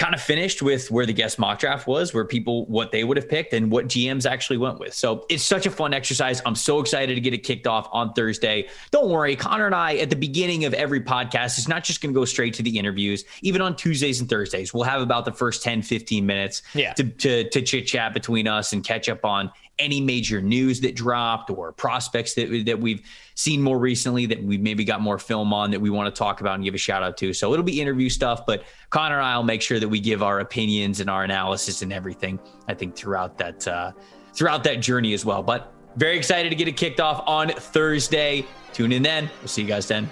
kind 0.02 0.14
of 0.16 0.20
finished 0.20 0.62
with 0.62 0.90
where 0.90 1.06
the 1.06 1.12
guest 1.12 1.38
mock 1.38 1.60
draft 1.60 1.86
was, 1.86 2.12
where 2.12 2.24
people 2.24 2.66
what 2.66 2.90
they 2.90 3.04
would 3.04 3.16
have 3.16 3.28
picked 3.28 3.52
and 3.52 3.70
what 3.70 3.86
GMs 3.86 4.28
actually 4.28 4.56
went 4.56 4.80
with. 4.80 4.92
So 4.92 5.24
it's 5.28 5.44
such 5.44 5.64
a 5.64 5.70
fun 5.70 5.94
exercise. 5.94 6.42
I'm 6.44 6.56
so 6.56 6.80
excited 6.80 7.14
to 7.14 7.20
get 7.20 7.32
it 7.32 7.44
kicked 7.44 7.68
off 7.68 7.88
on 7.92 8.12
Thursday. 8.12 8.66
Don't 8.90 9.10
worry, 9.10 9.36
Connor 9.36 9.66
and 9.66 9.76
I 9.76 9.98
at 9.98 10.10
the 10.10 10.16
beginning 10.16 10.64
of 10.64 10.74
every 10.74 11.00
podcast, 11.00 11.56
it's 11.56 11.68
not 11.68 11.84
just 11.84 12.00
going 12.00 12.12
to 12.12 12.18
go 12.18 12.24
straight 12.24 12.52
to 12.54 12.64
the 12.64 12.76
interviews. 12.76 13.24
Even 13.42 13.60
on 13.60 13.76
Tuesdays 13.76 14.18
and 14.18 14.28
Thursdays, 14.28 14.74
we'll 14.74 14.82
have 14.82 15.02
about 15.02 15.24
the 15.24 15.30
first 15.32 15.62
10, 15.62 15.82
15 15.82 16.26
minutes 16.26 16.62
yeah. 16.74 16.94
to, 16.94 17.04
to, 17.04 17.48
to 17.50 17.62
chit 17.62 17.86
chat 17.86 18.12
between 18.12 18.48
us 18.48 18.72
and 18.72 18.82
catch 18.82 19.08
up 19.08 19.24
on 19.24 19.52
any 19.78 20.00
major 20.00 20.40
news 20.40 20.80
that 20.80 20.94
dropped 20.94 21.50
or 21.50 21.72
prospects 21.72 22.34
that, 22.34 22.64
that 22.66 22.78
we've 22.78 23.02
seen 23.34 23.62
more 23.62 23.78
recently 23.78 24.26
that 24.26 24.42
we've 24.42 24.60
maybe 24.60 24.84
got 24.84 25.00
more 25.00 25.18
film 25.18 25.52
on 25.52 25.70
that 25.70 25.80
we 25.80 25.90
want 25.90 26.14
to 26.14 26.18
talk 26.18 26.40
about 26.40 26.54
and 26.54 26.64
give 26.64 26.74
a 26.74 26.78
shout 26.78 27.02
out 27.02 27.16
to. 27.16 27.32
So 27.32 27.52
it'll 27.52 27.64
be 27.64 27.80
interview 27.80 28.08
stuff, 28.08 28.46
but 28.46 28.64
Connor 28.90 29.18
and 29.18 29.26
I 29.26 29.36
will 29.36 29.44
make 29.44 29.62
sure 29.62 29.80
that 29.80 29.88
we 29.88 30.00
give 30.00 30.22
our 30.22 30.40
opinions 30.40 31.00
and 31.00 31.08
our 31.08 31.24
analysis 31.24 31.82
and 31.82 31.92
everything, 31.92 32.38
I 32.68 32.74
think, 32.74 32.94
throughout 32.94 33.38
that. 33.38 33.66
Uh, 33.66 33.92
throughout 34.34 34.64
that 34.64 34.76
journey 34.76 35.12
as 35.14 35.24
well. 35.24 35.42
But 35.42 35.72
very 35.96 36.16
excited 36.16 36.48
to 36.50 36.54
get 36.54 36.68
it 36.68 36.76
kicked 36.76 37.00
off 37.00 37.22
on 37.26 37.50
Thursday. 37.50 38.46
Tune 38.72 38.92
in 38.92 39.02
then. 39.02 39.30
We'll 39.40 39.48
see 39.48 39.62
you 39.62 39.68
guys 39.68 39.86
then. 39.86 40.10